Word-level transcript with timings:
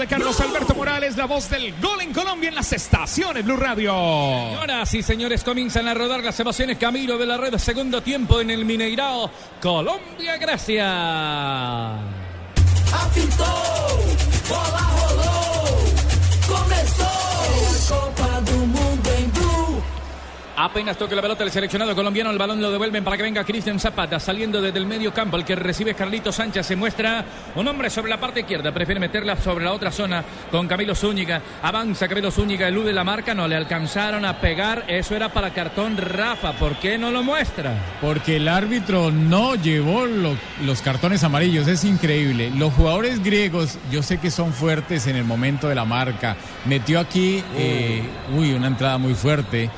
de 0.00 0.06
Carlos 0.06 0.40
Alberto 0.40 0.74
Morales, 0.74 1.14
la 1.18 1.26
voz 1.26 1.50
del 1.50 1.78
gol 1.78 2.00
en 2.00 2.14
Colombia 2.14 2.48
en 2.48 2.54
las 2.54 2.72
estaciones 2.72 3.44
Blue 3.44 3.56
Radio. 3.56 3.92
Ahora 3.92 4.86
sí, 4.86 5.02
señores, 5.02 5.44
comienzan 5.44 5.86
a 5.88 5.94
rodar 5.94 6.24
las 6.24 6.40
emociones. 6.40 6.78
Camilo 6.78 7.18
de 7.18 7.26
la 7.26 7.36
Red, 7.36 7.58
segundo 7.58 8.02
tiempo 8.02 8.40
en 8.40 8.50
el 8.50 8.64
Mineirao. 8.64 9.30
Colombia, 9.60 10.38
gracias. 10.38 10.86
Apitou, 12.92 13.46
bola 14.48 15.29
Apenas 20.62 20.98
toque 20.98 21.16
la 21.16 21.22
pelota 21.22 21.42
el 21.42 21.50
seleccionado 21.50 21.94
colombiano, 21.94 22.30
el 22.30 22.36
balón 22.36 22.60
lo 22.60 22.70
devuelven 22.70 23.02
para 23.02 23.16
que 23.16 23.22
venga 23.22 23.42
Cristian 23.44 23.80
Zapata, 23.80 24.20
saliendo 24.20 24.60
desde 24.60 24.78
el 24.78 24.84
medio 24.84 25.10
campo. 25.14 25.38
El 25.38 25.44
que 25.46 25.56
recibe 25.56 25.92
es 25.92 25.96
Carlito 25.96 26.30
Sánchez. 26.32 26.66
Se 26.66 26.76
muestra 26.76 27.24
un 27.54 27.66
hombre 27.66 27.88
sobre 27.88 28.10
la 28.10 28.20
parte 28.20 28.40
izquierda. 28.40 28.70
Prefiere 28.70 29.00
meterla 29.00 29.36
sobre 29.36 29.64
la 29.64 29.72
otra 29.72 29.90
zona 29.90 30.22
con 30.50 30.68
Camilo 30.68 30.94
Zúñiga. 30.94 31.40
Avanza 31.62 32.06
Camilo 32.08 32.30
Zúñiga, 32.30 32.68
elude 32.68 32.92
la 32.92 33.04
marca. 33.04 33.32
No 33.32 33.48
le 33.48 33.56
alcanzaron 33.56 34.26
a 34.26 34.38
pegar. 34.38 34.84
Eso 34.86 35.16
era 35.16 35.30
para 35.32 35.48
cartón 35.54 35.96
Rafa. 35.96 36.52
¿Por 36.52 36.76
qué 36.76 36.98
no 36.98 37.10
lo 37.10 37.22
muestra? 37.22 37.72
Porque 38.02 38.36
el 38.36 38.46
árbitro 38.46 39.10
no 39.10 39.54
llevó 39.54 40.04
lo- 40.04 40.36
los 40.62 40.82
cartones 40.82 41.24
amarillos, 41.24 41.68
es 41.68 41.84
increíble. 41.84 42.50
Los 42.54 42.74
jugadores 42.74 43.24
griegos, 43.24 43.78
yo 43.90 44.02
sé 44.02 44.18
que 44.18 44.30
son 44.30 44.52
fuertes 44.52 45.06
en 45.06 45.16
el 45.16 45.24
momento 45.24 45.68
de 45.70 45.74
la 45.74 45.86
marca. 45.86 46.36
Metió 46.66 47.00
aquí, 47.00 47.42
eh, 47.56 48.02
uy, 48.36 48.52
una 48.52 48.66
entrada 48.66 48.98
muy 48.98 49.14
fuerte. 49.14 49.70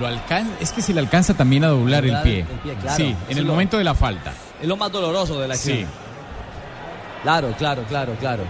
Lo 0.00 0.06
alcanza, 0.06 0.52
es 0.60 0.72
que 0.72 0.80
se 0.82 0.94
le 0.94 1.00
alcanza 1.00 1.34
también 1.34 1.64
a 1.64 1.68
doblar 1.68 2.04
el 2.04 2.16
pie. 2.22 2.40
el 2.40 2.46
pie, 2.60 2.74
claro. 2.80 2.96
Sí, 2.96 3.16
en 3.28 3.38
el 3.38 3.44
lo- 3.44 3.52
momento 3.52 3.78
de 3.78 3.84
la 3.84 3.94
falta. 3.94 4.32
Es 4.60 4.66
lo 4.68 4.76
más 4.76 4.90
doloroso 4.92 5.40
de 5.40 5.48
la 5.48 5.54
acción. 5.54 5.78
Sí. 5.78 5.86
Claro, 7.22 7.52
claro, 7.58 7.82
claro, 7.88 8.14
claro. 8.20 8.44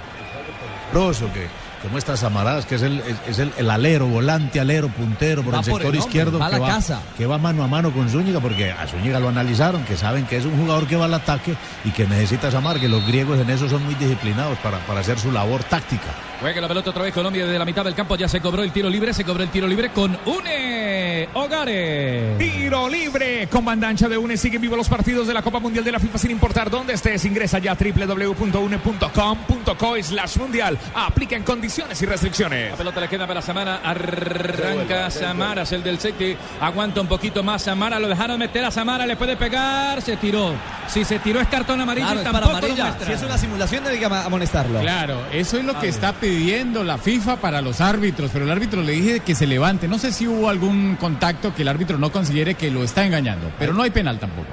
Rosso 0.93 1.31
que, 1.33 1.47
que 1.83 1.89
muestra 1.89 2.17
Samaras, 2.17 2.67
que 2.67 2.75
es 2.75 2.83
el, 2.83 3.03
es, 3.29 3.39
el, 3.39 3.53
el 3.57 3.71
alero, 3.71 4.07
volante, 4.07 4.61
alero, 4.61 4.89
puntero 4.89 5.43
por 5.43 5.55
Va 5.55 5.61
el 5.61 5.65
por 5.65 5.81
sector 5.81 5.95
el 5.95 6.01
hombre, 6.01 6.01
izquierdo 6.01 6.39
va 6.39 6.47
a 6.47 6.51
que, 6.51 6.59
va, 6.59 6.69
casa. 6.69 7.01
que 7.17 7.27
va 7.27 7.39
mano 7.39 7.63
a 7.63 7.69
mano 7.69 7.93
con 7.93 8.09
Zúñiga, 8.09 8.41
porque 8.41 8.73
a 8.73 8.87
Zúñiga 8.87 9.21
lo 9.21 9.29
analizaron, 9.29 9.85
que 9.85 9.97
saben 9.97 10.27
que 10.27 10.39
es 10.39 10.45
un 10.45 10.57
jugador 10.59 10.87
que 10.87 10.97
va 10.97 11.05
al 11.05 11.15
ataque 11.15 11.55
y 11.85 11.91
que 11.91 12.07
necesita 12.07 12.51
Samar, 12.51 12.81
que 12.81 12.89
los 12.89 13.07
griegos 13.07 13.39
en 13.39 13.51
eso 13.51 13.69
son 13.69 13.85
muy 13.85 13.95
disciplinados 13.95 14.59
para, 14.59 14.79
para 14.81 15.01
hacer 15.01 15.19
su 15.19 15.31
labor 15.31 15.63
táctica. 15.65 16.07
Juega 16.41 16.61
la 16.61 16.69
pelota 16.69 16.91
otra 16.91 17.03
vez 17.03 17.13
Colombia 17.13 17.45
desde 17.45 17.59
la 17.59 17.65
mitad 17.65 17.85
del 17.85 17.97
campo. 17.97 18.15
Ya 18.15 18.29
se 18.29 18.41
cobró 18.41 18.63
el 18.63 18.71
tiro 18.71 18.89
libre. 18.89 19.13
Se 19.13 19.25
cobró 19.25 19.43
el 19.43 19.49
tiro 19.49 19.67
libre 19.67 19.91
con 19.91 20.17
Une 20.25 21.29
Hogares. 21.35 22.39
Tiro 22.39 22.89
libre 22.89 23.49
con 23.49 23.65
bandancha 23.65 24.09
de 24.09 24.17
UNE. 24.17 24.37
Siguen 24.37 24.61
vivos 24.61 24.79
los 24.79 24.89
partidos 24.89 25.27
de 25.27 25.35
la 25.35 25.43
Copa 25.43 25.59
Mundial 25.59 25.85
de 25.85 25.91
la 25.91 25.99
FIFA 25.99 26.19
sin 26.19 26.31
importar 26.31 26.71
dónde 26.71 26.95
estés. 26.95 27.25
Ingresa 27.25 27.59
ya 27.59 27.73
a 27.73 27.77
www.une.com.co 27.77 29.97
slash 30.01 30.37
mundial. 30.37 30.79
Aplica 30.95 31.35
en 31.35 31.43
condiciones 31.43 31.78
y 32.01 32.07
restricciones. 32.07 32.71
La 32.71 32.77
pelota 32.77 33.01
le 33.01 33.09
queda 33.09 33.27
para 33.27 33.41
Samara. 33.43 33.81
Arranca 33.85 35.11
Samara, 35.11 35.63
es 35.63 35.73
el 35.73 35.83
del 35.83 35.99
City. 35.99 36.37
Aguanta 36.61 37.01
un 37.01 37.07
poquito 37.07 37.43
más 37.43 37.63
Samara. 37.63 37.99
Lo 37.99 38.09
dejaron 38.09 38.39
meter 38.39 38.65
a 38.65 38.71
Samara. 38.71 39.07
Le 39.07 39.17
puede 39.17 39.37
pegar. 39.37 40.01
Se 40.03 40.17
tiró. 40.17 40.55
Si 40.89 41.05
se 41.05 41.19
tiró 41.19 41.41
es 41.41 41.49
cartón 41.49 41.81
amarillo 41.81 42.07
Claro, 42.07 42.21
y 42.21 42.25
es 42.25 42.31
para 42.33 42.47
tampoco 42.47 42.67
lo 42.67 42.83
amarilla. 42.83 43.07
Si 43.07 43.13
es 43.13 43.23
una 43.23 43.39
simulación, 43.39 43.83
tiene 43.85 43.99
que 43.99 44.05
ama- 44.07 44.25
amonestarlo. 44.25 44.81
Claro, 44.81 45.21
eso 45.33 45.59
es 45.59 45.65
lo 45.65 45.79
que 45.79 45.89
está 45.89 46.13
pidiendo 46.15 46.83
la 46.85 46.99
FIFA 46.99 47.37
para 47.37 47.61
los 47.61 47.81
árbitros, 47.81 48.31
pero 48.33 48.45
el 48.45 48.51
árbitro 48.51 48.83
le 48.83 48.93
dije 48.93 49.21
que 49.21 49.35
se 49.35 49.47
levante. 49.47 49.87
No 49.89 49.99
sé 49.99 50.13
si 50.13 50.27
hubo 50.27 50.49
algún 50.49 50.97
contacto 50.97 51.55
que 51.55 51.63
el 51.63 51.69
árbitro 51.69 51.99
no 51.99 52.11
considere 52.11 52.55
que 52.55 52.71
lo 52.71 52.83
está 52.85 53.05
engañando, 53.05 53.51
pero 53.59 53.73
no 53.75 53.83
hay 53.83 53.91
penal 53.91 54.19
tampoco. 54.19 54.49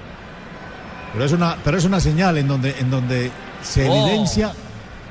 Pero 1.13 1.25
es 1.25 1.31
una, 1.31 1.55
pero 1.63 1.77
es 1.77 1.85
una 1.85 1.99
señal 2.01 2.37
en 2.37 2.47
donde, 2.49 2.75
en 2.79 2.91
donde 2.91 3.31
se 3.61 3.87
Oh. 3.89 3.93
evidencia, 4.07 4.51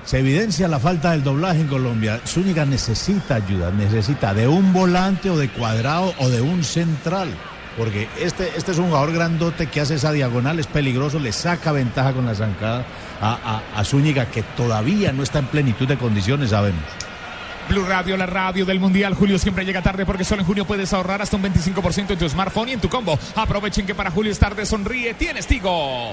se 0.05 0.19
evidencia 0.19 0.69
la 0.69 0.79
falta 0.79 1.13
del 1.13 1.23
doblaje 1.23 1.61
en 1.61 1.69
Colombia. 1.69 2.21
Zúñiga 2.27 2.65
necesita 2.65 3.37
ayuda, 3.37 3.71
necesita 3.71 4.35
de 4.35 4.47
un 4.47 4.73
volante 4.73 5.31
o 5.31 5.37
de 5.37 5.49
cuadrado 5.49 6.15
o 6.19 6.29
de 6.29 6.41
un 6.41 6.65
central. 6.65 7.29
Porque 7.77 8.09
este, 8.21 8.53
este 8.57 8.73
es 8.73 8.79
un 8.79 8.87
jugador 8.87 9.13
grandote 9.13 9.67
que 9.67 9.81
hace 9.81 9.97
esa 9.97 10.13
diagonal, 10.13 10.61
es 10.61 10.67
peligroso, 10.67 11.19
le 11.19 11.33
saca 11.33 11.73
ventaja 11.73 12.13
con 12.13 12.25
la 12.25 12.35
zancada 12.35 12.85
a, 13.21 13.63
a, 13.75 13.81
a 13.81 13.85
Zúñiga, 13.85 14.27
que 14.27 14.43
todavía 14.43 15.13
no 15.13 15.23
está 15.23 15.41
en 15.41 15.47
plenitud 15.47 15.89
de 15.89 15.97
condiciones, 15.97 16.51
sabemos. 16.51 16.85
Blue 17.69 17.85
Radio, 17.85 18.17
la 18.17 18.27
radio 18.27 18.67
del 18.67 18.79
Mundial. 18.79 19.15
Julio 19.15 19.39
siempre 19.39 19.65
llega 19.65 19.83
tarde 19.83 20.05
porque 20.05 20.25
solo 20.25 20.43
en 20.43 20.47
junio 20.47 20.67
puedes 20.67 20.93
ahorrar 20.93 21.23
hasta 21.23 21.37
un 21.37 21.45
25% 21.45 22.11
en 22.11 22.19
tu 22.19 22.29
smartphone 22.29 22.69
y 22.69 22.73
en 22.73 22.81
tu 22.81 22.89
combo. 22.89 23.19
Aprovechen 23.35 23.87
que 23.87 23.95
para 23.95 24.11
Julio 24.11 24.31
es 24.31 24.39
tarde, 24.39 24.67
sonríe, 24.67 25.15
tienes 25.15 25.47
Tigo. 25.47 26.13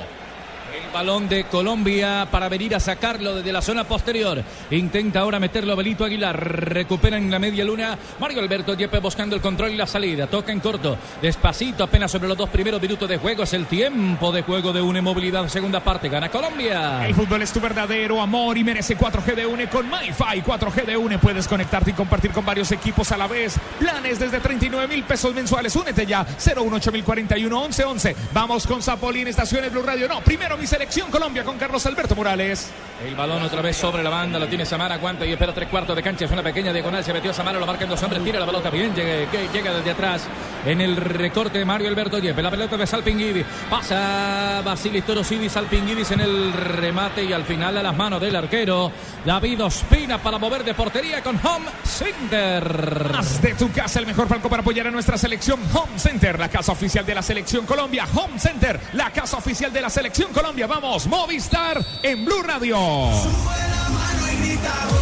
El 0.71 0.89
balón 0.93 1.27
de 1.27 1.43
Colombia 1.45 2.27
para 2.31 2.47
venir 2.47 2.73
a 2.75 2.79
sacarlo 2.79 3.35
desde 3.35 3.51
la 3.51 3.61
zona 3.61 3.83
posterior. 3.83 4.41
Intenta 4.69 5.19
ahora 5.19 5.37
meterlo 5.37 5.75
Belito 5.75 6.05
Aguilar. 6.05 6.37
Recupera 6.73 7.17
en 7.17 7.29
la 7.29 7.39
media 7.39 7.65
luna. 7.65 7.97
Mario 8.19 8.39
Alberto 8.39 8.73
Yepes 8.73 9.01
buscando 9.01 9.35
el 9.35 9.41
control 9.41 9.71
y 9.71 9.75
la 9.75 9.85
salida. 9.85 10.27
Toca 10.27 10.53
en 10.53 10.61
corto. 10.61 10.97
Despacito, 11.21 11.83
apenas 11.83 12.09
sobre 12.09 12.29
los 12.29 12.37
dos 12.37 12.49
primeros 12.49 12.81
minutos 12.81 13.09
de 13.09 13.17
juego. 13.17 13.43
Es 13.43 13.53
el 13.53 13.65
tiempo 13.65 14.31
de 14.31 14.43
juego 14.43 14.71
de 14.71 14.81
una 14.81 15.01
movilidad. 15.01 15.45
Segunda 15.49 15.81
parte. 15.81 16.07
Gana 16.07 16.29
Colombia. 16.29 17.05
El 17.05 17.15
fútbol 17.15 17.41
es 17.41 17.51
tu 17.51 17.59
verdadero 17.59 18.21
amor 18.21 18.57
y 18.57 18.63
merece 18.63 18.97
4G 18.97 19.35
de 19.35 19.45
UNE 19.45 19.67
con 19.67 19.89
MyFi. 19.89 20.41
4G 20.41 20.85
de 20.85 20.95
UNE 20.95 21.19
puedes 21.19 21.49
conectarte 21.49 21.91
y 21.91 21.93
compartir 21.93 22.31
con 22.31 22.45
varios 22.45 22.71
equipos 22.71 23.11
a 23.11 23.17
la 23.17 23.27
vez. 23.27 23.55
Planes 23.77 24.19
desde 24.19 24.39
39 24.39 24.87
mil 24.87 25.03
pesos 25.03 25.35
mensuales. 25.35 25.75
Únete 25.75 26.05
ya. 26.05 26.23
01841 26.23 27.61
1111. 27.61 28.15
Vamos 28.33 28.65
con 28.65 28.81
Zapolín, 28.81 29.27
Estaciones 29.27 29.69
Blue 29.71 29.83
Radio. 29.83 30.07
No, 30.07 30.21
primero 30.21 30.60
mi 30.61 30.67
selección 30.67 31.09
Colombia 31.09 31.43
con 31.43 31.57
Carlos 31.57 31.83
Alberto 31.87 32.15
Morales. 32.15 32.69
El 33.03 33.15
balón 33.15 33.41
otra 33.41 33.63
vez 33.63 33.75
sobre 33.75 34.03
la 34.03 34.11
banda, 34.11 34.37
lo 34.37 34.47
tiene 34.47 34.63
Samara, 34.63 34.93
aguanta 34.93 35.25
y 35.25 35.31
espera 35.31 35.51
tres 35.55 35.67
cuartos 35.67 35.95
de 35.95 36.03
cancha, 36.03 36.25
es 36.25 36.31
una 36.31 36.43
pequeña 36.43 36.71
diagonal, 36.71 37.03
se 37.03 37.11
metió 37.11 37.33
Samara, 37.33 37.57
lo 37.57 37.65
marcan 37.65 37.89
dos 37.89 38.03
hombres, 38.03 38.23
tira 38.23 38.39
la 38.39 38.45
pelota 38.45 38.69
bien, 38.69 38.93
llega, 38.93 39.25
llega 39.51 39.73
desde 39.73 39.89
atrás 39.89 40.21
en 40.63 40.79
el 40.79 40.95
recorte 40.95 41.57
de 41.57 41.65
Mario 41.65 41.87
Alberto 41.87 42.19
Yepes, 42.19 42.43
la 42.43 42.51
pelota 42.51 42.77
de 42.77 42.85
Salpinguidis, 42.85 43.43
pasa 43.71 44.61
Basilis 44.63 45.03
Torosidis, 45.03 45.51
Salpinguidis 45.51 46.11
en 46.11 46.19
el 46.19 46.53
remate 46.53 47.23
y 47.23 47.33
al 47.33 47.43
final 47.43 47.75
a 47.79 47.81
las 47.81 47.97
manos 47.97 48.21
del 48.21 48.35
arquero 48.35 48.91
David 49.25 49.63
Ospina 49.63 50.19
para 50.21 50.37
mover 50.37 50.63
de 50.63 50.75
portería 50.75 51.23
con 51.23 51.37
Home 51.43 51.65
Center. 51.83 53.11
Haz 53.17 53.41
de 53.41 53.55
tu 53.55 53.71
casa 53.71 53.97
el 53.97 54.05
mejor 54.05 54.27
palco 54.27 54.47
para 54.47 54.61
apoyar 54.61 54.85
a 54.85 54.91
nuestra 54.91 55.17
selección 55.17 55.59
Home 55.73 55.97
Center, 55.97 56.37
la 56.37 56.49
casa 56.49 56.71
oficial 56.71 57.03
de 57.03 57.15
la 57.15 57.23
selección 57.23 57.65
Colombia. 57.65 58.05
Home 58.13 58.37
Center, 58.37 58.79
la 58.93 59.09
casa 59.09 59.37
oficial 59.37 59.73
de 59.73 59.81
la 59.81 59.89
selección 59.89 60.31
Colombia. 60.31 60.50
Vamos, 60.53 61.07
Movistar 61.07 61.83
en 62.03 62.25
Blue 62.25 62.43
Radio. 62.43 62.77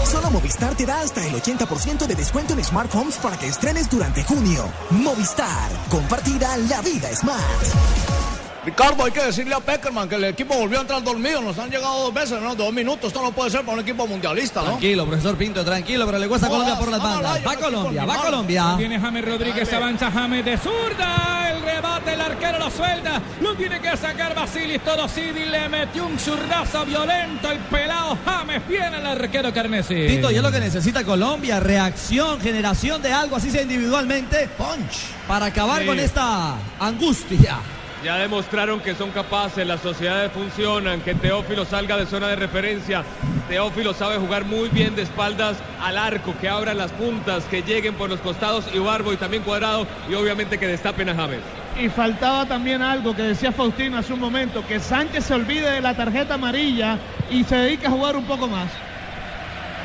Solo 0.06 0.30
Movistar 0.32 0.76
te 0.76 0.86
da 0.86 1.02
hasta 1.02 1.26
el 1.26 1.34
80% 1.34 2.06
de 2.06 2.16
descuento 2.16 2.54
en 2.54 2.64
Smart 2.64 2.94
Homes 2.94 3.18
para 3.18 3.38
que 3.38 3.48
estrenes 3.48 3.90
durante 3.90 4.24
junio. 4.24 4.72
Movistar, 4.92 5.70
compartida 5.90 6.56
la 6.58 6.82
vida 6.82 7.14
smart. 7.16 8.29
Ricardo, 8.69 9.03
hay 9.03 9.12
que 9.12 9.24
decirle 9.24 9.56
a 9.56 9.59
Peckerman 9.59 10.07
que 10.07 10.13
el 10.13 10.24
equipo 10.25 10.53
volvió 10.56 10.78
a 10.78 10.81
entrar 10.81 11.02
dormido. 11.03 11.41
Nos 11.41 11.57
han 11.57 11.72
llegado 11.72 12.03
dos 12.03 12.13
veces, 12.13 12.40
¿no? 12.40 12.53
Dos 12.53 12.72
minutos. 12.72 13.07
Esto 13.07 13.19
no 13.24 13.31
puede 13.31 13.50
ser 13.50 13.62
para 13.62 13.74
un 13.74 13.80
equipo 13.80 14.06
mundialista, 14.06 14.62
¿no? 14.62 14.68
Tranquilo, 14.68 15.07
profesor 15.07 15.35
Pinto, 15.38 15.66
tranquilo, 15.66 16.06
pero 16.06 16.19
le 16.19 16.28
cuesta 16.28 16.46
No, 16.47 16.52
Colombia 16.53 16.78
por 16.78 16.90
las 16.91 17.02
bandas. 17.02 17.40
Va 17.47 17.56
Colombia, 17.56 18.06
va. 18.06 18.18
Colombia. 18.18 18.75
Viene 18.78 19.00
James 19.00 19.25
Rodríguez, 19.25 19.74
avanza 19.74 20.12
James 20.12 20.46
de 20.46 20.56
zurda. 20.59 21.50
El 21.52 21.63
rebate, 21.63 22.13
el 22.13 22.22
arquero 22.22 22.59
lo 22.59 22.69
suelta. 22.69 23.19
Lo 23.41 23.56
tiene 23.56 23.80
que 23.81 23.97
sacar 23.97 24.35
Basilis 24.35 24.84
Torosidi. 24.84 25.46
Le 25.46 25.68
metió 25.68 26.06
un 26.06 26.19
zurdazo 26.19 26.86
violento. 26.86 27.50
El 27.50 27.57
pelado 27.59 28.19
James. 28.24 28.68
Viene 28.68 28.97
el 28.97 29.06
arquero 29.07 29.51
Carnesi. 29.51 29.96
Tito, 30.07 30.30
y 30.30 30.36
es 30.36 30.44
lo 30.44 30.51
que 30.51 30.59
necesita 30.59 31.03
Colombia, 31.03 31.59
reacción, 31.59 32.40
generación 32.40 33.01
de 33.01 33.12
algo, 33.12 33.36
así 33.38 33.50
sea 33.50 33.63
individualmente, 33.63 34.47
punch, 34.56 35.07
para 35.28 35.47
acabar 35.47 35.81
Sí. 35.81 35.88
con 35.88 36.00
esta 36.00 36.53
angustia. 36.80 37.57
Ya 38.04 38.16
demostraron 38.16 38.80
que 38.80 38.96
son 38.96 39.12
capaces, 39.12 39.68
las 39.68 39.82
sociedades 39.82 40.32
funcionan, 40.32 41.02
que 41.02 41.16
Teófilo 41.16 41.66
salga 41.66 41.98
de 41.98 42.06
zona 42.06 42.30
de 42.30 42.38
referencia. 42.38 43.04
Teófilo 43.50 43.94
sabe 43.94 44.18
jugar 44.18 44.46
muy 44.46 44.70
bien 44.70 44.96
de 44.96 45.01
espaldas 45.01 45.57
al 45.84 45.98
arco, 45.98 46.34
que 46.40 46.48
abran 46.48 46.78
las 46.78 46.92
puntas, 46.92 47.44
que 47.46 47.62
lleguen 47.62 47.96
por 47.96 48.10
los 48.10 48.22
costados 48.22 48.66
y 48.74 48.80
Barbo 48.80 49.12
y 49.12 49.18
también 49.18 49.44
Cuadrado 49.44 49.86
y 50.10 50.13
obviamente 50.13 50.57
que 50.57 50.68
destapen 50.68 51.10
a 51.10 51.16
James. 51.16 51.42
Y 51.78 51.90
faltaba 51.90 52.46
también 52.46 52.81
algo 52.81 53.13
que 53.13 53.24
decía 53.24 53.51
Faustino 53.51 53.98
hace 53.98 54.13
un 54.13 54.22
momento, 54.22 54.66
que 54.66 54.80
Sánchez 54.80 55.25
se 55.25 55.34
olvide 55.34 55.69
de 55.69 55.81
la 55.81 55.94
tarjeta 55.94 56.36
amarilla 56.36 56.98
y 57.30 57.44
se 57.44 57.57
dedique 57.57 57.88
a 57.88 57.92
jugar 57.92 58.16
un 58.16 58.24
poco 58.24 58.48
más. 58.48 58.69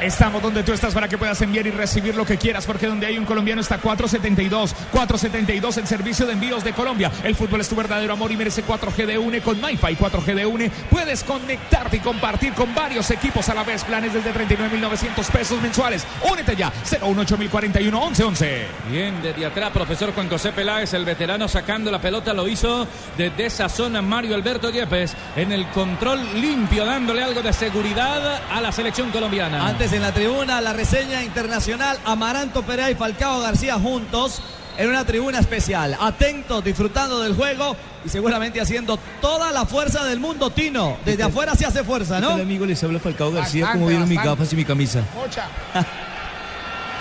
Estamos 0.05 0.43
donde 0.43 0.63
tú 0.63 0.71
estás 0.75 0.93
para 0.93 1.09
que 1.09 1.17
puedas 1.17 1.41
enviar 1.41 1.67
y 1.67 1.71
recibir 1.71 2.15
lo 2.15 2.27
que 2.27 2.37
quieras, 2.37 2.67
porque 2.67 2.87
donde 2.87 3.07
hay 3.07 3.17
un 3.17 3.25
colombiano 3.25 3.63
está 3.63 3.79
472. 3.79 4.75
472 4.93 5.79
el 5.79 5.87
servicio 5.87 6.27
de 6.27 6.35
envíos 6.35 6.63
de 6.63 6.75
Colombia. 6.75 7.11
El 7.23 7.35
fútbol 7.35 7.63
es 7.63 7.71
tu 7.71 7.75
verdadero 7.75 8.13
amor 8.13 8.31
y 8.31 8.37
merece 8.37 8.63
4G 8.67 9.07
de 9.07 9.17
UNE 9.17 9.41
con 9.41 9.59
MyFi 9.59 9.97
4G 9.97 10.35
de 10.35 10.45
UNE. 10.45 10.71
Puedes 10.91 11.25
conectarte 11.25 11.97
y 11.97 12.01
compartir 12.01 12.53
con 12.53 12.75
varios 12.75 13.11
equipos 13.13 13.49
a 13.49 13.55
la 13.55 13.65
vez. 13.65 13.83
Planes 13.85 14.13
desde 14.13 14.35
39.900 14.35 15.31
pesos 15.31 15.63
mensuales. 15.63 16.07
Únete 16.31 16.55
ya. 16.55 16.71
01841 17.01 18.11
1111. 18.11 18.67
Bien, 18.91 19.23
desde 19.23 19.47
atrás, 19.47 19.71
profesor 19.71 20.13
Juan 20.13 20.29
José 20.29 20.53
Peláez, 20.53 20.93
el 20.93 21.07
veterano 21.07 21.49
sacando 21.49 21.91
la 21.91 21.99
pelota, 21.99 22.35
lo 22.35 22.47
hizo 22.47 22.87
desde 23.17 23.47
esa 23.47 23.71
zona 23.71 24.03
Mario 24.03 24.35
Alberto 24.35 24.69
Yepes 24.69 25.17
en 25.35 25.51
el 25.51 25.67
control 25.69 26.21
limpio, 26.43 26.85
dándole 26.85 27.23
algo 27.23 27.41
de 27.41 27.55
seguridad 27.55 28.43
a 28.53 28.61
la 28.61 28.71
selección 28.71 29.11
colombiana. 29.11 29.67
Antes 29.67 29.94
en 29.95 30.03
la 30.03 30.13
tribuna, 30.13 30.61
la 30.61 30.73
reseña 30.73 31.23
internacional, 31.23 31.99
Amaranto 32.05 32.63
Perea 32.63 32.91
y 32.91 32.97
Falcao 32.97 33.41
García 33.41 33.75
juntos 33.79 34.41
en 34.77 34.89
una 34.89 35.05
tribuna 35.05 35.39
especial, 35.39 35.97
atentos, 36.01 36.65
disfrutando 36.65 37.21
del 37.21 37.37
juego 37.37 37.77
y 38.05 38.09
seguramente 38.09 38.61
haciendo 38.61 38.99
toda 39.21 39.53
la 39.53 39.67
fuerza 39.67 40.05
del 40.05 40.19
mundo, 40.19 40.51
Tino. 40.51 40.97
Desde 41.05 41.23
afuera 41.23 41.55
se 41.55 41.65
hace 41.65 41.85
fuerza, 41.85 42.19
¿no? 42.19 42.35
Hola 42.35 42.43
amigo, 42.43 42.67
les 42.67 42.83
habla 42.83 42.99
Falcao 42.99 43.31
García. 43.31 43.67
Bastante, 43.67 43.79
¿Cómo 43.79 43.89
vieron 43.89 44.09
mis 44.09 44.23
gafas 44.23 44.53
y 44.53 44.57
mi 44.57 44.65
camisa? 44.65 45.05
Mucha. 45.15 45.47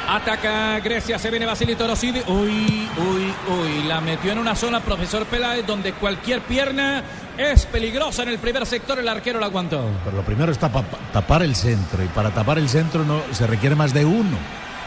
Ataca 0.08 0.80
Grecia, 0.80 1.18
se 1.18 1.30
viene 1.32 1.46
Basilito 1.46 1.88
Rosidi. 1.88 2.22
Uy, 2.28 2.88
uy, 2.98 3.34
uy. 3.50 3.84
La 3.88 4.02
metió 4.02 4.32
en 4.32 4.38
una 4.40 4.56
zona, 4.56 4.80
profesor 4.82 5.26
Peláez, 5.26 5.66
donde 5.66 5.94
cualquier 5.94 6.42
pierna 6.42 7.04
es 7.38 7.66
peligrosa 7.66 8.24
en 8.24 8.30
el 8.30 8.38
primer 8.40 8.66
sector. 8.66 9.00
El 9.00 9.08
arquero 9.08 9.40
la 9.40 9.46
aguantó. 9.48 9.84
Pero 10.04 10.18
lo 10.18 10.24
primero 10.24 10.52
es 10.52 10.60
tapa- 10.60 10.84
tapar 11.12 11.42
el 11.42 11.56
centro 11.56 12.04
y 12.04 12.08
para 12.08 12.32
tapar 12.32 12.58
el 12.60 12.68
centro 12.70 13.04
no 13.06 13.22
se 13.32 13.48
requiere 13.48 13.76
más 13.76 13.94
de 13.94 14.06
uno. 14.06 14.38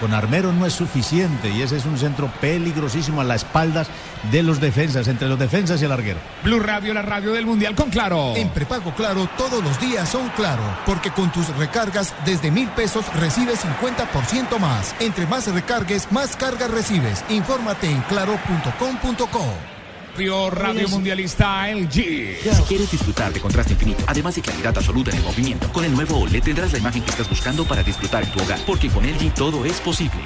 Con 0.00 0.14
Armero 0.14 0.52
no 0.52 0.66
es 0.66 0.74
suficiente 0.74 1.50
y 1.50 1.62
ese 1.62 1.76
es 1.76 1.86
un 1.86 1.98
centro 1.98 2.30
peligrosísimo 2.40 3.20
a 3.20 3.24
las 3.24 3.42
espaldas 3.42 3.88
de 4.30 4.42
los 4.42 4.60
defensas, 4.60 5.08
entre 5.08 5.28
los 5.28 5.38
defensas 5.38 5.80
y 5.80 5.84
el 5.84 5.92
arquero. 5.92 6.18
Blue 6.44 6.60
Radio, 6.60 6.92
la 6.94 7.02
radio 7.02 7.32
del 7.32 7.46
Mundial 7.46 7.74
con 7.74 7.90
Claro. 7.90 8.34
En 8.36 8.50
prepago 8.50 8.92
Claro 8.94 9.28
todos 9.36 9.62
los 9.62 9.80
días 9.80 10.08
son 10.08 10.28
Claro, 10.30 10.62
porque 10.84 11.10
con 11.10 11.30
tus 11.32 11.48
recargas 11.56 12.14
desde 12.24 12.50
mil 12.50 12.68
pesos 12.70 13.04
recibes 13.14 13.64
50% 13.64 14.58
más. 14.58 14.94
Entre 15.00 15.26
más 15.26 15.46
recargues, 15.52 16.10
más 16.12 16.36
cargas 16.36 16.70
recibes. 16.70 17.24
Infórmate 17.28 17.90
en 17.90 18.00
claro.com.co. 18.02 19.75
Radio, 20.16 20.48
radio 20.48 20.88
mundialista 20.88 21.68
LG. 21.68 21.92
Si 22.40 22.62
quieres 22.66 22.90
disfrutar 22.90 23.34
de 23.34 23.38
contraste 23.38 23.74
infinito, 23.74 24.02
además 24.06 24.34
de 24.34 24.40
claridad 24.40 24.74
absoluta 24.74 25.10
en 25.10 25.18
el 25.18 25.22
movimiento, 25.22 25.70
con 25.74 25.84
el 25.84 25.92
nuevo 25.92 26.20
OLED 26.20 26.42
tendrás 26.42 26.72
la 26.72 26.78
imagen 26.78 27.02
que 27.02 27.10
estás 27.10 27.28
buscando 27.28 27.66
para 27.66 27.82
disfrutar 27.82 28.22
en 28.22 28.30
tu 28.30 28.40
hogar, 28.40 28.58
porque 28.64 28.88
con 28.88 29.04
LG 29.04 29.34
todo 29.34 29.66
es 29.66 29.78
posible. 29.82 30.22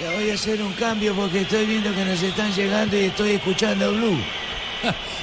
Ya 0.00 0.10
voy 0.16 0.30
a 0.30 0.34
hacer 0.34 0.60
un 0.60 0.72
cambio 0.72 1.14
porque 1.14 1.42
estoy 1.42 1.64
viendo 1.64 1.94
que 1.94 2.04
nos 2.04 2.20
están 2.20 2.52
llegando 2.52 2.96
y 2.96 3.04
estoy 3.04 3.30
escuchando 3.30 3.92
Blue. 3.92 4.18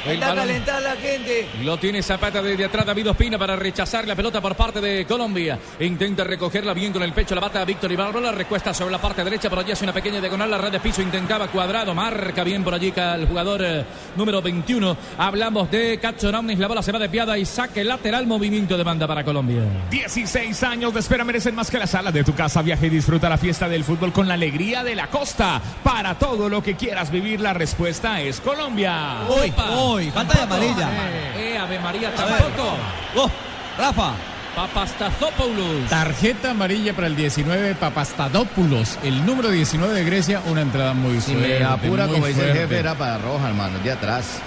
El 0.05 0.13
Está 0.13 0.27
a 0.27 0.29
balón- 0.35 0.47
calentar 0.47 0.81
la 0.81 0.95
gente. 0.95 1.47
Lo 1.63 1.77
tiene 1.77 2.01
Zapata 2.03 2.41
desde 2.41 2.65
atrás 2.65 2.85
David 2.85 3.09
Ospina 3.11 3.37
para 3.37 3.55
rechazar 3.55 4.07
la 4.07 4.15
pelota 4.15 4.41
por 4.41 4.55
parte 4.55 4.81
de 4.81 5.05
Colombia. 5.05 5.57
Intenta 5.79 6.23
recogerla 6.23 6.73
bien 6.73 6.91
con 6.93 7.03
el 7.03 7.13
pecho, 7.13 7.35
la 7.35 7.41
bata 7.41 7.61
a 7.61 7.65
Víctor 7.65 7.91
Ibarra, 7.91 8.19
la 8.19 8.31
recuesta 8.31 8.73
sobre 8.73 8.91
la 8.91 8.99
parte 9.01 9.23
derecha, 9.23 9.49
pero 9.49 9.61
allí 9.61 9.71
hace 9.71 9.83
una 9.85 9.93
pequeña 9.93 10.19
diagonal, 10.19 10.49
la 10.51 10.57
red 10.57 10.71
de 10.71 10.79
piso 10.79 11.01
intentaba 11.01 11.47
cuadrado, 11.47 11.93
marca 11.93 12.43
bien 12.43 12.63
por 12.63 12.73
allí 12.73 12.93
el 12.95 13.27
jugador 13.27 13.61
eh, 13.63 13.83
número 14.15 14.41
21. 14.41 14.95
Hablamos 15.17 15.69
de 15.71 15.99
Cachoraunis, 15.99 16.59
la 16.59 16.67
bola 16.67 16.81
se 16.83 16.91
va 16.91 16.99
desviada 16.99 17.37
y 17.37 17.45
saque 17.45 17.83
lateral, 17.83 18.27
movimiento 18.27 18.77
de 18.77 18.83
banda 18.83 19.07
para 19.07 19.23
Colombia. 19.23 19.61
16 19.89 20.63
años 20.63 20.93
de 20.93 20.99
espera 20.99 21.23
merecen 21.23 21.55
más 21.55 21.69
que 21.71 21.79
la 21.79 21.87
sala 21.87 22.11
de 22.11 22.23
tu 22.23 22.33
casa. 22.35 22.61
Viaja 22.61 22.85
y 22.85 22.89
disfruta 22.89 23.29
la 23.29 23.37
fiesta 23.37 23.67
del 23.67 23.83
fútbol 23.83 24.11
con 24.13 24.27
la 24.27 24.33
alegría 24.35 24.83
de 24.83 24.95
la 24.95 25.07
costa. 25.07 25.61
Para 25.83 26.15
todo 26.17 26.49
lo 26.49 26.61
que 26.63 26.75
quieras 26.75 27.11
vivir, 27.11 27.39
la 27.41 27.53
respuesta 27.53 28.21
es 28.21 28.39
Colombia. 28.41 29.19
Uy, 29.51 30.05
uy, 30.05 30.11
pantalla 30.11 30.43
amarilla. 30.43 30.89
Eh, 31.37 31.57
Ave 31.57 31.79
María 31.79 32.13
tampoco. 32.13 32.75
Oh, 33.17 33.29
Rafa. 33.77 34.11
Papastazopoulos. 34.55 35.89
Tarjeta 35.89 36.51
amarilla 36.51 36.93
para 36.93 37.07
el 37.07 37.15
19, 37.17 37.75
Papastadopoulos, 37.75 38.97
el 39.03 39.25
número 39.25 39.49
19 39.49 39.93
de 39.93 40.03
Grecia, 40.05 40.41
una 40.47 40.61
entrada 40.61 40.93
muy 40.93 41.19
Si 41.19 41.33
fuerte. 41.33 41.59
me 41.59 41.65
apura, 41.65 42.05
muy 42.05 42.13
como 42.15 42.27
dice 42.27 42.39
el 42.39 42.45
fuerte, 42.47 42.61
jefe, 42.61 42.79
era 42.79 42.95
para 42.95 43.17
Roja, 43.17 43.49
hermano, 43.49 43.79
de 43.79 43.91
atrás. 43.91 44.39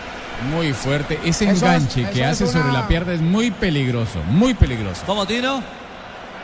Muy 0.51 0.73
fuerte. 0.73 1.19
Ese 1.25 1.45
Eso 1.45 1.53
es- 1.53 1.63
enganche 1.63 2.03
eso 2.03 2.11
que 2.13 2.21
es 2.23 2.27
hace 2.27 2.45
una- 2.45 2.53
sobre 2.55 2.73
la 2.73 2.89
pierna 2.89 3.13
es 3.13 3.21
muy 3.21 3.51
peligroso, 3.51 4.23
muy 4.29 4.55
peligroso. 4.55 5.03
¿Cómo, 5.05 5.27
Tino? 5.27 5.63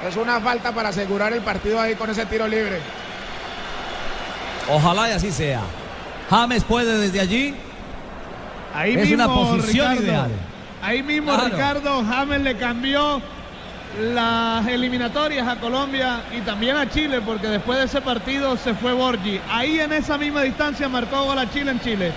Es 0.06 0.16
una 0.16 0.40
falta 0.40 0.72
para 0.72 0.90
asegurar 0.90 1.32
el 1.32 1.40
partido 1.40 1.80
ahí 1.80 1.94
con 1.94 2.10
ese 2.10 2.26
tiro 2.26 2.46
libre. 2.46 2.80
Ojalá 4.70 5.08
y 5.08 5.12
así 5.12 5.30
sea. 5.30 5.60
James 6.28 6.64
puede 6.64 6.98
desde 6.98 7.20
allí. 7.20 7.54
Ahí 8.74 8.94
Es 8.94 9.10
una 9.12 9.28
mismo, 9.28 9.50
posición 9.56 9.90
Ricardo, 9.92 10.02
ideal. 10.02 10.30
Ahí 10.82 11.02
mismo 11.02 11.32
Claro. 11.32 11.48
Ricardo 11.48 12.04
James 12.04 12.40
le 12.42 12.56
cambió 12.56 13.22
las 14.12 14.66
eliminatorias 14.66 15.46
a 15.46 15.56
Colombia 15.56 16.22
y 16.36 16.40
también 16.40 16.76
a 16.76 16.88
Chile 16.90 17.20
porque 17.24 17.46
después 17.46 17.78
de 17.78 17.84
ese 17.84 18.00
partido 18.00 18.56
se 18.56 18.74
fue 18.74 18.92
Borgi. 18.92 19.40
Ahí 19.48 19.78
en 19.78 19.92
esa 19.92 20.18
misma 20.18 20.42
distancia 20.42 20.88
marcó 20.88 21.24
gol 21.24 21.38
a 21.38 21.48
Chile 21.50 21.70
en 21.70 21.80
Chile. 21.80 22.12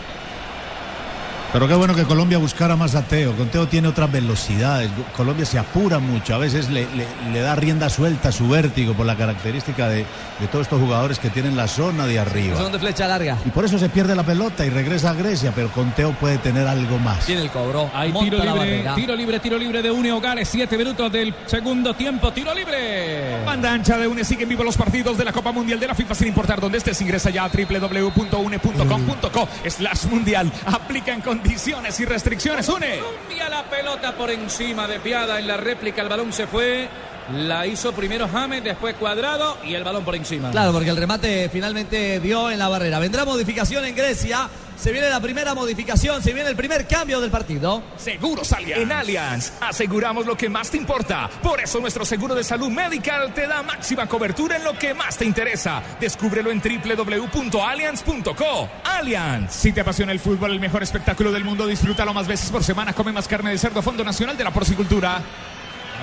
Pero 1.53 1.65
qué 1.67 1.73
bueno 1.75 1.95
que 1.95 2.03
Colombia 2.03 2.38
buscara 2.38 2.75
más 2.75 2.94
a 2.95 3.03
Teo. 3.03 3.33
Con 3.35 3.47
Teo 3.47 3.67
tiene 3.67 3.88
otras 3.88 4.11
velocidades. 4.11 4.91
Colombia 5.15 5.45
se 5.45 5.57
apura 5.57 5.97
mucho. 5.99 6.35
A 6.35 6.38
veces 6.38 6.69
le, 6.69 6.81
le- 6.95 7.07
le 7.31 7.39
da 7.41 7.55
rienda 7.55 7.89
suelta 7.89 8.29
a 8.29 8.31
su 8.31 8.49
vértigo 8.49 8.94
por 8.94 9.05
la 9.05 9.15
característica 9.15 9.88
de, 9.88 10.05
de 10.39 10.47
todos 10.51 10.63
estos 10.63 10.79
jugadores 10.81 11.19
que 11.19 11.29
tienen 11.29 11.55
la 11.55 11.67
zona 11.69 12.05
de 12.05 12.19
arriba. 12.19 12.57
Son 12.57 12.71
de 12.71 12.79
flecha 12.79 13.07
larga. 13.07 13.38
Y 13.45 13.49
por 13.49 13.63
eso 13.65 13.79
se 13.79 13.88
pierde 13.89 14.13
la 14.15 14.23
pelota 14.23 14.65
y 14.65 14.69
regresa 14.69 15.11
a 15.11 15.13
Grecia. 15.13 15.51
Pero 15.55 15.69
con 15.69 15.91
Teo 15.91 16.11
puede 16.11 16.38
tener 16.38 16.67
algo 16.67 16.99
más. 16.99 17.25
Tiene 17.25 17.44
el 17.44 17.49
cobro. 17.49 17.89
Hay 17.94 18.11
tiro 18.11 18.38
la 18.44 18.53
libre, 18.53 18.83
tiro 18.95 19.15
libre, 19.15 19.39
tiro 19.39 19.57
libre 19.57 19.81
de 19.81 19.89
Une 19.89 20.11
Hogares. 20.11 20.49
Siete 20.49 20.77
minutos 20.77 21.09
del 21.11 21.33
segundo 21.45 21.94
tiempo. 21.94 22.31
Tiro 22.33 22.53
libre. 22.53 23.44
Banda 23.45 23.71
ancha 23.73 23.97
de 23.97 24.07
UNE 24.07 24.23
sigue 24.25 24.44
en 24.44 24.49
vivo 24.49 24.63
los 24.65 24.75
partidos 24.77 25.17
de 25.17 25.23
la 25.25 25.31
Copa 25.31 25.53
Mundial 25.53 25.79
de 25.79 25.88
la 25.88 25.95
FIFA 25.95 26.13
sin 26.13 26.27
importar 26.27 26.59
dónde 26.59 26.77
estés. 26.77 27.01
Ingresa 27.01 27.29
ya 27.29 27.45
a 27.45 27.49
www.une.com.co 27.49 29.47
slash 29.69 30.05
mundial. 30.11 30.51
Aplican 30.65 31.21
condiciones 31.37 31.99
y 31.99 32.05
restricciones. 32.05 32.67
UNE. 32.67 32.99
Colombia 32.99 33.49
la 33.49 33.63
pelota 33.69 34.15
por 34.15 34.29
encima, 34.31 34.87
desviada 34.87 35.39
en 35.39 35.47
la 35.47 35.57
réplica. 35.57 36.01
El 36.01 36.09
balón 36.09 36.33
se 36.33 36.47
fue. 36.47 36.89
La 37.33 37.67
hizo 37.67 37.91
primero 37.91 38.27
James, 38.31 38.63
después 38.63 38.95
Cuadrado 38.95 39.57
y 39.63 39.73
el 39.73 39.83
balón 39.83 40.05
por 40.05 40.15
encima. 40.15 40.49
Claro, 40.51 40.71
porque 40.71 40.89
el 40.89 40.97
remate 40.97 41.49
finalmente 41.49 42.19
dio 42.21 42.49
en 42.49 42.57
la 42.57 42.69
barrera. 42.69 42.99
Vendrá 42.99 43.25
modificación 43.25 43.85
en 43.85 43.95
Grecia. 43.95 44.49
Se 44.77 44.91
viene 44.91 45.09
la 45.09 45.19
primera 45.19 45.56
modificación, 45.56 46.21
se 46.21 46.33
viene 46.33 46.50
el 46.50 46.56
primer 46.56 46.88
cambio 46.88 47.19
del 47.19 47.31
partido. 47.31 47.81
Seguros 47.97 48.53
Allianz. 48.53 48.81
En 48.81 48.91
Allianz 48.91 49.53
aseguramos 49.59 50.27
lo 50.27 50.38
que 50.38 50.50
más 50.50 50.69
te 50.69 50.77
importa. 50.77 51.27
Por 51.41 51.59
eso 51.59 51.79
nuestro 51.79 52.06
seguro 52.06 52.35
de 52.35 52.44
salud 52.44 52.69
medical 52.69 53.33
te 53.33 53.47
da 53.47 53.63
máxima 53.63 54.06
cobertura 54.07 54.57
en 54.57 54.63
lo 54.63 54.77
que 54.77 54.94
más 54.94 55.18
te 55.18 55.25
interesa. 55.25 55.81
Descúbrelo 56.00 56.51
en 56.51 56.62
www.allianz.co. 56.62 58.69
Allianz. 58.83 59.53
Si 59.53 59.71
te 59.71 59.81
apasiona 59.81 60.12
el 60.12 60.19
fútbol, 60.19 60.51
el 60.51 60.59
mejor 60.59 60.83
espectáculo 60.83 61.31
del 61.31 61.44
mundo, 61.44 61.65
disfrútalo 61.65 62.13
más 62.13 62.27
veces 62.27 62.51
por 62.51 62.63
semana. 62.63 62.94
Come 62.94 63.12
más 63.12 63.27
carne 63.27 63.50
de 63.50 63.57
cerdo, 63.57 63.81
Fondo 63.81 64.03
Nacional 64.03 64.38
de 64.38 64.44
la 64.44 64.53
Porcicultura. 64.53 65.23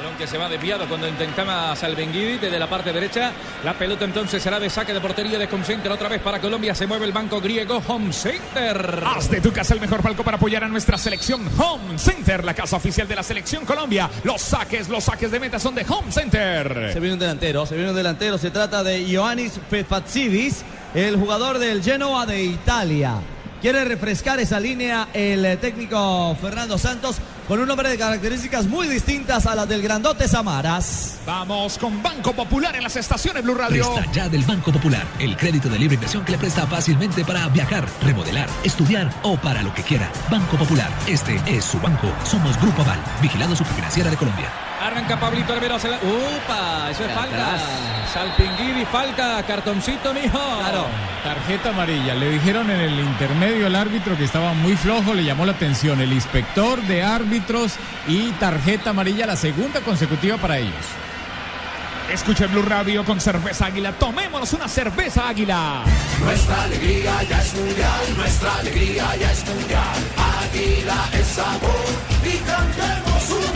Balón 0.04 0.18
que 0.18 0.26
se 0.26 0.36
va 0.36 0.50
desviado 0.50 0.86
cuando 0.86 1.08
intentaba 1.08 1.74
Salvenguidi 1.74 2.36
desde 2.36 2.58
la 2.58 2.68
parte 2.68 2.92
derecha. 2.92 3.32
La 3.64 3.72
pelota 3.72 4.04
entonces 4.04 4.42
será 4.42 4.60
de 4.60 4.68
saque 4.68 4.92
de 4.92 5.00
portería 5.00 5.38
de 5.38 5.48
Home 5.50 5.64
Center 5.64 5.90
otra 5.90 6.10
vez 6.10 6.20
para 6.20 6.40
Colombia. 6.40 6.74
Se 6.74 6.86
mueve 6.86 7.06
el 7.06 7.12
banco 7.12 7.40
griego 7.40 7.82
Home 7.86 8.12
Center. 8.12 9.02
Haz 9.06 9.30
de 9.30 9.40
tu 9.40 9.50
casa 9.50 9.72
el 9.72 9.80
mejor 9.80 10.02
palco 10.02 10.22
para 10.22 10.36
apoyar 10.36 10.62
a 10.62 10.68
nuestra 10.68 10.98
selección 10.98 11.48
Home 11.58 11.98
Center, 11.98 12.44
la 12.44 12.52
casa 12.52 12.76
oficial 12.76 13.08
de 13.08 13.16
la 13.16 13.22
selección 13.22 13.64
Colombia. 13.64 14.10
Los 14.24 14.42
saques, 14.42 14.90
los 14.90 15.04
saques 15.04 15.30
de 15.30 15.40
meta 15.40 15.58
son 15.58 15.74
de 15.74 15.86
Home 15.88 16.12
Center. 16.12 16.90
Se 16.92 17.00
viene 17.00 17.14
un 17.14 17.20
delantero, 17.20 17.64
se 17.64 17.74
viene 17.74 17.90
un 17.90 17.96
delantero. 17.96 18.36
Se 18.36 18.50
trata 18.50 18.82
de 18.82 19.04
Ioannis 19.04 19.58
Fefatsidis, 19.70 20.64
el 20.94 21.16
jugador 21.16 21.58
del 21.58 21.82
Genoa 21.82 22.26
de 22.26 22.44
Italia. 22.44 23.20
Quiere 23.64 23.82
refrescar 23.86 24.38
esa 24.40 24.60
línea 24.60 25.08
el 25.14 25.42
eh, 25.42 25.56
técnico 25.56 26.36
Fernando 26.38 26.76
Santos 26.76 27.16
con 27.48 27.60
un 27.60 27.70
hombre 27.70 27.88
de 27.88 27.96
características 27.96 28.66
muy 28.66 28.86
distintas 28.88 29.46
a 29.46 29.54
las 29.54 29.66
del 29.66 29.80
grandote 29.80 30.28
Samaras. 30.28 31.20
Vamos 31.24 31.78
con 31.78 32.02
Banco 32.02 32.34
Popular 32.34 32.76
en 32.76 32.82
las 32.82 32.94
estaciones 32.96 33.42
Blue 33.42 33.54
Radio. 33.54 33.90
Presta 33.94 34.12
ya 34.12 34.28
del 34.28 34.42
Banco 34.42 34.70
Popular, 34.70 35.06
el 35.18 35.34
crédito 35.38 35.70
de 35.70 35.78
libre 35.78 35.94
inversión 35.94 36.26
que 36.26 36.32
le 36.32 36.38
presta 36.38 36.66
fácilmente 36.66 37.24
para 37.24 37.48
viajar, 37.48 37.86
remodelar, 38.02 38.50
estudiar 38.64 39.10
o 39.22 39.38
para 39.38 39.62
lo 39.62 39.72
que 39.72 39.82
quiera. 39.82 40.12
Banco 40.30 40.58
Popular, 40.58 40.90
este 41.06 41.40
es 41.46 41.64
su 41.64 41.80
banco. 41.80 42.12
Somos 42.26 42.60
Grupo 42.60 42.82
Aval, 42.82 43.02
vigilado 43.22 43.56
superfinanciera 43.56 44.10
de 44.10 44.18
Colombia. 44.18 44.52
Arranca 44.84 45.18
Pablito. 45.18 45.54
Se 45.78 45.88
la... 45.88 45.96
¡Upa! 45.96 46.90
Eso 46.90 47.04
es 47.04 47.14
falta. 47.14 47.56
Salpinguidi, 48.12 48.84
falta. 48.84 49.42
Cartoncito, 49.42 50.12
mijo. 50.12 50.38
Claro. 50.58 50.86
Tarjeta 51.24 51.70
amarilla. 51.70 52.14
Le 52.14 52.28
dijeron 52.28 52.70
en 52.70 52.80
el 52.80 53.00
intermedio 53.00 53.66
al 53.66 53.76
árbitro 53.76 54.14
que 54.14 54.24
estaba 54.24 54.52
muy 54.52 54.76
flojo, 54.76 55.14
le 55.14 55.24
llamó 55.24 55.46
la 55.46 55.52
atención 55.52 56.02
el 56.02 56.12
inspector 56.12 56.82
de 56.82 57.02
árbitros 57.02 57.76
y 58.06 58.30
tarjeta 58.32 58.90
amarilla, 58.90 59.26
la 59.26 59.36
segunda 59.36 59.80
consecutiva 59.80 60.36
para 60.36 60.58
ellos. 60.58 60.84
Escuche 62.12 62.46
Blue 62.46 62.62
Radio 62.62 63.04
con 63.06 63.20
cerveza 63.20 63.66
águila. 63.66 63.92
Tomémonos 63.92 64.52
una 64.52 64.68
cerveza 64.68 65.28
águila. 65.28 65.82
Nuestra 66.20 66.64
alegría 66.64 67.22
ya 67.22 67.40
es 67.40 67.54
mundial, 67.54 68.16
nuestra 68.16 68.54
alegría 68.56 69.16
ya 69.16 69.32
es 69.32 69.46
mundial. 69.46 69.96
Águila 70.44 71.08
es 71.14 71.26
sabor 71.26 71.84
y 72.22 72.36
cantemos 72.38 73.30
un 73.30 73.53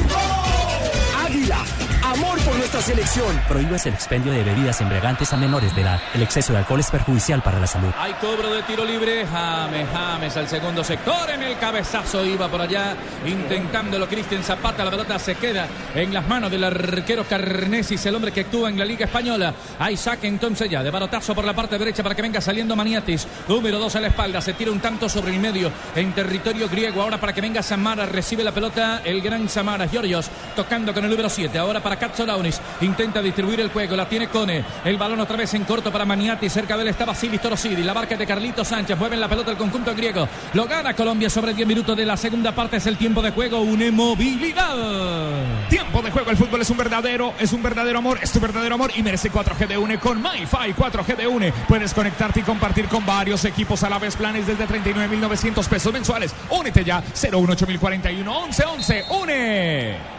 amor 2.18 2.38
por 2.40 2.56
nuestra 2.56 2.80
selección. 2.82 3.40
Prohíbas 3.48 3.86
el 3.86 3.94
expendio 3.94 4.32
de 4.32 4.42
bebidas 4.42 4.80
embriagantes 4.80 5.32
a 5.32 5.36
menores 5.36 5.74
de 5.74 5.82
edad. 5.82 6.00
El 6.14 6.22
exceso 6.22 6.52
de 6.52 6.58
alcohol 6.58 6.80
es 6.80 6.90
perjudicial 6.90 7.42
para 7.42 7.60
la 7.60 7.66
salud. 7.66 7.90
Hay 7.96 8.12
cobro 8.14 8.52
de 8.52 8.62
tiro 8.62 8.84
libre. 8.84 9.24
James, 9.26 9.86
James 9.92 10.36
al 10.36 10.48
segundo 10.48 10.82
sector. 10.82 11.30
En 11.30 11.42
el 11.42 11.56
cabezazo 11.58 12.24
iba 12.24 12.48
por 12.48 12.60
allá 12.60 12.96
intentándolo 13.24 14.08
Cristian 14.08 14.42
Zapata. 14.42 14.84
La 14.84 14.90
pelota 14.90 15.18
se 15.18 15.36
queda 15.36 15.66
en 15.94 16.12
las 16.12 16.26
manos 16.26 16.50
del 16.50 16.64
arquero 16.64 17.24
Carnesis, 17.24 18.04
el 18.06 18.14
hombre 18.14 18.32
que 18.32 18.40
actúa 18.40 18.68
en 18.68 18.78
la 18.78 18.84
Liga 18.84 19.04
Española. 19.04 19.54
Hay 19.78 19.96
saque 19.96 20.26
entonces 20.26 20.68
ya 20.68 20.82
de 20.82 20.90
barotazo 20.90 21.34
por 21.34 21.44
la 21.44 21.54
parte 21.54 21.78
derecha 21.78 22.02
para 22.02 22.14
que 22.14 22.22
venga 22.22 22.40
saliendo 22.40 22.74
Maniatis. 22.74 23.26
Número 23.46 23.78
2 23.78 23.96
a 23.96 24.00
la 24.00 24.08
espalda. 24.08 24.40
Se 24.40 24.54
tira 24.54 24.72
un 24.72 24.80
tanto 24.80 25.08
sobre 25.08 25.32
el 25.32 25.40
medio 25.40 25.70
en 25.94 26.12
territorio 26.12 26.68
griego. 26.68 27.02
Ahora 27.02 27.20
para 27.20 27.32
que 27.32 27.40
venga 27.40 27.62
Samara. 27.62 28.06
Recibe 28.06 28.42
la 28.42 28.52
pelota 28.52 29.02
el 29.04 29.20
gran 29.20 29.48
Samara. 29.48 29.86
Giorgios 29.86 30.28
tocando 30.56 30.92
con 30.92 31.04
el 31.04 31.10
número 31.10 31.28
7. 31.28 31.56
Ahora 31.58 31.80
para 31.80 31.96
Katzolaunis. 32.08 32.60
Intenta 32.80 33.20
distribuir 33.22 33.60
el 33.60 33.70
juego. 33.70 33.96
La 33.96 34.08
tiene 34.08 34.28
Cone. 34.28 34.64
El 34.84 34.96
balón 34.96 35.20
otra 35.20 35.36
vez 35.36 35.52
en 35.54 35.64
corto 35.64 35.92
para 35.92 36.04
Maniatis. 36.04 36.52
Cerca 36.52 36.76
de 36.76 36.82
él 36.82 36.88
está 36.88 37.04
Basilis 37.04 37.40
Torosidi. 37.40 37.82
La 37.82 37.92
barca 37.92 38.16
de 38.16 38.26
Carlito 38.26 38.64
Sánchez. 38.64 38.98
Mueven 38.98 39.20
la 39.20 39.28
pelota 39.28 39.50
el 39.50 39.56
conjunto 39.56 39.94
griego. 39.94 40.28
Lo 40.54 40.66
gana 40.66 40.94
Colombia 40.94 41.30
sobre 41.30 41.54
10 41.54 41.68
minutos 41.68 41.96
de 41.96 42.04
la 42.04 42.16
segunda 42.16 42.54
parte. 42.54 42.78
Es 42.78 42.86
el 42.86 42.96
tiempo 42.96 43.22
de 43.22 43.30
juego. 43.30 43.60
Une 43.60 43.90
movilidad. 43.90 45.68
Tiempo 45.68 46.02
de 46.02 46.10
juego. 46.10 46.30
El 46.30 46.36
fútbol 46.36 46.62
es 46.62 46.70
un 46.70 46.76
verdadero, 46.76 47.34
es 47.38 47.52
un 47.52 47.62
verdadero 47.62 47.98
amor. 47.98 48.18
Es 48.22 48.32
tu 48.32 48.40
verdadero 48.40 48.74
amor 48.74 48.90
y 48.94 49.02
merece 49.02 49.30
4G 49.30 49.66
de 49.66 49.78
UNE 49.78 49.98
con 49.98 50.20
MyFi 50.22 50.74
4G 50.74 51.16
de 51.16 51.26
UNE. 51.26 51.52
Puedes 51.68 51.94
conectarte 51.94 52.40
y 52.40 52.42
compartir 52.42 52.88
con 52.88 53.04
varios 53.04 53.44
equipos 53.44 53.82
a 53.82 53.90
la 53.90 53.98
vez. 53.98 54.16
Planes 54.16 54.46
desde 54.46 54.66
39.900 54.66 55.66
pesos 55.68 55.92
mensuales. 55.92 56.34
Únete 56.50 56.84
ya. 56.84 57.02
018041 57.12 58.46
1111. 58.46 59.04
UNE. 59.10 60.17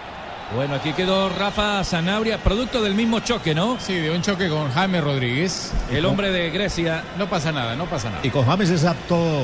Bueno, 0.55 0.73
aquí 0.75 0.93
quedó 0.93 1.29
Rafa 1.29 1.83
Sanabria, 1.83 2.39
producto 2.39 2.81
del 2.81 2.95
mismo 2.95 3.19
choque, 3.19 3.53
¿no? 3.53 3.77
Sí, 3.79 3.93
de 3.93 4.09
un 4.09 4.21
choque 4.23 4.49
con 4.49 4.71
Jaime 4.71 4.99
Rodríguez. 4.99 5.71
El 5.91 6.05
hombre 6.05 6.31
de 6.31 6.49
Grecia. 6.49 7.03
No 7.19 7.29
pasa 7.29 7.51
nada, 7.51 7.75
no 7.75 7.85
pasa 7.85 8.09
nada. 8.09 8.21
Y 8.23 8.29
con 8.31 8.45
James 8.45 8.69
es 8.71 8.83
a 8.83 8.95
todo, 8.95 9.41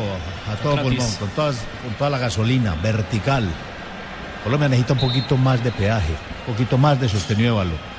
a 0.51 0.55
todo 0.63 0.73
Gratis. 0.73 0.95
pulmón, 0.97 1.15
con, 1.17 1.29
todas- 1.29 1.57
con 1.83 1.93
toda 1.93 2.09
la 2.09 2.17
gasolina, 2.17 2.75
vertical. 2.81 3.47
Colombia 4.43 4.67
necesita 4.67 4.93
un 4.93 4.99
poquito 4.99 5.37
más 5.37 5.63
de 5.63 5.71
peaje, 5.71 6.13
un 6.47 6.53
poquito 6.53 6.77
más 6.77 6.99
de 6.99 7.07
sostenido 7.07 7.51
de 7.53 7.57
valor. 7.65 7.94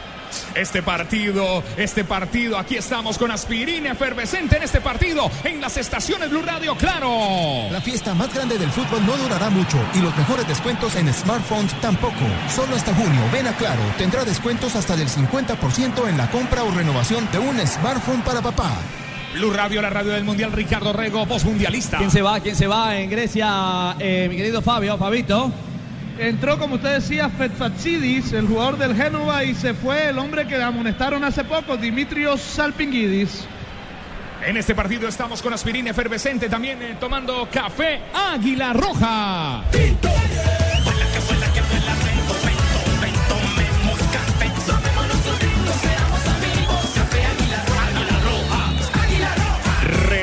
Este 0.55 0.83
partido, 0.83 1.63
este 1.77 2.05
partido, 2.05 2.59
aquí 2.59 2.77
estamos 2.77 3.19
con 3.19 3.31
aspirina 3.31 3.93
efervescente 3.93 4.57
en 4.57 4.63
este 4.63 4.81
partido, 4.81 5.31
en 5.45 5.61
las 5.61 5.77
estaciones 5.77 6.31
Blue 6.31 6.43
Radio, 6.43 6.77
claro. 6.77 7.71
La 7.71 7.81
fiesta 7.81 8.15
más 8.15 8.33
grande 8.33 8.59
del 8.59 8.71
fútbol 8.71 9.05
no 9.05 9.17
durará 9.17 9.51
mucho 9.51 9.79
y 9.95 9.99
los 9.99 10.17
mejores 10.17 10.47
descuentos 10.47 10.95
en 10.97 11.13
smartphones 11.13 11.73
tampoco. 11.81 12.25
Solo 12.55 12.77
hasta 12.77 12.95
junio, 12.95 13.21
ven 13.33 13.47
a 13.47 13.57
Claro, 13.57 13.81
tendrá 13.97 14.25
descuentos 14.25 14.77
hasta 14.77 14.97
del 14.97 15.09
50% 15.09 16.09
en 16.09 16.19
la 16.19 16.31
compra 16.31 16.63
o 16.63 16.71
renovación 16.71 17.27
de 17.33 17.39
un 17.39 17.59
smartphone 17.67 18.23
para 18.23 18.43
papá. 18.43 18.71
Blue 19.35 19.51
Radio, 19.51 19.83
la 19.83 19.91
radio 19.91 20.13
del 20.13 20.25
Mundial, 20.25 20.53
Ricardo 20.53 20.93
Rego, 20.93 21.27
voz 21.27 21.45
mundialista. 21.45 21.99
¿Quién 21.99 22.11
se 22.11 22.23
va? 22.23 22.41
¿Quién 22.41 22.55
se 22.55 22.67
va 22.67 22.99
en 22.99 23.11
Grecia? 23.11 23.97
Eh, 23.99 24.27
mi 24.31 24.37
querido 24.37 24.63
Fabio, 24.63 24.97
Fabito. 24.99 25.51
Entró, 26.19 26.59
como 26.59 26.77
usted 26.77 26.95
decía, 26.95 27.29
Fetfatsidis, 27.29 28.33
el 28.33 28.47
jugador 28.47 28.79
del 28.79 28.97
Génova, 28.97 29.45
y 29.45 29.55
se 29.55 29.75
fue 29.75 30.09
el 30.09 30.19
hombre 30.19 30.47
que 30.47 30.61
amonestaron 30.63 31.23
hace 31.25 31.45
poco, 31.45 31.77
Dimitrios 31.77 32.41
Salpingidis. 32.41 33.47
En 34.47 34.57
este 34.57 34.75
partido 34.75 35.09
estamos 35.09 35.43
con 35.43 35.53
aspirina 35.53 35.91
efervescente, 35.91 36.49
también 36.49 36.81
eh, 36.83 36.97
tomando 36.99 37.49
café 37.51 38.01
Águila 38.15 38.73
Roja. 38.73 39.65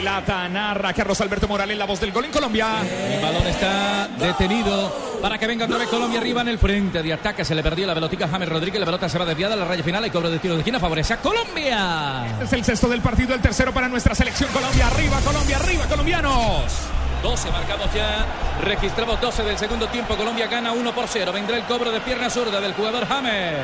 Relata, 0.03 0.49
narra 0.49 0.91
Carlos 0.91 1.21
Alberto 1.21 1.47
Morales, 1.47 1.77
la 1.77 1.85
voz 1.85 2.01
del 2.01 2.11
gol 2.11 2.25
en 2.25 2.31
Colombia. 2.31 2.81
El 3.09 3.21
balón 3.21 3.47
está 3.47 4.09
detenido 4.19 4.93
para 5.21 5.37
que 5.37 5.47
venga 5.47 5.63
otra 5.63 5.77
vez 5.77 5.87
Colombia 5.87 6.19
arriba 6.19 6.41
en 6.41 6.49
el 6.49 6.59
frente 6.59 7.01
de 7.01 7.13
ataque. 7.13 7.45
Se 7.45 7.55
le 7.55 7.63
perdió 7.63 7.87
la 7.87 7.93
pelotica 7.93 8.25
a 8.25 8.27
James 8.27 8.49
Rodríguez. 8.49 8.81
La 8.81 8.85
pelota 8.85 9.07
se 9.07 9.17
va 9.17 9.23
desviada 9.23 9.53
a 9.53 9.57
la 9.57 9.63
raya 9.63 9.81
final. 9.81 10.05
y 10.05 10.09
cobro 10.09 10.29
de 10.29 10.39
tiro 10.39 10.55
de 10.55 10.59
esquina. 10.59 10.77
Favorece 10.77 11.13
a 11.13 11.21
Colombia. 11.21 12.25
Este 12.33 12.43
es 12.43 12.51
el 12.51 12.65
sexto 12.65 12.89
del 12.89 12.99
partido, 12.99 13.33
el 13.33 13.39
tercero 13.39 13.73
para 13.73 13.87
nuestra 13.87 14.13
selección 14.13 14.51
Colombia. 14.51 14.87
Arriba, 14.87 15.21
Colombia, 15.21 15.55
arriba, 15.55 15.85
colombianos. 15.85 16.63
12 17.21 17.51
marcamos 17.51 17.93
ya. 17.93 18.25
Registramos 18.61 19.21
12 19.21 19.43
del 19.43 19.57
segundo 19.57 19.87
tiempo. 19.87 20.17
Colombia 20.17 20.47
gana 20.47 20.73
1 20.73 20.93
por 20.93 21.07
0. 21.07 21.31
Vendrá 21.31 21.55
el 21.55 21.63
cobro 21.63 21.91
de 21.91 22.01
pierna 22.01 22.29
zurda 22.29 22.59
del 22.59 22.73
jugador 22.73 23.07
James. 23.07 23.55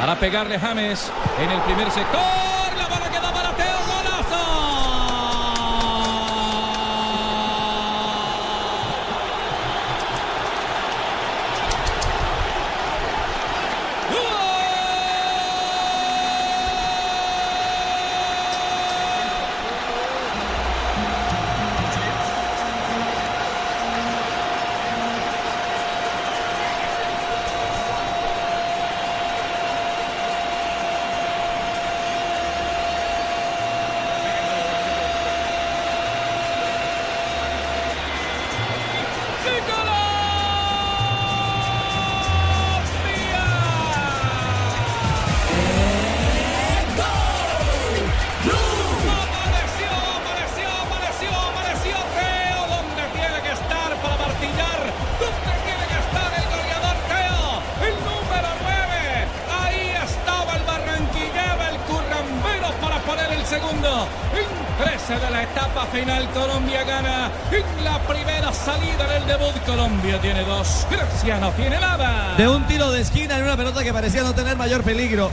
Para 0.00 0.18
pegarle 0.18 0.58
James 0.58 1.12
en 1.38 1.50
el 1.50 1.60
primer 1.60 1.90
sector. 1.90 2.49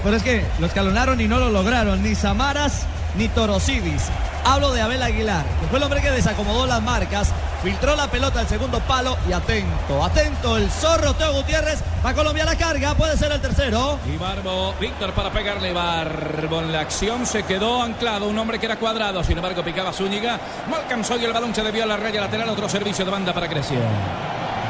Pero 0.04 0.18
es 0.18 0.24
que 0.24 0.46
lo 0.60 0.68
escalonaron 0.68 1.20
y 1.22 1.28
no 1.28 1.40
lo 1.40 1.50
lograron. 1.50 2.04
Ni 2.04 2.16
Samaras 2.16 2.86
ni 3.18 3.28
Torosidis. 3.30 4.04
Hablo 4.46 4.72
de 4.72 4.80
Abel 4.80 5.04
Aguilar, 5.04 5.44
que 5.60 5.68
fue 5.68 5.78
el 5.78 5.84
hombre 5.84 6.02
que 6.02 6.10
desacomodó 6.10 6.66
las 6.66 6.82
marcas, 6.82 7.34
filtró 7.62 7.98
la 7.98 8.10
pelota 8.10 8.40
al 8.40 8.48
segundo 8.48 8.80
palo 8.80 9.18
y 9.28 9.34
atento, 9.34 10.02
atento 10.02 10.56
el 10.56 10.72
zorro 10.72 11.14
Teo 11.16 11.34
Gutiérrez. 11.34 11.84
Va 12.06 12.14
Colombia 12.14 12.46
la 12.46 12.56
carga, 12.56 12.96
puede 12.96 13.18
ser 13.18 13.30
el 13.34 13.42
tercero. 13.42 14.00
Y 14.06 14.16
Barbo, 14.16 14.74
Víctor 14.80 15.12
para 15.12 15.32
pegarle 15.32 15.74
Barbo 15.74 16.62
en 16.62 16.72
la 16.72 16.80
acción 16.80 17.26
se 17.26 17.44
quedó 17.44 17.82
anclado, 17.82 18.28
un 18.30 18.40
hombre 18.40 18.58
que 18.58 18.68
era 18.68 18.78
cuadrado, 18.78 19.22
sin 19.22 19.38
embargo 19.38 19.64
picaba 19.64 19.92
Zúñiga, 19.92 20.40
no 20.70 20.78
alcanzó 20.78 21.18
y 21.18 21.26
el 21.26 21.34
balón 21.34 21.54
se 21.54 21.64
debió 21.64 21.84
a 21.84 21.88
la 21.88 21.98
raya 21.98 22.22
lateral, 22.22 22.48
otro 22.48 22.70
servicio 22.70 23.04
de 23.04 23.12
banda 23.12 23.34
para 23.34 23.48
Grecia. 23.48 23.80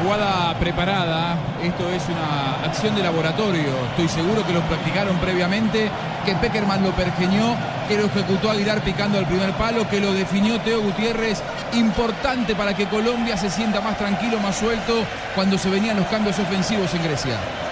Jugada 0.02 0.54
preparada, 0.60 1.36
esto 1.64 1.90
es 1.90 2.04
una 2.08 2.64
acción 2.64 2.94
de 2.96 3.02
laboratorio, 3.02 3.74
estoy 3.90 4.08
seguro 4.08 4.46
que 4.46 4.54
lo 4.54 4.62
practicaron 4.62 5.18
previamente, 5.18 5.90
que 6.24 6.36
Peckerman 6.36 6.84
lo 6.84 6.92
pergeñó, 6.92 7.56
que 7.88 7.98
lo 7.98 8.06
ejecutó 8.06 8.52
Aguilar 8.52 8.82
picando 8.82 9.18
al 9.18 9.26
primer 9.26 9.54
palo, 9.54 9.90
que 9.90 10.00
lo 10.00 10.14
definió 10.14 10.62
Teo 10.62 10.82
Gutiérrez, 10.82 11.42
importante 11.74 12.54
para 12.54 12.76
que 12.76 12.86
Colombia 12.86 13.38
se 13.38 13.50
sienta 13.50 13.82
más 13.82 13.98
tranquilo, 13.98 14.40
más 14.40 14.58
suelto 14.58 14.94
cuando 15.34 15.58
se 15.58 15.70
venían 15.72 15.98
los 15.98 16.06
cambios 16.08 16.38
ofensivos 16.38 16.94
en 16.94 17.04
Grecia. 17.04 17.67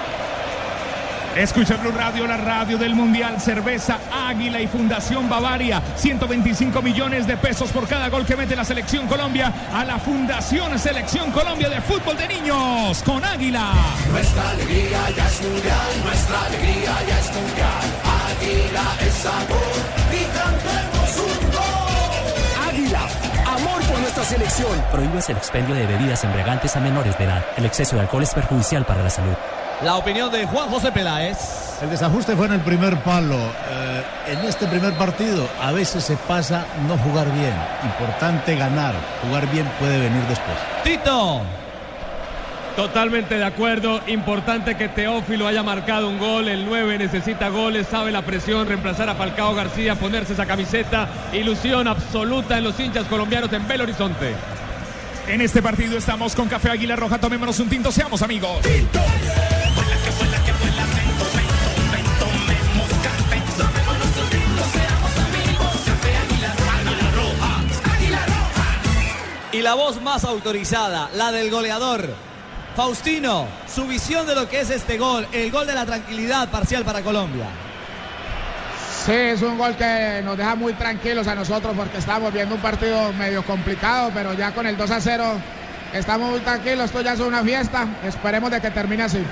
Escucha 1.35 1.75
Blue 1.75 1.91
Radio, 1.91 2.25
la 2.25 2.37
radio 2.37 2.77
del 2.77 2.95
Mundial, 2.95 3.41
cerveza 3.41 3.99
Águila 4.09 4.61
y 4.61 4.67
Fundación 4.67 5.27
Bavaria. 5.27 5.81
125 5.97 6.81
millones 6.81 7.27
de 7.27 7.35
pesos 7.35 7.71
por 7.71 7.87
cada 7.87 8.07
gol 8.07 8.25
que 8.25 8.37
mete 8.37 8.55
la 8.55 8.63
Selección 8.63 9.05
Colombia 9.05 9.51
a 9.73 9.83
la 9.83 9.99
Fundación 9.99 10.79
Selección 10.79 11.31
Colombia 11.31 11.67
de 11.67 11.81
Fútbol 11.81 12.15
de 12.15 12.29
Niños 12.29 13.03
con 13.03 13.23
Águila. 13.25 13.73
Nuestra 14.11 14.49
alegría 14.51 15.09
ya 15.15 15.27
es 15.27 15.41
mundial, 15.41 16.03
nuestra 16.05 16.45
alegría 16.45 16.95
ya 17.05 17.19
es 17.19 17.33
mundial. 17.35 17.83
Águila 18.31 18.95
es 19.05 19.13
sabor 19.15 19.75
y 20.13 20.23
cantemos 20.37 21.17
un 21.17 21.51
gol. 21.51 22.69
Águila, 22.69 22.99
amor 22.99 23.24
nuestra 24.05 24.23
selección. 24.23 24.83
Prohíbes 24.91 25.27
el 25.29 25.37
expendio 25.37 25.73
de 25.73 25.87
bebidas 25.87 26.23
embriagantes 26.23 26.75
a 26.75 26.79
menores 26.79 27.17
de 27.17 27.23
edad. 27.23 27.43
El 27.57 27.65
exceso 27.65 27.95
de 27.95 28.03
alcohol 28.03 28.21
es 28.21 28.35
perjudicial 28.35 28.85
para 28.85 29.01
la 29.01 29.09
salud. 29.09 29.33
La 29.81 29.95
opinión 29.95 30.31
de 30.31 30.45
Juan 30.45 30.69
José 30.69 30.91
Peláez. 30.91 31.79
El 31.81 31.89
desajuste 31.89 32.35
fue 32.35 32.45
en 32.45 32.53
el 32.53 32.61
primer 32.61 33.01
palo. 33.01 33.35
Eh, 33.35 34.03
en 34.27 34.39
este 34.45 34.67
primer 34.67 34.93
partido 34.93 35.49
a 35.59 35.71
veces 35.71 36.03
se 36.03 36.15
pasa 36.17 36.67
no 36.87 36.99
jugar 36.99 37.31
bien. 37.31 37.55
Importante 37.83 38.55
ganar. 38.55 38.93
Jugar 39.23 39.49
bien 39.49 39.67
puede 39.79 39.97
venir 39.97 40.21
después. 40.27 40.55
Tito. 40.83 41.41
Totalmente 42.75 43.35
de 43.37 43.43
acuerdo. 43.45 44.01
Importante 44.07 44.75
que 44.75 44.89
Teófilo 44.89 45.47
haya 45.47 45.63
marcado 45.63 46.09
un 46.09 46.19
gol. 46.19 46.49
El 46.49 46.65
9 46.65 46.97
necesita 46.97 47.47
goles, 47.47 47.87
sabe 47.87 48.11
la 48.11 48.23
presión, 48.23 48.67
reemplazar 48.67 49.09
a 49.09 49.15
Falcao 49.15 49.55
García, 49.55 49.95
ponerse 49.95 50.33
esa 50.33 50.45
camiseta. 50.45 51.07
Ilusión 51.31 51.87
absoluta 51.87 52.57
en 52.57 52.65
los 52.65 52.77
hinchas 52.77 53.05
colombianos 53.05 53.51
en 53.53 53.65
Belo 53.65 53.83
Horizonte. 53.85 54.33
En 55.27 55.39
este 55.41 55.61
partido 55.61 55.97
estamos 55.97 56.35
con 56.35 56.49
Café 56.49 56.69
Águila 56.69 56.97
Roja. 56.97 57.17
Tomémonos 57.17 57.59
un 57.59 57.69
tinto, 57.69 57.91
seamos 57.93 58.21
amigos. 58.21 58.59
Y 69.53 69.61
la 69.61 69.73
voz 69.73 70.01
más 70.01 70.25
autorizada, 70.25 71.09
la 71.15 71.31
del 71.31 71.49
goleador. 71.49 72.34
Faustino, 72.75 73.47
su 73.73 73.87
visión 73.87 74.27
de 74.27 74.35
lo 74.35 74.49
que 74.49 74.59
es 74.59 74.69
este 74.69 74.97
gol, 74.97 75.25
el 75.31 75.49
gol 75.49 75.65
de 75.65 75.73
la 75.73 75.85
tranquilidad 75.85 76.49
parcial 76.49 76.83
para 76.83 77.01
Colombia. 77.01 77.45
Sí, 79.05 79.13
es 79.13 79.41
un 79.41 79.57
gol 79.57 79.75
que 79.75 80.21
nos 80.25 80.37
deja 80.37 80.55
muy 80.55 80.73
tranquilos 80.73 81.27
a 81.27 81.35
nosotros 81.35 81.73
porque 81.77 81.99
estamos 81.99 82.33
viendo 82.33 82.55
un 82.55 82.61
partido 82.61 83.13
medio 83.13 83.43
complicado, 83.43 84.11
pero 84.13 84.33
ya 84.33 84.51
con 84.53 84.65
el 84.65 84.75
2 84.75 84.91
a 84.91 84.99
0 84.99 85.23
estamos 85.93 86.31
muy 86.31 86.39
tranquilos, 86.41 86.85
esto 86.85 87.01
ya 87.01 87.13
es 87.13 87.19
una 87.21 87.43
fiesta, 87.43 87.87
esperemos 88.03 88.51
de 88.51 88.59
que 88.59 88.71
termine 88.71 89.03
así. 89.03 89.23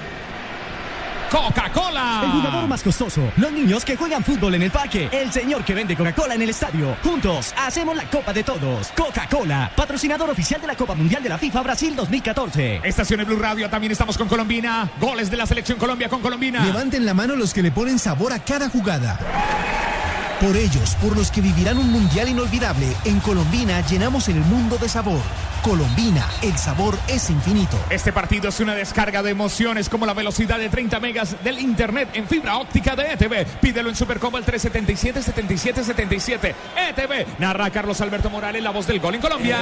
Coca-Cola. 1.34 2.22
El 2.24 2.30
jugador 2.30 2.68
más 2.68 2.84
costoso. 2.84 3.32
Los 3.38 3.52
niños 3.52 3.84
que 3.84 3.96
juegan 3.96 4.24
fútbol 4.24 4.54
en 4.54 4.62
el 4.62 4.70
parque. 4.70 5.10
El 5.12 5.32
señor 5.32 5.66
que 5.66 5.74
vende 5.74 5.96
Coca-Cola 5.98 6.36
en 6.36 6.44
el 6.44 6.50
estadio. 6.50 6.96
Juntos 7.04 7.56
hacemos 7.58 7.96
la 7.96 8.04
Copa 8.04 8.32
de 8.34 8.44
Todos. 8.44 8.90
Coca-Cola, 8.96 9.72
patrocinador 9.76 10.30
oficial 10.30 10.62
de 10.62 10.68
la 10.68 10.76
Copa 10.76 10.94
Mundial 10.94 11.24
de 11.24 11.30
la 11.30 11.40
FIFA 11.40 11.64
Brasil 11.64 11.96
2014. 11.96 12.82
Estaciones 12.84 13.26
Blue 13.26 13.40
Radio, 13.40 13.68
también 13.68 13.92
estamos 13.92 14.16
con 14.16 14.28
Colombina. 14.28 14.92
Goles 15.00 15.32
de 15.32 15.38
la 15.38 15.48
selección 15.48 15.80
Colombia 15.80 16.08
con 16.08 16.22
Colombina. 16.22 16.64
Levanten 16.64 17.04
la 17.04 17.16
mano 17.16 17.36
los 17.36 17.52
que 17.52 17.64
le 17.64 17.72
ponen 17.72 17.98
sabor 17.98 18.32
a 18.32 18.38
cada 18.38 18.70
jugada. 18.70 19.93
Por 20.40 20.58
ellos, 20.58 20.96
por 21.02 21.16
los 21.16 21.32
que 21.32 21.42
vivirán 21.42 21.78
un 21.78 21.92
mundial 21.92 22.28
inolvidable, 22.28 22.88
en 23.06 23.20
Colombina 23.20 23.82
llenamos 23.88 24.28
el 24.28 24.36
mundo 24.36 24.78
de 24.78 24.90
sabor. 24.90 25.22
Colombina, 25.62 26.28
el 26.42 26.58
sabor 26.58 26.98
es 27.08 27.30
infinito. 27.30 27.78
Este 27.90 28.12
partido 28.12 28.50
es 28.50 28.60
una 28.60 28.76
descarga 28.76 29.24
de 29.24 29.32
emociones 29.32 29.88
como 29.88 30.06
la 30.06 30.14
velocidad 30.14 30.60
de 30.60 30.70
30 30.70 31.00
megas 31.00 31.42
del 31.44 31.60
internet 31.60 32.10
en 32.14 32.28
fibra 32.28 32.58
óptica 32.58 32.96
de 32.96 33.14
ETV. 33.14 33.46
Pídelo 33.62 33.90
en 33.90 33.96
Supercombo 33.96 34.38
al 34.38 34.46
377-7777. 34.46 36.54
ETV. 36.90 37.40
Narra 37.40 37.70
Carlos 37.70 38.02
Alberto 38.02 38.30
Morales, 38.30 38.62
la 38.62 38.72
voz 38.72 38.88
del 38.88 39.00
gol 39.00 39.16
en 39.16 39.22
Colombia. 39.22 39.58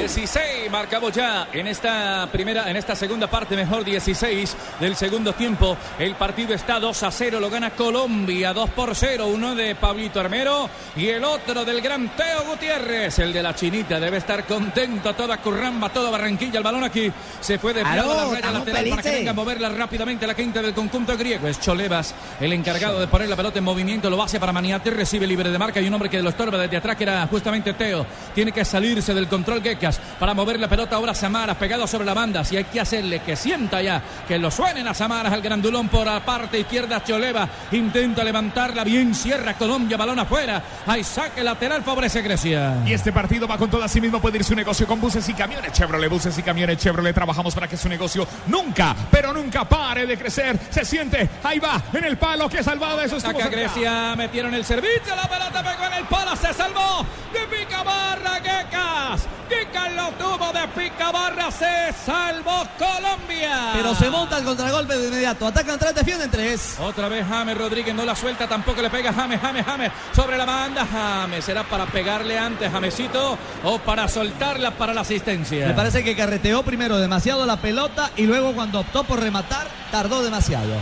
16 0.00 0.70
marcamos 0.70 1.12
ya 1.12 1.48
en 1.52 1.66
esta 1.66 2.26
primera, 2.32 2.70
en 2.70 2.76
esta 2.76 2.96
segunda 2.96 3.26
parte, 3.26 3.54
mejor 3.54 3.84
16 3.84 4.56
del 4.80 4.96
segundo 4.96 5.34
tiempo. 5.34 5.76
El 5.98 6.14
partido 6.14 6.54
está 6.54 6.80
2 6.80 7.02
a 7.02 7.10
0, 7.10 7.38
lo 7.38 7.50
gana 7.50 7.68
Colombia 7.70 8.54
2 8.54 8.70
por 8.70 8.94
0, 8.94 9.26
uno 9.26 9.54
de 9.54 9.74
Pablito 9.74 10.18
Armero 10.18 10.70
y 10.96 11.08
el 11.08 11.22
otro 11.22 11.66
del 11.66 11.82
gran 11.82 12.08
Teo 12.16 12.44
Gutiérrez, 12.48 13.18
el 13.18 13.30
de 13.30 13.42
la 13.42 13.54
chinita. 13.54 14.00
Debe 14.00 14.16
estar 14.16 14.46
contento 14.46 15.14
toda 15.14 15.36
Curramba, 15.36 15.90
toda 15.90 16.10
Barranquilla. 16.10 16.58
El 16.58 16.64
balón 16.64 16.84
aquí 16.84 17.12
se 17.40 17.58
fue 17.58 17.72
a 17.72 17.94
la 17.94 18.24
raya 18.24 18.52
lateral 18.52 18.88
para 18.88 19.02
que 19.02 19.10
venga 19.10 19.32
a 19.32 19.34
moverla 19.34 19.68
rápidamente 19.68 20.26
la 20.26 20.34
quinta 20.34 20.62
del 20.62 20.72
conjunto 20.72 21.14
griego. 21.18 21.46
Es 21.46 21.60
Cholevas, 21.60 22.14
el 22.40 22.54
encargado 22.54 23.00
de 23.00 23.06
poner 23.06 23.28
la 23.28 23.36
pelota 23.36 23.58
en 23.58 23.64
movimiento, 23.64 24.08
lo 24.08 24.22
hace 24.22 24.40
para 24.40 24.52
Maniate, 24.52 24.90
recibe 24.92 25.26
libre 25.26 25.50
de 25.50 25.58
marca 25.58 25.78
y 25.78 25.88
un 25.88 25.92
hombre 25.92 26.08
que 26.08 26.22
lo 26.22 26.30
estorba 26.30 26.56
desde 26.56 26.78
atrás 26.78 26.96
que 26.96 27.04
era 27.04 27.26
justamente 27.26 27.74
Teo. 27.74 28.06
Tiene 28.34 28.50
que 28.50 28.64
salirse 28.64 29.12
del 29.12 29.28
control 29.28 29.60
Para 29.98 30.34
mover 30.34 30.60
la 30.60 30.68
pelota 30.68 30.96
ahora 30.96 31.14
Samaras 31.14 31.56
pegado 31.56 31.86
sobre 31.86 32.04
la 32.04 32.14
banda. 32.14 32.44
Si 32.44 32.56
hay 32.56 32.64
que 32.64 32.80
hacerle 32.80 33.20
que 33.20 33.36
sienta 33.36 33.82
ya, 33.82 34.02
que 34.26 34.38
lo 34.38 34.50
suenen 34.50 34.86
a 34.88 34.94
Samaras 34.94 35.32
al 35.32 35.42
grandulón 35.42 35.88
por 35.88 36.06
la 36.06 36.24
parte 36.24 36.58
izquierda. 36.58 37.02
Choleva 37.02 37.48
intenta 37.72 38.22
levantarla 38.24 38.84
bien, 38.84 39.14
cierra 39.14 39.54
Colombia, 39.54 39.96
balón 39.96 40.18
afuera. 40.18 40.62
Hay 40.86 41.04
saque 41.04 41.42
lateral, 41.42 41.82
favorece 41.82 42.22
Grecia. 42.22 42.82
Y 42.86 42.92
este 42.92 43.12
partido 43.12 43.46
va 43.46 43.58
con 43.58 43.70
todo. 43.70 43.82
Así 43.82 44.00
mismo 44.00 44.20
puede 44.20 44.38
ir 44.38 44.44
su 44.44 44.54
negocio 44.54 44.86
con 44.86 45.00
buses 45.00 45.28
y 45.28 45.34
camiones 45.34 45.72
Chevrolet. 45.72 46.10
Buses 46.10 46.36
y 46.38 46.42
camiones 46.42 46.78
Chevrolet. 46.78 47.14
Trabajamos 47.14 47.54
para 47.54 47.68
que 47.68 47.76
su 47.76 47.88
negocio 47.88 48.26
nunca, 48.46 48.94
pero 49.10 49.32
nunca 49.32 49.64
pare 49.64 50.06
de 50.06 50.16
crecer. 50.18 50.58
Se 50.70 50.84
siente, 50.84 51.28
ahí 51.42 51.58
va, 51.58 51.80
en 51.92 52.04
el 52.04 52.16
palo 52.16 52.48
que 52.48 52.62
salvado. 52.62 53.00
Eso 53.00 53.20
cerca. 53.20 53.48
Grecia, 53.48 54.14
metieron 54.16 54.54
el 54.54 54.64
servicio, 54.64 55.14
la 55.14 55.28
pelota 55.28 55.62
pegó 55.62 55.86
en 55.86 55.92
el 55.94 56.04
palo, 56.04 56.36
se 56.36 56.52
salvó 56.52 57.04
de 57.32 57.56
Picabarra, 57.56 58.40
Gekas. 58.42 59.26
Gekas 59.70 59.92
lo 59.94 60.08
tuvo 60.12 60.52
de 60.52 60.68
Picabarra, 60.68 61.50
se 61.50 61.92
salvó 62.04 62.66
Colombia. 62.78 63.70
Pero 63.72 63.94
se 63.94 64.10
monta 64.10 64.38
el 64.38 64.44
contragolpe 64.44 64.96
de 64.96 65.08
inmediato. 65.08 65.46
Atacan 65.46 65.78
tres, 65.78 65.94
defienden 65.94 66.30
tres. 66.30 66.76
Otra 66.80 67.08
vez 67.08 67.26
James 67.26 67.56
Rodríguez 67.56 67.94
no 67.94 68.04
la 68.04 68.14
suelta, 68.14 68.48
tampoco 68.48 68.82
le 68.82 68.90
pega 68.90 69.12
James, 69.12 69.40
James, 69.40 69.64
James 69.64 69.92
sobre 70.14 70.36
la 70.36 70.44
banda. 70.44 70.86
James 70.86 71.44
será 71.44 71.64
para 71.64 71.86
pegarle 71.86 72.38
antes 72.38 72.70
Jamesito 72.70 73.38
o 73.64 73.78
para 73.78 74.08
soltarla 74.08 74.72
para 74.72 74.94
la 74.94 75.02
asistencia. 75.02 75.66
Me 75.66 75.74
parece 75.74 76.02
que 76.02 76.16
carreteó 76.16 76.62
primero 76.62 76.98
demasiado 76.98 77.46
la 77.46 77.56
pelota 77.56 78.10
y 78.16 78.26
luego 78.26 78.52
cuando 78.52 78.80
optó 78.80 79.04
por 79.04 79.20
rematar 79.20 79.66
tardó 79.90 80.22
demasiado. 80.22 80.74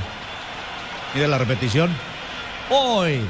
Mire 1.15 1.29
la 1.29 1.39
repetición. 1.39 1.95
Hoy 2.71 3.21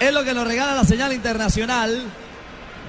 es 0.00 0.12
lo 0.12 0.24
que 0.24 0.34
nos 0.34 0.46
regala 0.46 0.74
la 0.74 0.84
señal 0.84 1.12
internacional 1.12 2.02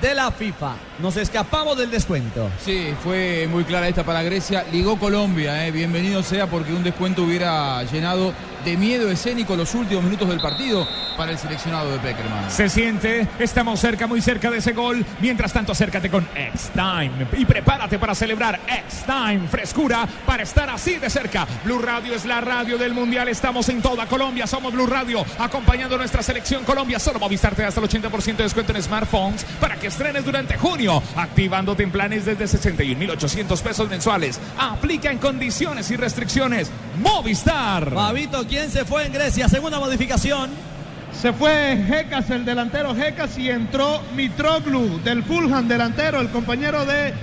de 0.02 0.16
la 0.16 0.32
FIFA. 0.32 0.76
Nos 1.00 1.18
escapamos 1.18 1.78
del 1.78 1.92
descuento. 1.92 2.50
Sí, 2.64 2.94
fue 3.04 3.48
muy 3.50 3.64
clara 3.64 3.88
esta 3.88 4.04
para 4.04 4.24
Grecia. 4.24 4.66
Ligó 4.72 4.98
Colombia, 4.98 5.68
eh. 5.68 5.72
bienvenido 5.72 6.24
sea 6.24 6.48
porque 6.48 6.74
un 6.74 6.84
descuento 6.84 7.24
hubiera 7.24 7.84
llenado 7.84 8.34
de 8.66 8.76
miedo 8.78 9.12
escénico 9.12 9.56
los 9.56 9.76
últimos 9.76 10.04
minutos 10.04 10.28
del 10.28 10.40
partido 10.40 10.88
para 11.16 11.32
el 11.32 11.38
seleccionado 11.38 11.92
de 11.92 12.00
Peckerman. 12.00 12.50
Se 12.50 12.68
siente, 12.68 13.28
estamos 13.38 13.80
cerca, 13.80 14.08
muy 14.08 14.22
cerca 14.22 14.50
de 14.50 14.58
ese 14.58 14.74
gol. 14.74 15.06
Mientras 15.22 15.54
tanto, 15.54 15.72
acércate 15.72 16.10
con 16.10 16.28
X-Time 16.36 17.28
y 17.38 17.46
prepárate 17.46 18.00
para 18.00 18.16
celebrar 18.16 18.60
X-Time. 18.68 19.48
Frescura 19.48 20.08
para 20.26 20.44
estar 20.44 20.70
así 20.70 20.96
de 20.96 21.10
cerca. 21.12 21.48
Blue 21.64 21.80
Radio 21.80 22.16
es 22.16 22.26
la 22.26 22.42
radio 22.42 22.80
del 22.80 22.96
Mundial. 22.96 23.30
Estamos 23.30 23.70
en 23.70 23.84
toda 23.84 24.08
Colombia. 24.08 24.48
Somos 24.48 24.74
Blue 24.74 24.88
Radio, 24.88 25.24
acompañando 25.38 25.96
nuestra 25.98 26.24
selección 26.24 26.64
Colombia. 26.64 27.00
Solo 27.00 27.20
Movistar 27.20 27.54
te 27.54 27.62
da 27.62 27.68
hasta 27.68 27.80
el 27.80 27.88
80% 27.88 28.36
de 28.38 28.44
descuento 28.44 28.74
en 28.74 28.82
smartphones 28.82 29.46
para 29.62 29.76
que 29.76 29.88
estrenes 29.88 30.26
durante 30.26 30.58
junio. 30.58 31.04
Activándote 31.16 31.84
en 31.84 31.92
planes 31.92 32.26
desde 32.26 32.48
61,800 32.48 33.62
pesos 33.62 33.90
mensuales. 33.90 34.40
Aplica 34.58 35.12
en 35.12 35.20
condiciones 35.20 35.92
y 35.92 35.98
restricciones. 35.98 36.72
Movistar. 36.98 37.94
Fabito, 37.94 38.46
¿quién 38.48 38.70
se 38.72 38.86
fue 38.86 39.06
en 39.06 39.14
Grecia? 39.14 39.48
Segunda 39.50 39.80
modificación. 39.80 40.50
Se 41.22 41.32
fue 41.34 41.84
Jecas, 41.88 42.30
el 42.30 42.46
delantero 42.46 42.94
Jecas, 42.94 43.38
y 43.38 43.50
entró 43.50 44.02
Mitroglou 44.16 45.02
del 45.02 45.24
Fulham, 45.24 45.68
delantero, 45.68 46.20
el 46.20 46.30
compañero 46.30 46.86
de 46.86 47.14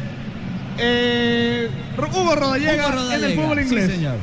eh, 0.79 1.71
Hugo 1.99 2.35
Rodallega, 2.35 2.89
Hugo 2.89 2.97
Rodallega, 2.97 3.15
en 3.17 3.25
el 3.25 3.39
fútbol 3.39 3.59
sí, 3.59 3.65
inglés. 3.65 3.91
señor. 3.91 4.17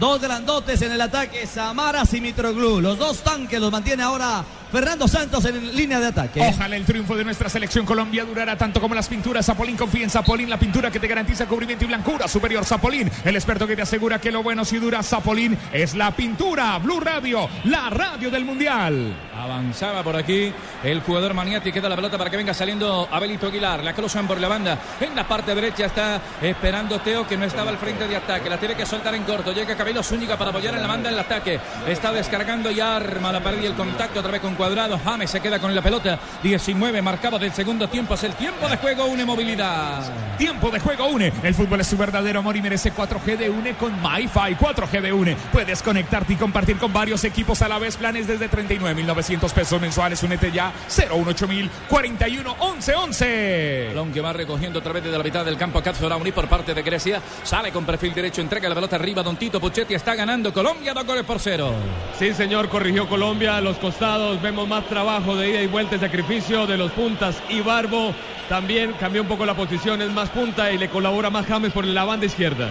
Dos 0.00 0.20
grandotes 0.20 0.80
en 0.82 0.92
el 0.92 1.00
ataque, 1.00 1.46
Samaras 1.46 2.12
y 2.14 2.20
Mitroglou. 2.20 2.80
Los 2.80 2.98
dos 2.98 3.22
tanques 3.22 3.60
los 3.60 3.70
mantiene 3.70 4.02
ahora 4.02 4.42
Fernando 4.72 5.06
Santos 5.06 5.44
en 5.44 5.76
línea 5.76 6.00
de 6.00 6.06
ataque. 6.06 6.40
Ojalá 6.40 6.76
el 6.76 6.86
triunfo 6.86 7.14
de 7.14 7.24
nuestra 7.24 7.50
selección 7.50 7.84
Colombia 7.84 8.24
durara 8.24 8.56
tanto 8.56 8.80
como 8.80 8.94
las 8.94 9.06
pinturas. 9.06 9.44
Zapolín 9.44 9.76
confía 9.76 10.04
en 10.04 10.08
Zapolín, 10.08 10.48
la 10.48 10.58
pintura 10.58 10.90
que 10.90 10.98
te 10.98 11.06
garantiza 11.06 11.44
cubrimiento 11.44 11.84
y 11.84 11.88
blancura 11.88 12.26
superior. 12.26 12.64
Zapolín, 12.64 13.10
el 13.22 13.36
experto 13.36 13.66
que 13.66 13.76
te 13.76 13.82
asegura 13.82 14.18
que 14.18 14.32
lo 14.32 14.42
bueno 14.42 14.64
si 14.64 14.78
dura. 14.78 15.02
Zapolín 15.02 15.58
es 15.74 15.94
la 15.94 16.10
pintura. 16.12 16.78
Blue 16.78 17.00
Radio, 17.00 17.50
la 17.64 17.90
radio 17.90 18.30
del 18.30 18.46
mundial. 18.46 19.14
Avanzaba 19.36 20.02
por 20.02 20.16
aquí 20.16 20.50
el 20.82 21.02
jugador 21.02 21.34
Maniati. 21.34 21.70
Queda 21.70 21.90
la 21.90 21.96
pelota 21.96 22.16
para 22.16 22.30
que 22.30 22.38
venga 22.38 22.54
saliendo 22.54 23.06
Abelito 23.12 23.48
Aguilar. 23.48 23.84
La 23.84 23.92
cruzan 23.92 24.26
por 24.26 24.40
la 24.40 24.48
banda. 24.48 24.78
En 25.00 25.14
la 25.14 25.28
parte 25.28 25.54
derecha 25.54 25.84
está 25.84 26.18
esperando 26.40 26.98
Teo, 27.00 27.26
que 27.28 27.36
no 27.36 27.44
estaba 27.44 27.68
al 27.68 27.76
frente 27.76 28.08
de 28.08 28.16
ataque. 28.16 28.48
La 28.48 28.58
tiene 28.58 28.74
que 28.74 28.86
soltar 28.86 29.14
en 29.14 29.24
corto. 29.24 29.52
Llega 29.52 29.76
Cabello 29.76 30.02
Zúñiga 30.02 30.38
para 30.38 30.48
apoyar 30.48 30.74
en 30.74 30.80
la 30.80 30.88
banda 30.88 31.10
el 31.10 31.18
ataque. 31.18 31.60
Está 31.86 32.10
descargando 32.10 32.70
y 32.70 32.80
arma 32.80 33.30
la 33.32 33.42
pared 33.42 33.62
y 33.62 33.66
el 33.66 33.74
contacto 33.74 34.20
otra 34.20 34.32
vez 34.32 34.40
con 34.40 34.54
cuadrado. 34.62 34.96
James 35.04 35.28
se 35.28 35.40
queda 35.40 35.58
con 35.58 35.74
la 35.74 35.82
pelota. 35.82 36.20
19 36.40 37.02
marcado 37.02 37.36
del 37.36 37.52
segundo 37.52 37.88
tiempo. 37.88 38.14
Es 38.14 38.22
el 38.22 38.34
tiempo 38.34 38.68
de 38.68 38.76
juego, 38.76 39.06
une 39.06 39.24
movilidad. 39.24 40.04
Tiempo 40.38 40.70
de 40.70 40.78
juego 40.78 41.06
une. 41.08 41.32
El 41.42 41.52
fútbol 41.52 41.80
es 41.80 41.88
su 41.88 41.96
verdadero 41.96 42.38
amor 42.38 42.56
y 42.56 42.62
merece 42.62 42.94
4G 42.94 43.36
de 43.38 43.50
une 43.50 43.74
con 43.74 43.92
MyFi. 44.00 44.54
4G 44.54 45.00
de 45.00 45.12
une. 45.12 45.36
Puedes 45.50 45.82
conectarte 45.82 46.34
y 46.34 46.36
compartir 46.36 46.78
con 46.78 46.92
varios 46.92 47.24
equipos 47.24 47.60
a 47.62 47.66
la 47.66 47.80
vez. 47.80 47.96
Planes 47.96 48.28
desde 48.28 48.48
39.900 48.48 49.50
pesos 49.50 49.80
mensuales. 49.80 50.22
Únete 50.22 50.52
ya. 50.52 50.72
018000 50.86 51.68
41 51.88 52.56
11 52.60 52.94
11. 52.94 53.86
Balón 53.88 54.12
que 54.12 54.20
va 54.20 54.32
recogiendo 54.32 54.78
otra 54.78 54.92
vez 54.92 55.02
desde 55.02 55.18
la 55.18 55.24
mitad 55.24 55.44
del 55.44 55.56
campo 55.56 55.82
Cazzorauni 55.82 56.30
por 56.30 56.46
parte 56.46 56.72
de 56.72 56.82
Grecia. 56.82 57.20
Sale 57.42 57.72
con 57.72 57.84
perfil 57.84 58.14
derecho, 58.14 58.40
entrega 58.40 58.68
la 58.68 58.76
pelota 58.76 58.94
arriba. 58.94 59.24
Don 59.24 59.34
Tito 59.34 59.60
Puchetti 59.60 59.94
está 59.94 60.14
ganando 60.14 60.52
Colombia, 60.52 60.94
dos 60.94 61.04
goles 61.04 61.24
por 61.24 61.40
cero. 61.40 61.72
Sí, 62.16 62.32
señor, 62.32 62.68
corrigió 62.68 63.08
Colombia 63.08 63.56
a 63.56 63.60
los 63.60 63.76
costados. 63.78 64.40
Vemos 64.52 64.68
más 64.68 64.84
trabajo 64.84 65.34
de 65.34 65.48
ida 65.48 65.62
y 65.62 65.66
vuelta 65.66 65.98
sacrificio 65.98 66.66
de 66.66 66.76
los 66.76 66.92
puntas. 66.92 67.42
Y 67.48 67.62
Barbo 67.62 68.12
también 68.50 68.92
cambió 69.00 69.22
un 69.22 69.28
poco 69.28 69.46
la 69.46 69.54
posición, 69.54 70.02
es 70.02 70.10
más 70.10 70.28
punta 70.28 70.70
y 70.70 70.76
le 70.76 70.90
colabora 70.90 71.30
más 71.30 71.46
James 71.46 71.72
por 71.72 71.86
la 71.86 72.04
banda 72.04 72.26
izquierda. 72.26 72.68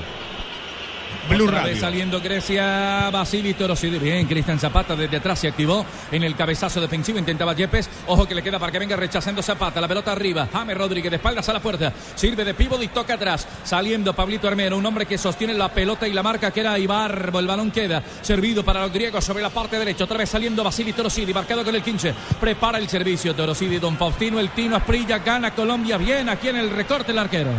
Blue 1.29 1.47
Radio. 1.47 1.79
saliendo 1.79 2.19
Grecia, 2.19 3.09
Basili 3.11 3.53
Torosidi. 3.53 3.99
Bien, 3.99 4.27
Cristian 4.27 4.59
Zapata 4.59 4.95
desde 4.95 5.17
atrás 5.17 5.39
se 5.39 5.47
activó 5.47 5.85
en 6.11 6.23
el 6.23 6.35
cabezazo 6.35 6.81
defensivo. 6.81 7.19
Intentaba 7.19 7.53
Yepes. 7.53 7.89
Ojo 8.07 8.27
que 8.27 8.35
le 8.35 8.43
queda 8.43 8.59
para 8.59 8.71
que 8.71 8.79
venga 8.79 8.95
rechazando 8.95 9.41
Zapata. 9.41 9.79
La 9.79 9.87
pelota 9.87 10.11
arriba. 10.11 10.47
James 10.51 10.77
Rodríguez 10.77 11.09
de 11.09 11.17
espaldas 11.17 11.47
a 11.49 11.53
la 11.53 11.59
puerta. 11.59 11.93
Sirve 12.15 12.43
de 12.43 12.53
pívot 12.53 12.81
y 12.83 12.87
toca 12.89 13.13
atrás. 13.13 13.47
Saliendo 13.63 14.13
Pablito 14.13 14.47
Armero, 14.47 14.77
un 14.77 14.85
hombre 14.85 15.05
que 15.05 15.17
sostiene 15.17 15.53
la 15.53 15.69
pelota 15.69 16.07
y 16.07 16.13
la 16.13 16.23
marca 16.23 16.51
que 16.51 16.59
era 16.59 16.77
Ibarbo. 16.77 17.39
El 17.39 17.47
balón 17.47 17.71
queda 17.71 18.03
servido 18.21 18.63
para 18.63 18.81
los 18.81 18.91
griegos 18.91 19.23
sobre 19.23 19.43
la 19.43 19.49
parte 19.49 19.77
derecha. 19.77 20.03
Otra 20.03 20.17
vez 20.17 20.29
saliendo 20.29 20.63
Basili 20.63 20.93
Torosidi, 20.93 21.33
marcado 21.33 21.63
con 21.63 21.75
el 21.75 21.81
15. 21.81 22.13
Prepara 22.39 22.77
el 22.77 22.89
servicio 22.89 23.35
Torosidi, 23.35 23.79
Don 23.79 23.97
Faustino, 23.97 24.39
el 24.39 24.49
Tino 24.49 24.75
Asprilla, 24.75 25.19
gana 25.19 25.51
Colombia 25.53 25.97
bien 25.97 26.29
aquí 26.29 26.49
en 26.49 26.57
el 26.57 26.69
recorte 26.69 27.11
el 27.11 27.19
arquero. 27.19 27.51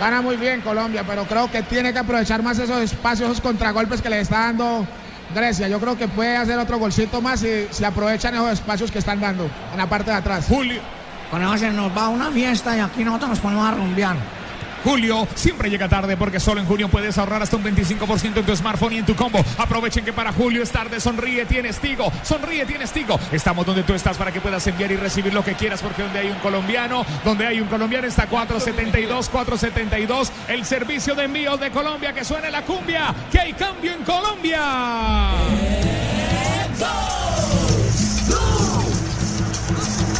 Gana 0.00 0.20
muy 0.22 0.36
bien 0.36 0.60
Colombia, 0.60 1.04
pero 1.06 1.24
creo 1.24 1.50
que 1.50 1.62
tiene 1.62 1.92
que 1.92 2.00
aprovechar 2.00 2.42
más 2.42 2.58
esos 2.58 2.80
espacios, 2.80 3.30
esos 3.30 3.40
contragolpes 3.40 4.02
que 4.02 4.10
le 4.10 4.20
está 4.20 4.40
dando 4.40 4.86
Grecia. 5.34 5.68
Yo 5.68 5.80
creo 5.80 5.96
que 5.96 6.08
puede 6.08 6.36
hacer 6.36 6.58
otro 6.58 6.78
golcito 6.78 7.20
más 7.20 7.40
si 7.40 7.66
se 7.70 7.86
aprovechan 7.86 8.34
esos 8.34 8.52
espacios 8.52 8.90
que 8.90 8.98
están 8.98 9.20
dando 9.20 9.48
en 9.72 9.78
la 9.78 9.88
parte 9.88 10.10
de 10.10 10.16
atrás. 10.16 10.46
Julio. 10.48 10.80
Con 11.30 11.42
eso 11.42 11.56
se 11.58 11.70
nos 11.70 11.96
va 11.96 12.08
una 12.08 12.30
fiesta 12.30 12.76
y 12.76 12.80
aquí 12.80 13.04
nosotros 13.04 13.30
nos 13.30 13.38
ponemos 13.40 13.66
a 13.66 13.72
rumbear. 13.72 14.16
Julio 14.84 15.26
siempre 15.34 15.70
llega 15.70 15.88
tarde 15.88 16.16
porque 16.16 16.38
solo 16.38 16.60
en 16.60 16.66
junio 16.66 16.88
puedes 16.88 17.16
ahorrar 17.16 17.42
hasta 17.42 17.56
un 17.56 17.64
25% 17.64 18.36
en 18.36 18.44
tu 18.44 18.54
smartphone 18.54 18.92
y 18.92 18.98
en 18.98 19.06
tu 19.06 19.16
combo. 19.16 19.42
Aprovechen 19.56 20.04
que 20.04 20.12
para 20.12 20.32
Julio 20.32 20.62
es 20.62 20.70
tarde. 20.70 21.00
Sonríe, 21.00 21.46
tienes 21.46 21.78
Tigo. 21.78 22.12
Sonríe, 22.22 22.66
tienes 22.66 22.92
Tigo. 22.92 23.18
Estamos 23.32 23.64
donde 23.64 23.82
tú 23.82 23.94
estás 23.94 24.18
para 24.18 24.30
que 24.30 24.40
puedas 24.40 24.66
enviar 24.66 24.92
y 24.92 24.96
recibir 24.96 25.32
lo 25.32 25.42
que 25.42 25.54
quieras 25.54 25.80
porque 25.80 26.02
donde 26.02 26.18
hay 26.18 26.28
un 26.28 26.38
colombiano, 26.38 27.04
donde 27.24 27.46
hay 27.46 27.60
un 27.60 27.68
colombiano 27.68 28.06
está 28.06 28.26
472, 28.26 29.28
472. 29.30 30.32
El 30.48 30.64
servicio 30.64 31.14
de 31.14 31.24
envío 31.24 31.56
de 31.56 31.70
Colombia 31.70 32.12
que 32.12 32.24
suene 32.24 32.50
la 32.50 32.62
cumbia. 32.62 33.14
Que 33.32 33.40
hay 33.40 33.52
cambio 33.54 33.92
en 33.92 34.04
Colombia. 34.04 34.60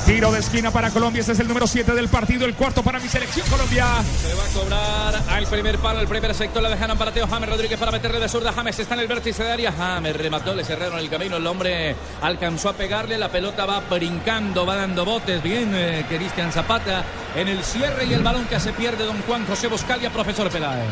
Tiro 0.06 0.30
de 0.30 0.38
esquina 0.40 0.70
para 0.70 0.90
Colombia. 0.90 1.20
Este 1.20 1.32
es 1.32 1.40
el 1.40 1.48
número 1.48 1.66
7 1.66 1.92
del 1.92 2.08
partido. 2.08 2.44
El 2.44 2.54
cuarto 2.54 2.82
para 2.82 2.98
mi 3.00 3.08
selección 3.08 3.48
Colombia. 3.48 3.86
Se 4.20 4.34
va 4.34 4.44
a 4.44 4.48
cobrar 4.48 5.22
al 5.30 5.46
primer 5.46 5.78
palo, 5.78 6.00
el 6.00 6.06
primer 6.06 6.34
sector. 6.34 6.62
La 6.62 6.68
dejaron 6.68 6.98
para 6.98 7.10
Teo 7.10 7.26
James 7.26 7.48
Rodríguez 7.48 7.78
para 7.78 7.90
meterle 7.90 8.20
de 8.20 8.28
zurda. 8.28 8.52
James 8.52 8.78
está 8.78 8.94
en 8.94 9.00
el 9.00 9.08
vértice 9.08 9.42
de 9.42 9.52
área. 9.52 9.72
James 9.72 10.14
remató, 10.14 10.54
le 10.54 10.62
cerraron 10.62 10.98
el 10.98 11.08
camino. 11.08 11.38
El 11.38 11.46
hombre 11.46 11.96
alcanzó 12.20 12.68
a 12.68 12.74
pegarle. 12.74 13.16
La 13.16 13.30
pelota 13.30 13.64
va 13.64 13.80
brincando, 13.80 14.66
va 14.66 14.76
dando 14.76 15.06
botes. 15.06 15.42
Bien, 15.42 15.72
eh, 15.74 16.04
Cristian 16.06 16.52
Zapata 16.52 17.02
en 17.36 17.48
el 17.48 17.62
cierre 17.64 18.04
y 18.06 18.12
el 18.12 18.22
balón 18.22 18.44
que 18.46 18.58
se 18.60 18.72
pierde. 18.72 19.04
Don 19.04 19.20
Juan 19.22 19.44
José 19.46 19.66
Boscalia, 19.66 20.10
profesor 20.10 20.50
Peláez. 20.50 20.84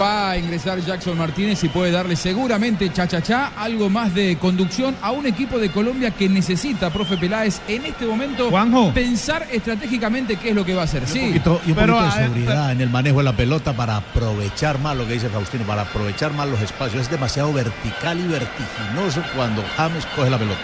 Va 0.00 0.30
a 0.30 0.38
ingresar 0.38 0.78
Jackson 0.80 1.16
Martínez 1.16 1.62
y 1.64 1.68
puede 1.68 1.90
darle 1.92 2.16
seguramente 2.16 2.90
cha-cha-cha 2.92 3.52
algo 3.56 3.88
más 3.88 4.14
de 4.14 4.36
conducción 4.38 4.96
a 5.02 5.10
un 5.12 5.26
equipo 5.26 5.58
de 5.58 5.70
Colombia 5.70 6.10
que 6.10 6.28
necesita, 6.28 6.90
profe 6.90 7.16
Peláez, 7.16 7.60
en 7.68 7.86
este 7.86 8.06
momento 8.06 8.50
Juanjo. 8.50 8.92
pensar 8.92 9.46
estratégicamente 9.50 10.36
qué 10.36 10.50
es 10.50 10.54
lo 10.54 10.64
que 10.64 10.74
va 10.74 10.82
a 10.82 10.84
hacer. 10.84 11.06
Sí, 11.06 11.20
Un 11.20 11.26
poquito, 11.28 11.60
y 11.66 11.70
un 11.70 11.76
Pero, 11.76 11.96
poquito 11.98 12.16
de 12.16 12.22
seguridad 12.24 12.72
en 12.72 12.80
el 12.80 12.90
manejo 12.90 13.18
de 13.18 13.24
la 13.24 13.32
pelota 13.36 13.72
para 13.72 13.96
aprovechar 13.96 14.78
más 14.78 14.96
lo 14.96 15.06
que 15.06 15.14
dice 15.14 15.28
Faustino, 15.28 15.64
para 15.64 15.82
aprovechar 15.82 16.32
más 16.32 16.48
los 16.48 16.60
espacios. 16.60 17.02
Es 17.02 17.10
demasiado 17.10 17.52
vertical 17.52 18.18
y 18.20 18.28
vertiginoso 18.28 19.22
cuando 19.34 19.64
James 19.76 20.06
coge 20.14 20.30
la 20.30 20.38
pelota. 20.38 20.60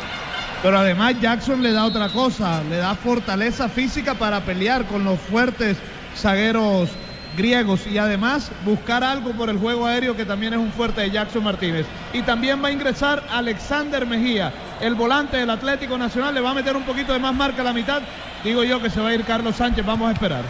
Pero 0.64 0.79
además 0.79 1.20
Jackson 1.20 1.62
le 1.62 1.72
da 1.72 1.85
otra 1.85 2.09
cosa, 2.09 2.62
le 2.70 2.79
da 2.79 2.94
fortaleza 2.94 3.68
física 3.68 4.14
para 4.14 4.40
pelear 4.46 4.87
con 4.87 5.05
los 5.05 5.20
fuertes 5.20 5.77
zagueros 6.16 6.88
griegos 7.37 7.87
y 7.87 7.98
además 7.98 8.50
buscar 8.64 9.05
algo 9.05 9.33
por 9.33 9.50
el 9.50 9.59
juego 9.59 9.85
aéreo 9.85 10.16
que 10.16 10.24
también 10.24 10.55
es 10.55 10.59
un 10.59 10.72
fuerte 10.72 11.03
de 11.03 11.11
Jackson 11.11 11.44
Martínez. 11.44 11.85
Y 12.14 12.22
también 12.22 12.64
va 12.64 12.68
a 12.68 12.72
ingresar 12.72 13.22
Alexander 13.31 14.07
Mejía, 14.07 14.55
el 14.81 14.94
volante 14.94 15.37
del 15.37 15.50
Atlético 15.50 15.98
Nacional, 15.98 16.33
le 16.33 16.40
va 16.40 16.53
a 16.53 16.55
meter 16.55 16.74
un 16.74 16.85
poquito 16.85 17.12
de 17.12 17.18
más 17.18 17.35
marca 17.35 17.61
a 17.61 17.64
la 17.66 17.74
mitad. 17.74 18.00
Digo 18.42 18.64
yo 18.64 18.81
que 18.81 18.88
se 18.88 19.03
va 19.03 19.11
a 19.11 19.14
ir 19.14 19.22
Carlos 19.24 19.57
Sánchez, 19.57 19.85
vamos 19.85 20.09
a 20.09 20.12
esperar. 20.12 20.44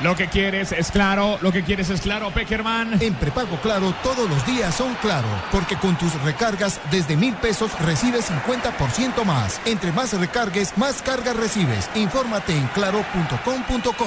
Lo 0.00 0.16
que 0.16 0.28
quieres 0.28 0.72
es 0.72 0.90
claro. 0.90 1.38
Lo 1.40 1.52
que 1.52 1.62
quieres 1.62 1.90
es 1.90 2.00
claro, 2.00 2.30
Peckerman. 2.30 3.00
En 3.00 3.14
prepago 3.14 3.56
claro, 3.60 3.94
todos 4.02 4.28
los 4.28 4.44
días 4.46 4.74
son 4.74 4.94
claro, 4.96 5.28
porque 5.52 5.76
con 5.76 5.96
tus 5.96 6.12
recargas 6.22 6.80
desde 6.90 7.16
mil 7.16 7.34
pesos 7.34 7.70
recibes 7.80 8.30
50% 8.30 9.24
más. 9.24 9.60
Entre 9.64 9.92
más 9.92 10.12
recargues, 10.12 10.76
más 10.76 11.02
cargas 11.02 11.36
recibes. 11.36 11.88
Infórmate 11.94 12.56
en 12.56 12.66
claro.com.co. 12.68 14.06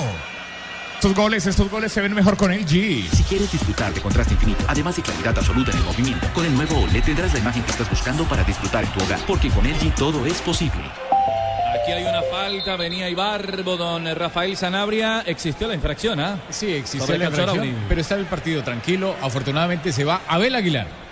Estos 0.95 1.13
goles, 1.13 1.45
estos 1.45 1.69
goles 1.69 1.91
se 1.91 2.01
ven 2.01 2.15
mejor 2.15 2.35
con 2.37 2.51
el 2.51 2.65
G. 2.65 3.07
Si 3.11 3.23
quieres 3.23 3.51
disfrutar 3.51 3.93
de 3.93 4.01
contraste 4.01 4.33
infinito, 4.33 4.65
además 4.67 4.95
de 4.95 5.03
claridad 5.03 5.37
absoluta 5.37 5.71
en 5.71 5.77
el 5.77 5.83
movimiento, 5.83 6.27
con 6.33 6.43
el 6.43 6.55
nuevo 6.55 6.79
OLED 6.81 7.03
tendrás 7.03 7.33
la 7.33 7.39
imagen 7.39 7.61
que 7.61 7.69
estás 7.69 7.87
buscando 7.87 8.23
para 8.23 8.43
disfrutar 8.43 8.83
en 8.83 8.89
tu 8.89 9.03
hogar, 9.03 9.19
porque 9.27 9.51
con 9.51 9.63
LG 9.63 9.93
todo 9.93 10.25
es 10.25 10.41
posible. 10.41 10.81
Aquí 11.73 11.91
hay 11.91 12.03
una 12.03 12.21
falta, 12.21 12.75
venía 12.75 13.09
Ibarbo, 13.09 13.77
don 13.77 14.05
Rafael 14.15 14.55
Sanabria. 14.55 15.23
Existió 15.25 15.67
la 15.67 15.75
infracción, 15.75 16.19
¿ah? 16.19 16.39
Sí, 16.49 16.83
Sobre 16.85 17.17
la 17.17 17.25
infracción, 17.25 17.75
pero 17.89 18.01
está 18.01 18.15
el 18.15 18.25
partido 18.25 18.63
tranquilo. 18.63 19.15
Afortunadamente 19.21 19.91
se 19.91 20.03
va 20.03 20.21
Abel 20.27 20.55
Aguilar. 20.55 21.06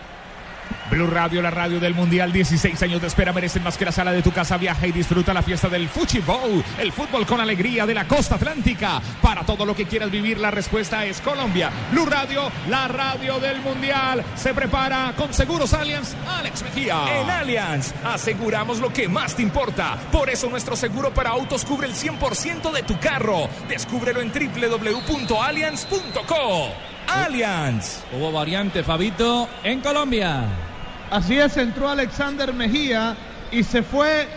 Blue 0.89 1.08
Radio, 1.08 1.41
la 1.41 1.52
radio 1.52 1.80
del 1.80 1.93
Mundial. 1.93 2.32
16 2.32 2.82
años 2.84 3.02
de 3.02 3.08
espera 3.08 3.34
merecen 3.34 3.63
más 3.63 3.78
que 3.78 3.86
la 3.86 3.91
sala 3.91 4.12
de 4.12 4.21
tu 4.21 4.32
casa. 4.32 4.58
Viaja 4.58 4.88
y 4.88 4.91
disfruta 4.91 5.34
la 5.34 5.41
fiesta 5.41 5.67
del 5.67 5.89
Fuchi 5.89 6.19
Bowl. 6.19 6.63
El 6.80 6.91
fútbol 6.91 7.26
con 7.26 7.41
alegría 7.41 7.86
de 7.86 7.93
la 7.93 8.08
costa 8.08 8.36
atlántica. 8.36 9.02
Para 9.21 9.43
todo 9.43 9.65
lo 9.65 9.76
que 9.76 9.86
quieras 9.86 10.12
vivir, 10.12 10.39
la 10.39 10.52
respuesta 10.52 11.06
es 11.06 11.19
Colombia. 11.21 11.71
Blue 11.91 12.06
Radio, 12.06 12.52
la 12.69 12.88
radio 12.88 13.39
del 13.39 13.62
Mundial. 13.62 14.24
Se 14.36 14.54
prepara 14.54 15.13
con 15.17 15.34
Seguros 15.34 15.74
Allianz. 15.74 16.15
Alex 16.28 16.63
Mejía. 16.63 17.21
En 17.21 17.30
Allianz 17.30 17.93
aseguramos 18.04 18.80
lo 18.80 18.93
que 18.93 19.08
más 19.08 19.36
te 19.36 19.41
importa. 19.41 19.98
Por 20.12 20.30
eso 20.30 20.50
nuestro 20.50 20.76
seguro 20.76 21.13
para 21.13 21.32
autos 21.32 21.65
cubre 21.65 21.88
el 21.88 21.93
100% 21.93 22.71
de 22.71 22.84
tu 22.84 23.00
carro. 23.00 23.50
Descúbrelo 23.67 24.21
en 24.21 24.32
www.allianz.co. 24.32 26.69
Allianz. 27.08 28.04
Hubo 28.13 28.32
variante, 28.32 28.84
Fabito, 28.84 29.50
en 29.63 29.82
Colombia. 29.82 30.64
Así 31.12 31.38
es, 31.38 31.56
entró 31.58 31.89
Alexander 31.89 32.52
Mejía 32.54 33.15
y 33.52 33.63
se 33.63 33.84
fue 33.84 34.28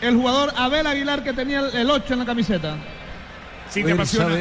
el 0.00 0.14
jugador 0.16 0.52
Abel 0.56 0.86
Aguilar 0.86 1.22
que 1.24 1.32
tenía 1.32 1.60
el- 1.60 1.74
el 1.76 1.90
8 1.90 2.12
en 2.14 2.18
la 2.20 2.26
camiseta. 2.26 2.76
Si 3.68 3.84
te 3.84 3.92
apasiona, 3.92 4.34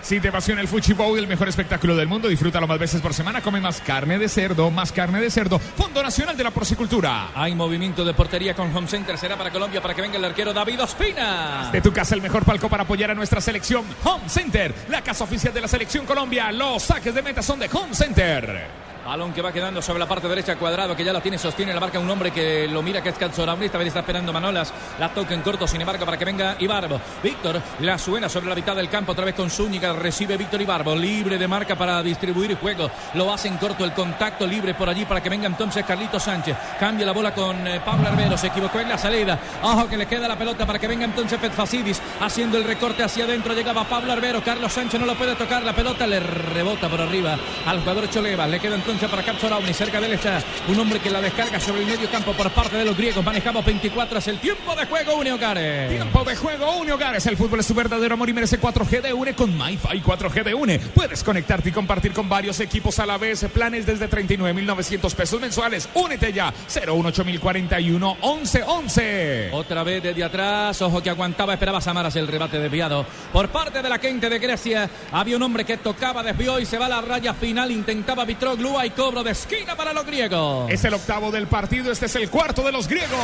si 0.00 0.20
te 0.20 0.28
apasiona 0.28 0.60
el 0.60 0.68
Fuchi 0.68 0.92
Bowl, 0.92 1.18
el 1.18 1.26
mejor 1.26 1.48
espectáculo 1.48 1.96
del 1.96 2.06
mundo, 2.06 2.28
disfrútalo 2.28 2.68
más 2.68 2.78
veces 2.78 3.00
por 3.00 3.12
semana. 3.12 3.40
Come 3.40 3.60
más 3.60 3.80
carne 3.80 4.16
de 4.16 4.28
cerdo, 4.28 4.70
más 4.70 4.92
carne 4.92 5.20
de 5.20 5.28
cerdo. 5.28 5.58
Fondo 5.58 6.00
Nacional 6.04 6.36
de 6.36 6.44
la 6.44 6.52
Porcicultura. 6.52 7.30
Hay 7.34 7.52
movimiento 7.56 8.04
de 8.04 8.14
portería 8.14 8.54
con 8.54 8.74
Home 8.76 8.86
Center. 8.86 9.18
Será 9.18 9.36
para 9.36 9.50
Colombia 9.50 9.82
para 9.82 9.92
que 9.92 10.02
venga 10.02 10.16
el 10.18 10.24
arquero 10.24 10.52
David 10.52 10.80
Ospina. 10.84 11.70
De 11.72 11.80
tu 11.80 11.92
casa, 11.92 12.14
el 12.14 12.22
mejor 12.22 12.44
palco 12.44 12.68
para 12.68 12.84
apoyar 12.84 13.10
a 13.10 13.14
nuestra 13.14 13.40
selección. 13.40 13.84
Home 14.04 14.28
Center, 14.28 14.72
la 14.88 15.02
casa 15.02 15.24
oficial 15.24 15.52
de 15.52 15.62
la 15.62 15.68
selección 15.68 16.06
Colombia. 16.06 16.52
Los 16.52 16.84
saques 16.84 17.12
de 17.12 17.22
meta 17.22 17.42
son 17.42 17.58
de 17.58 17.68
Home 17.72 17.92
Center. 17.92 18.85
Balón 19.06 19.32
que 19.32 19.40
va 19.40 19.52
quedando 19.52 19.80
sobre 19.80 20.00
la 20.00 20.08
parte 20.08 20.26
derecha, 20.26 20.56
cuadrado, 20.56 20.96
que 20.96 21.04
ya 21.04 21.12
lo 21.12 21.20
tiene, 21.20 21.38
sostiene 21.38 21.72
la 21.72 21.78
marca 21.78 22.00
un 22.00 22.10
hombre 22.10 22.32
que 22.32 22.66
lo 22.66 22.82
mira, 22.82 23.00
que 23.00 23.10
es 23.10 23.14
Calzorauni. 23.14 23.66
Esta 23.66 23.78
vez 23.78 23.86
está 23.86 24.00
esperando 24.00 24.32
Manolas. 24.32 24.74
La 24.98 25.10
toca 25.10 25.32
en 25.32 25.42
corto, 25.42 25.64
sin 25.68 25.80
embargo, 25.80 26.04
para 26.04 26.16
que 26.16 26.24
venga 26.24 26.56
Ibarbo. 26.58 27.00
Víctor 27.22 27.62
la 27.80 27.98
suena 27.98 28.28
sobre 28.28 28.48
la 28.48 28.56
mitad 28.56 28.74
del 28.74 28.88
campo, 28.88 29.12
otra 29.12 29.24
vez 29.24 29.36
con 29.36 29.48
Zúñiga. 29.48 29.92
Recibe 29.92 30.36
Víctor 30.36 30.60
Ibarbo, 30.60 30.96
libre 30.96 31.38
de 31.38 31.46
marca 31.46 31.76
para 31.76 32.02
distribuir 32.02 32.56
juego. 32.56 32.90
Lo 33.14 33.32
hace 33.32 33.46
en 33.46 33.58
corto, 33.58 33.84
el 33.84 33.92
contacto 33.92 34.44
libre 34.44 34.74
por 34.74 34.88
allí 34.88 35.04
para 35.04 35.22
que 35.22 35.28
venga 35.28 35.46
entonces 35.46 35.84
Carlito 35.84 36.18
Sánchez. 36.18 36.56
Cambia 36.80 37.06
la 37.06 37.12
bola 37.12 37.32
con 37.32 37.64
eh, 37.64 37.80
Pablo 37.84 38.08
Arbero, 38.08 38.36
se 38.36 38.48
equivocó 38.48 38.80
en 38.80 38.88
la 38.88 38.98
salida. 38.98 39.38
Ojo 39.62 39.88
que 39.88 39.98
le 39.98 40.06
queda 40.06 40.26
la 40.26 40.36
pelota 40.36 40.66
para 40.66 40.80
que 40.80 40.88
venga 40.88 41.04
entonces 41.04 41.38
Fetfacidis 41.38 42.02
haciendo 42.20 42.58
el 42.58 42.64
recorte 42.64 43.04
hacia 43.04 43.22
adentro. 43.22 43.54
Llegaba 43.54 43.84
Pablo 43.84 44.12
Arbero, 44.12 44.42
Carlos 44.42 44.72
Sánchez 44.72 44.98
no 44.98 45.06
lo 45.06 45.14
puede 45.14 45.36
tocar. 45.36 45.62
La 45.62 45.76
pelota 45.76 46.08
le 46.08 46.18
rebota 46.18 46.88
por 46.88 47.00
arriba 47.00 47.38
al 47.66 47.78
jugador 47.78 48.10
Choleva. 48.10 48.48
Le 48.48 48.58
queda 48.58 48.74
entonces 48.74 48.95
entonces 48.96 49.10
para 49.10 49.30
Capsolauni. 49.30 49.74
Cerca 49.74 50.00
de 50.00 50.06
él 50.06 50.12
está 50.14 50.42
un 50.68 50.78
hombre 50.78 50.98
que 51.00 51.10
la 51.10 51.20
descarga 51.20 51.60
sobre 51.60 51.82
el 51.82 51.86
medio 51.86 52.10
campo 52.10 52.32
por 52.32 52.50
parte 52.50 52.78
de 52.78 52.84
los 52.84 52.96
griegos. 52.96 53.22
Manejamos 53.22 53.64
24 53.64 54.18
es 54.18 54.28
el 54.28 54.38
tiempo 54.38 54.74
de 54.74 54.86
juego, 54.86 55.16
Unio 55.16 55.38
Cares. 55.38 55.90
Tiempo 55.90 56.24
de 56.24 56.34
juego, 56.34 56.76
Unio 56.78 56.96
Gares. 56.96 57.26
El 57.26 57.36
fútbol 57.36 57.60
es 57.60 57.66
tu 57.66 57.74
verdadero 57.74 58.14
amor 58.14 58.30
y 58.30 58.32
merece 58.32 58.58
4G 58.58 59.02
de 59.02 59.12
UNE 59.12 59.34
con 59.34 59.56
MyFi 59.56 60.00
4G 60.00 60.44
de 60.44 60.54
UNE. 60.54 60.78
Puedes 60.78 61.22
conectarte 61.22 61.68
y 61.68 61.72
compartir 61.72 62.12
con 62.14 62.26
varios 62.26 62.58
equipos 62.60 62.98
a 62.98 63.04
la 63.04 63.18
vez. 63.18 63.44
Planes 63.52 63.84
desde 63.84 64.08
39.900 64.08 65.14
pesos 65.14 65.40
mensuales. 65.42 65.90
Únete 65.92 66.32
ya. 66.32 66.54
018041 66.68 68.16
1111. 68.22 69.50
Otra 69.52 69.82
vez 69.82 70.02
desde 70.02 70.24
atrás, 70.24 70.80
ojo 70.80 71.02
que 71.02 71.10
aguantaba, 71.10 71.52
esperaba 71.52 71.82
Samaras 71.82 72.16
el 72.16 72.28
rebate 72.28 72.58
desviado. 72.58 73.04
Por 73.30 73.50
parte 73.50 73.82
de 73.82 73.90
la 73.90 73.98
gente 73.98 74.30
de 74.30 74.38
Grecia, 74.38 74.88
había 75.12 75.36
un 75.36 75.42
hombre 75.42 75.66
que 75.66 75.76
tocaba, 75.76 76.22
desvió 76.22 76.58
y 76.58 76.64
se 76.64 76.78
va 76.78 76.86
a 76.86 76.88
la 76.88 77.02
raya 77.02 77.34
final. 77.34 77.70
Intentaba 77.70 78.24
Vitroglu, 78.24 78.78
hay 78.86 78.90
cobro 78.90 79.24
de 79.24 79.32
esquina 79.32 79.74
para 79.74 79.92
los 79.92 80.06
griegos. 80.06 80.70
Es 80.70 80.84
el 80.84 80.94
octavo 80.94 81.32
del 81.32 81.48
partido, 81.48 81.90
este 81.90 82.06
es 82.06 82.14
el 82.14 82.30
cuarto 82.30 82.62
de 82.62 82.70
los 82.70 82.86
griegos. 82.86 83.18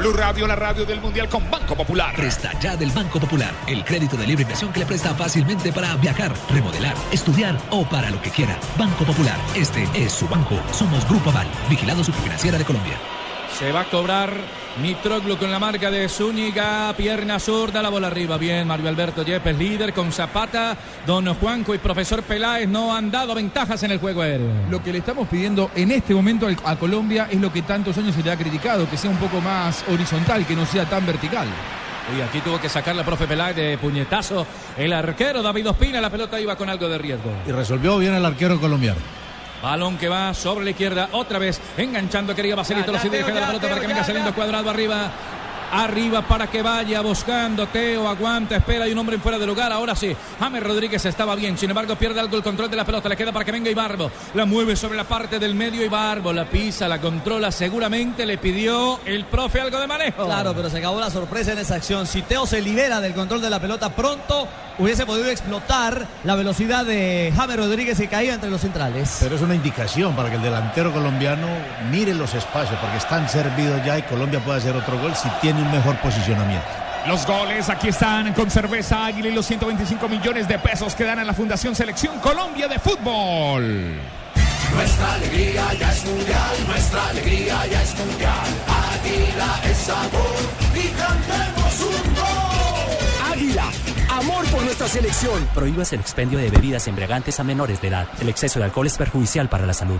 Blue 0.00 0.12
Radio, 0.12 0.48
la 0.48 0.56
radio 0.56 0.84
del 0.84 1.00
Mundial 1.00 1.28
con 1.28 1.48
Banco 1.48 1.76
Popular. 1.76 2.12
Presta 2.16 2.58
ya 2.58 2.76
del 2.76 2.90
Banco 2.90 3.20
Popular. 3.20 3.52
El 3.68 3.84
crédito 3.84 4.16
de 4.16 4.26
libre 4.26 4.42
inversión 4.42 4.72
que 4.72 4.80
le 4.80 4.86
presta 4.86 5.14
fácilmente 5.14 5.72
para 5.72 5.94
viajar, 5.96 6.32
remodelar, 6.48 6.96
estudiar 7.12 7.56
o 7.70 7.84
para 7.84 8.10
lo 8.10 8.20
que 8.20 8.30
quiera. 8.30 8.58
Banco 8.76 9.04
Popular. 9.04 9.38
Este 9.54 9.86
es 9.94 10.10
su 10.10 10.26
banco. 10.26 10.56
Somos 10.72 11.08
Grupo 11.08 11.30
Aval. 11.30 11.46
Vigilado 11.68 12.02
Superfinanciera 12.02 12.58
de 12.58 12.64
Colombia. 12.64 12.98
Se 13.58 13.72
va 13.72 13.80
a 13.80 13.84
cobrar 13.84 14.32
Mitroglou 14.80 15.36
con 15.36 15.50
la 15.50 15.58
marca 15.58 15.90
de 15.90 16.08
Zúñiga, 16.08 16.94
pierna 16.96 17.38
zurda, 17.38 17.82
la 17.82 17.90
bola 17.90 18.06
arriba. 18.06 18.38
Bien, 18.38 18.66
Mario 18.66 18.88
Alberto 18.88 19.22
Yepes, 19.22 19.58
líder 19.58 19.92
con 19.92 20.12
Zapata. 20.12 20.76
Don 21.06 21.26
Juanco 21.34 21.74
y 21.74 21.78
profesor 21.78 22.22
Peláez 22.22 22.68
no 22.68 22.94
han 22.94 23.10
dado 23.10 23.34
ventajas 23.34 23.82
en 23.82 23.90
el 23.90 23.98
juego 23.98 24.22
aéreo. 24.22 24.48
Lo 24.70 24.82
que 24.82 24.92
le 24.92 24.98
estamos 24.98 25.28
pidiendo 25.28 25.70
en 25.74 25.90
este 25.90 26.14
momento 26.14 26.48
a 26.64 26.76
Colombia 26.76 27.28
es 27.30 27.40
lo 27.40 27.52
que 27.52 27.62
tantos 27.62 27.98
años 27.98 28.14
se 28.14 28.22
le 28.22 28.30
ha 28.30 28.36
criticado, 28.36 28.88
que 28.88 28.96
sea 28.96 29.10
un 29.10 29.18
poco 29.18 29.40
más 29.40 29.84
horizontal, 29.88 30.46
que 30.46 30.56
no 30.56 30.64
sea 30.64 30.88
tan 30.88 31.04
vertical. 31.04 31.48
Y 32.16 32.22
aquí 32.22 32.40
tuvo 32.40 32.60
que 32.60 32.68
sacar 32.68 32.96
la 32.96 33.04
profe 33.04 33.26
Peláez 33.26 33.54
de 33.56 33.76
puñetazo. 33.76 34.46
El 34.76 34.92
arquero 34.92 35.42
David 35.42 35.68
Ospina, 35.68 36.00
la 36.00 36.10
pelota 36.10 36.40
iba 36.40 36.56
con 36.56 36.70
algo 36.70 36.88
de 36.88 36.98
riesgo. 36.98 37.30
Y 37.46 37.52
resolvió 37.52 37.98
bien 37.98 38.14
el 38.14 38.24
arquero 38.24 38.58
colombiano. 38.58 39.00
Balón 39.62 39.98
que 39.98 40.08
va 40.08 40.32
sobre 40.32 40.64
la 40.64 40.70
izquierda, 40.70 41.08
otra 41.12 41.38
vez 41.38 41.60
enganchando, 41.76 42.34
quería 42.34 42.56
ya, 42.56 42.92
lo 42.92 42.98
sigue 42.98 43.18
dejando 43.18 43.40
la 43.40 43.46
pelota 43.46 43.68
para 43.68 43.80
que 43.80 43.86
venga 43.86 44.04
saliendo 44.04 44.34
cuadrado 44.34 44.70
arriba. 44.70 45.10
Arriba 45.72 46.22
para 46.22 46.48
que 46.48 46.62
vaya 46.62 47.00
buscando. 47.00 47.66
Teo, 47.68 48.08
aguanta, 48.08 48.56
espera, 48.56 48.84
hay 48.84 48.92
un 48.92 48.98
hombre 48.98 49.16
en 49.16 49.22
fuera 49.22 49.38
de 49.38 49.46
lugar, 49.46 49.72
ahora 49.72 49.94
sí, 49.94 50.14
James 50.38 50.62
Rodríguez 50.62 51.04
estaba 51.04 51.34
bien, 51.36 51.56
sin 51.56 51.70
embargo 51.70 51.94
pierde 51.96 52.18
algo 52.18 52.36
el 52.36 52.42
control 52.42 52.70
de 52.70 52.76
la 52.76 52.84
pelota, 52.84 53.08
le 53.08 53.16
queda 53.16 53.32
para 53.32 53.44
que 53.44 53.52
venga 53.52 53.70
Ibarbo, 53.70 54.10
la 54.34 54.44
mueve 54.46 54.74
sobre 54.74 54.96
la 54.96 55.04
parte 55.04 55.38
del 55.38 55.54
medio 55.54 55.84
Ibarbo, 55.84 56.32
la 56.32 56.46
pisa, 56.46 56.88
la 56.88 57.00
controla, 57.00 57.52
seguramente 57.52 58.26
le 58.26 58.38
pidió 58.38 59.00
el 59.04 59.26
profe 59.26 59.60
algo 59.60 59.78
de 59.78 59.86
manejo. 59.86 60.24
Claro, 60.24 60.54
pero 60.54 60.68
se 60.70 60.78
acabó 60.78 60.98
la 61.00 61.10
sorpresa 61.10 61.52
en 61.52 61.58
esa 61.58 61.76
acción. 61.76 62.06
Si 62.06 62.22
Teo 62.22 62.46
se 62.46 62.60
libera 62.60 63.00
del 63.00 63.14
control 63.14 63.40
de 63.40 63.50
la 63.50 63.60
pelota 63.60 63.90
pronto, 63.90 64.48
hubiese 64.78 65.06
podido 65.06 65.28
explotar 65.28 66.06
la 66.24 66.34
velocidad 66.34 66.84
de 66.84 67.32
James 67.36 67.56
Rodríguez 67.56 67.98
que 67.98 68.08
caía 68.08 68.34
entre 68.34 68.50
los 68.50 68.60
centrales. 68.60 69.18
Pero 69.20 69.36
es 69.36 69.42
una 69.42 69.54
indicación 69.54 70.16
para 70.16 70.30
que 70.30 70.36
el 70.36 70.42
delantero 70.42 70.92
colombiano 70.92 71.46
mire 71.90 72.14
los 72.14 72.34
espacios, 72.34 72.78
porque 72.80 72.96
están 72.96 73.28
servidos 73.28 73.84
ya 73.84 73.98
y 73.98 74.02
Colombia 74.02 74.40
puede 74.40 74.58
hacer 74.58 74.74
otro 74.74 74.98
gol 74.98 75.14
si 75.14 75.28
tiene 75.40 75.59
un 75.60 75.70
mejor 75.70 75.96
posicionamiento. 76.00 76.66
Los 77.06 77.26
goles 77.26 77.68
aquí 77.68 77.88
están 77.88 78.32
con 78.34 78.50
Cerveza 78.50 79.06
Águila 79.06 79.28
y 79.28 79.32
los 79.32 79.46
125 79.46 80.08
millones 80.08 80.46
de 80.48 80.58
pesos 80.58 80.94
que 80.94 81.04
dan 81.04 81.18
a 81.18 81.24
la 81.24 81.32
Fundación 81.32 81.74
Selección 81.74 82.18
Colombia 82.20 82.68
de 82.68 82.78
Fútbol. 82.78 83.98
Nuestra 84.74 85.14
alegría 85.14 85.72
ya 85.78 85.92
es 85.92 86.04
mundial, 86.04 86.56
nuestra 86.68 87.08
alegría 87.08 87.66
ya 87.66 87.82
es 87.82 87.98
mundial. 87.98 88.48
Águila 88.94 89.60
es 89.64 89.76
sabor 89.78 90.36
y 90.74 90.88
cantemos 90.88 91.80
un 91.80 92.14
gol. 92.14 93.32
Águila, 93.32 93.64
amor 94.20 94.44
por 94.50 94.62
nuestra 94.62 94.86
selección. 94.86 95.48
Prohíbas 95.54 95.92
el 95.94 96.00
expendio 96.00 96.38
de 96.38 96.50
bebidas 96.50 96.86
embriagantes 96.86 97.40
a 97.40 97.44
menores 97.44 97.80
de 97.80 97.88
edad. 97.88 98.06
El 98.20 98.28
exceso 98.28 98.58
de 98.58 98.66
alcohol 98.66 98.86
es 98.86 98.96
perjudicial 98.98 99.48
para 99.48 99.66
la 99.66 99.72
salud. 99.72 99.98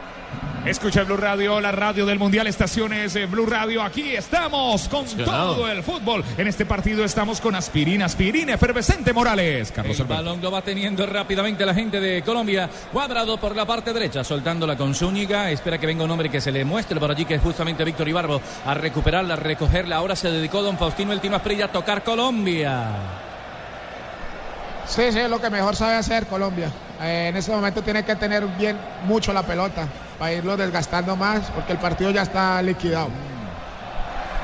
Escucha 0.66 1.04
Blue 1.04 1.16
Radio, 1.16 1.58
la 1.58 1.72
radio 1.72 2.04
del 2.04 2.18
Mundial, 2.18 2.46
estaciones 2.46 3.18
Blue 3.30 3.46
Radio. 3.46 3.82
Aquí 3.82 4.14
estamos 4.14 4.88
con 4.88 5.06
todo 5.06 5.68
el 5.68 5.82
fútbol. 5.82 6.22
En 6.36 6.46
este 6.46 6.66
partido 6.66 7.02
estamos 7.02 7.40
con 7.40 7.54
Aspirina, 7.54 8.04
Aspirina, 8.04 8.54
efervescente 8.54 9.14
Morales. 9.14 9.72
Carlos 9.72 9.96
El 9.96 10.02
Alberto. 10.02 10.22
balón 10.22 10.42
lo 10.42 10.50
va 10.50 10.60
teniendo 10.60 11.06
rápidamente 11.06 11.64
la 11.64 11.72
gente 11.72 11.98
de 11.98 12.22
Colombia. 12.22 12.68
Cuadrado 12.92 13.38
por 13.40 13.56
la 13.56 13.64
parte 13.64 13.94
derecha, 13.94 14.22
soltándola 14.22 14.76
con 14.76 14.94
Zúñiga. 14.94 15.50
Espera 15.50 15.78
que 15.78 15.86
venga 15.86 16.04
un 16.04 16.10
hombre 16.10 16.28
que 16.28 16.42
se 16.42 16.52
le 16.52 16.62
muestre 16.66 17.00
por 17.00 17.10
allí, 17.10 17.24
que 17.24 17.36
es 17.36 17.42
justamente 17.42 17.84
Víctor 17.84 18.08
Ibarbo, 18.08 18.40
a 18.66 18.74
recuperarla, 18.74 19.34
a 19.34 19.38
recogerla. 19.38 19.96
Ahora 19.96 20.14
se 20.14 20.30
dedicó 20.30 20.62
don 20.62 20.76
Faustino 20.76 21.12
El 21.14 21.20
Tino 21.20 21.36
Asprilla 21.36 21.64
a 21.66 21.72
tocar 21.72 22.04
Colombia. 22.04 23.29
Sí, 24.90 25.12
sí, 25.12 25.20
es 25.20 25.30
lo 25.30 25.40
que 25.40 25.50
mejor 25.50 25.76
sabe 25.76 25.94
hacer 25.94 26.26
Colombia. 26.26 26.68
Eh, 27.00 27.28
en 27.28 27.36
este 27.36 27.52
momento 27.52 27.80
tiene 27.80 28.02
que 28.02 28.16
tener 28.16 28.44
bien 28.58 28.76
mucho 29.04 29.32
la 29.32 29.44
pelota 29.44 29.86
para 30.18 30.32
irlo 30.32 30.56
desgastando 30.56 31.14
más 31.14 31.48
porque 31.54 31.72
el 31.72 31.78
partido 31.78 32.10
ya 32.10 32.22
está 32.22 32.60
liquidado. 32.60 33.08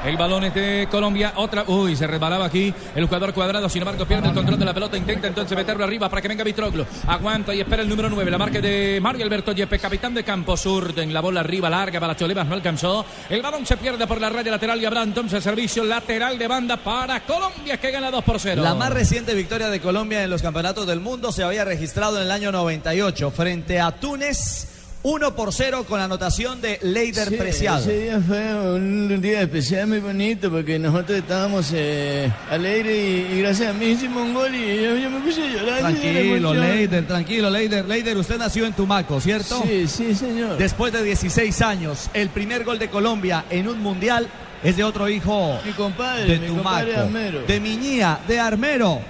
El 0.04 0.16
balón 0.16 0.44
es 0.44 0.54
de 0.54 0.88
Colombia. 0.90 1.32
Otra. 1.36 1.64
Uy, 1.66 1.96
se 1.96 2.06
resbalaba 2.06 2.46
aquí 2.46 2.72
el 2.94 3.04
jugador 3.06 3.32
cuadrado. 3.34 3.68
Sin 3.68 3.82
embargo, 3.82 4.06
pierde 4.06 4.28
el 4.28 4.34
control 4.34 4.58
de 4.58 4.64
la 4.64 4.74
pelota. 4.74 4.96
Intenta 4.96 5.26
entonces 5.26 5.56
meterlo 5.56 5.84
arriba 5.84 6.08
para 6.08 6.22
que 6.22 6.28
venga 6.28 6.44
Vitroglo. 6.44 6.86
Aguanta 7.06 7.54
y 7.54 7.60
espera 7.60 7.82
el 7.82 7.88
número 7.88 8.08
9. 8.08 8.30
La 8.30 8.38
marca 8.38 8.60
de 8.60 8.98
Mario 9.02 9.24
Alberto 9.24 9.52
Yepes, 9.52 9.80
capitán 9.80 10.14
de 10.14 10.22
campo 10.24 10.56
sur. 10.56 10.92
En 10.96 11.12
la 11.12 11.20
bola 11.20 11.40
arriba 11.40 11.68
larga 11.68 11.98
para 11.98 12.16
Cholevas. 12.16 12.46
No 12.46 12.54
alcanzó. 12.54 13.04
El 13.28 13.42
balón 13.42 13.66
se 13.66 13.76
pierde 13.76 14.06
por 14.06 14.20
la 14.20 14.30
raya 14.30 14.50
lateral 14.50 14.80
y 14.80 14.84
habrá 14.84 15.02
entonces 15.02 15.42
servicio 15.42 15.84
lateral 15.84 16.38
de 16.38 16.46
banda 16.46 16.76
para 16.76 17.20
Colombia 17.20 17.78
que 17.78 17.90
gana 17.90 18.10
2 18.10 18.24
por 18.24 18.38
0. 18.38 18.62
La 18.62 18.74
más 18.74 18.92
reciente 18.92 19.34
victoria 19.34 19.68
de 19.68 19.80
Colombia 19.80 20.22
en 20.22 20.30
los 20.30 20.42
campeonatos 20.42 20.86
del 20.86 21.00
mundo 21.00 21.32
se 21.32 21.42
había 21.42 21.64
registrado 21.64 22.16
en 22.18 22.24
el 22.24 22.30
año 22.30 22.52
98 22.52 23.30
frente 23.30 23.80
a 23.80 23.92
Túnez. 23.92 24.75
1 25.08 25.36
por 25.36 25.52
0 25.54 25.84
con 25.88 26.00
anotación 26.00 26.60
de 26.60 26.80
Leider 26.82 27.28
Sí, 27.28 27.36
Preciado. 27.36 27.78
Ese 27.78 27.96
día 27.96 28.20
fue 28.26 28.74
un 28.74 29.20
día 29.20 29.42
especial 29.42 29.86
muy 29.86 30.00
bonito 30.00 30.50
porque 30.50 30.80
nosotros 30.80 31.18
estábamos 31.18 31.70
eh, 31.72 32.28
alegres 32.50 32.96
y, 32.96 33.34
y 33.36 33.40
gracias 33.40 33.70
a 33.70 33.72
mí 33.72 33.86
hicimos 33.86 34.24
un 34.24 34.34
gol 34.34 34.52
y 34.52 34.82
yo, 34.82 34.96
yo 34.96 35.08
me 35.08 35.20
puse 35.20 35.44
a 35.44 35.46
llorar. 35.46 35.82
la 35.82 35.90
Tranquilo. 35.92 36.54
Leider, 36.54 37.06
tranquilo, 37.06 37.50
Leider. 37.50 37.84
Leider, 37.84 38.16
usted 38.16 38.36
nació 38.36 38.66
en 38.66 38.72
Tumaco, 38.72 39.20
¿cierto? 39.20 39.62
Sí, 39.64 39.86
sí, 39.86 40.12
señor. 40.12 40.58
Después 40.58 40.92
de 40.92 41.04
16 41.04 41.62
años, 41.62 42.10
el 42.12 42.28
primer 42.30 42.64
gol 42.64 42.80
de 42.80 42.90
Colombia 42.90 43.44
en 43.48 43.68
un 43.68 43.80
mundial 43.80 44.26
es 44.64 44.76
de 44.76 44.82
otro 44.82 45.08
hijo 45.08 45.56
Mi 45.64 45.70
compadre, 45.70 46.24
de 46.24 46.38
mi 46.40 46.46
Tumaco, 46.48 46.64
compadre 46.64 46.96
Armero. 46.96 47.42
de 47.46 47.60
Miñía, 47.60 48.18
de 48.26 48.40
Armero. 48.40 49.00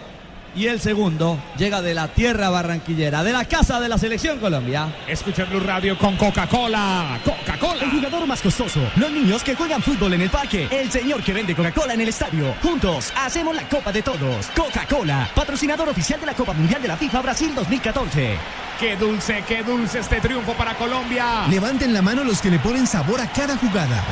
Y 0.56 0.68
el 0.68 0.80
segundo 0.80 1.38
llega 1.58 1.82
de 1.82 1.92
la 1.92 2.08
tierra 2.08 2.48
barranquillera, 2.48 3.22
de 3.22 3.30
la 3.30 3.44
casa 3.44 3.78
de 3.78 3.90
la 3.90 3.98
selección 3.98 4.38
Colombia. 4.38 4.88
Escucha 5.06 5.44
Blue 5.44 5.60
Radio 5.60 5.98
con 5.98 6.16
Coca-Cola. 6.16 7.20
Coca-Cola. 7.22 7.82
El 7.82 7.90
jugador 7.90 8.26
más 8.26 8.40
costoso. 8.40 8.80
Los 8.96 9.10
niños 9.10 9.42
que 9.42 9.54
juegan 9.54 9.82
fútbol 9.82 10.14
en 10.14 10.22
el 10.22 10.30
parque. 10.30 10.66
El 10.70 10.90
señor 10.90 11.22
que 11.22 11.34
vende 11.34 11.54
Coca-Cola 11.54 11.92
en 11.92 12.00
el 12.00 12.08
estadio. 12.08 12.54
Juntos 12.62 13.12
hacemos 13.16 13.54
la 13.54 13.68
Copa 13.68 13.92
de 13.92 14.00
Todos. 14.00 14.46
Coca-Cola, 14.56 15.28
patrocinador 15.34 15.90
oficial 15.90 16.20
de 16.20 16.26
la 16.26 16.34
Copa 16.34 16.54
Mundial 16.54 16.80
de 16.80 16.88
la 16.88 16.96
FIFA 16.96 17.20
Brasil 17.20 17.54
2014. 17.54 18.38
Qué 18.80 18.96
dulce, 18.96 19.44
qué 19.46 19.62
dulce 19.62 19.98
este 19.98 20.22
triunfo 20.22 20.54
para 20.54 20.74
Colombia. 20.74 21.46
Levanten 21.50 21.92
la 21.92 22.00
mano 22.00 22.24
los 22.24 22.40
que 22.40 22.50
le 22.50 22.58
ponen 22.60 22.86
sabor 22.86 23.20
a 23.20 23.30
cada 23.30 23.58
jugada. 23.58 24.02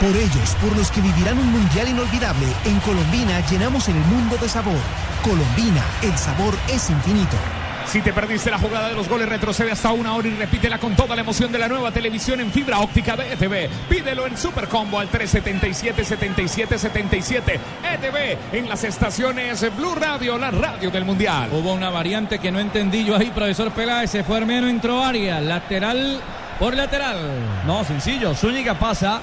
Por 0.00 0.16
ellos, 0.16 0.56
por 0.60 0.76
los 0.76 0.90
que 0.92 1.00
vivirán 1.00 1.38
un 1.38 1.50
mundial 1.50 1.88
inolvidable, 1.88 2.46
en 2.64 2.78
Colombina 2.80 3.40
llenamos 3.48 3.88
el 3.88 3.96
mundo 3.96 4.36
de 4.36 4.48
sabor. 4.48 4.78
Colombina, 5.24 5.82
el 6.02 6.16
sabor 6.16 6.54
es 6.68 6.88
infinito. 6.88 7.36
Si 7.84 8.00
te 8.00 8.12
perdiste 8.12 8.48
la 8.48 8.58
jugada 8.58 8.90
de 8.90 8.94
los 8.94 9.08
goles, 9.08 9.28
retrocede 9.28 9.72
hasta 9.72 9.90
una 9.90 10.14
hora 10.14 10.28
y 10.28 10.36
repítela 10.36 10.78
con 10.78 10.94
toda 10.94 11.16
la 11.16 11.22
emoción 11.22 11.50
de 11.50 11.58
la 11.58 11.66
nueva 11.66 11.90
televisión 11.90 12.38
en 12.38 12.52
fibra 12.52 12.78
óptica 12.78 13.16
de 13.16 13.32
ETV. 13.32 13.68
Pídelo 13.88 14.28
en 14.28 14.36
Supercombo 14.36 15.00
al 15.00 15.10
377-7777. 15.10 17.58
ETV 17.82 18.38
en 18.52 18.68
las 18.68 18.84
estaciones 18.84 19.66
Blue 19.74 19.96
Radio, 19.96 20.38
la 20.38 20.52
radio 20.52 20.92
del 20.92 21.06
Mundial. 21.06 21.50
Hubo 21.52 21.72
una 21.72 21.90
variante 21.90 22.38
que 22.38 22.52
no 22.52 22.60
entendí 22.60 23.04
yo 23.04 23.16
ahí, 23.16 23.32
profesor 23.34 23.72
Peláez. 23.72 24.10
Se 24.10 24.22
fue 24.22 24.36
Armeno, 24.36 24.68
entró 24.68 25.02
Arias. 25.02 25.42
Lateral 25.42 26.20
por 26.58 26.76
lateral. 26.76 27.16
No, 27.66 27.84
sencillo. 27.84 28.34
Zúñiga 28.34 28.74
pasa 28.74 29.20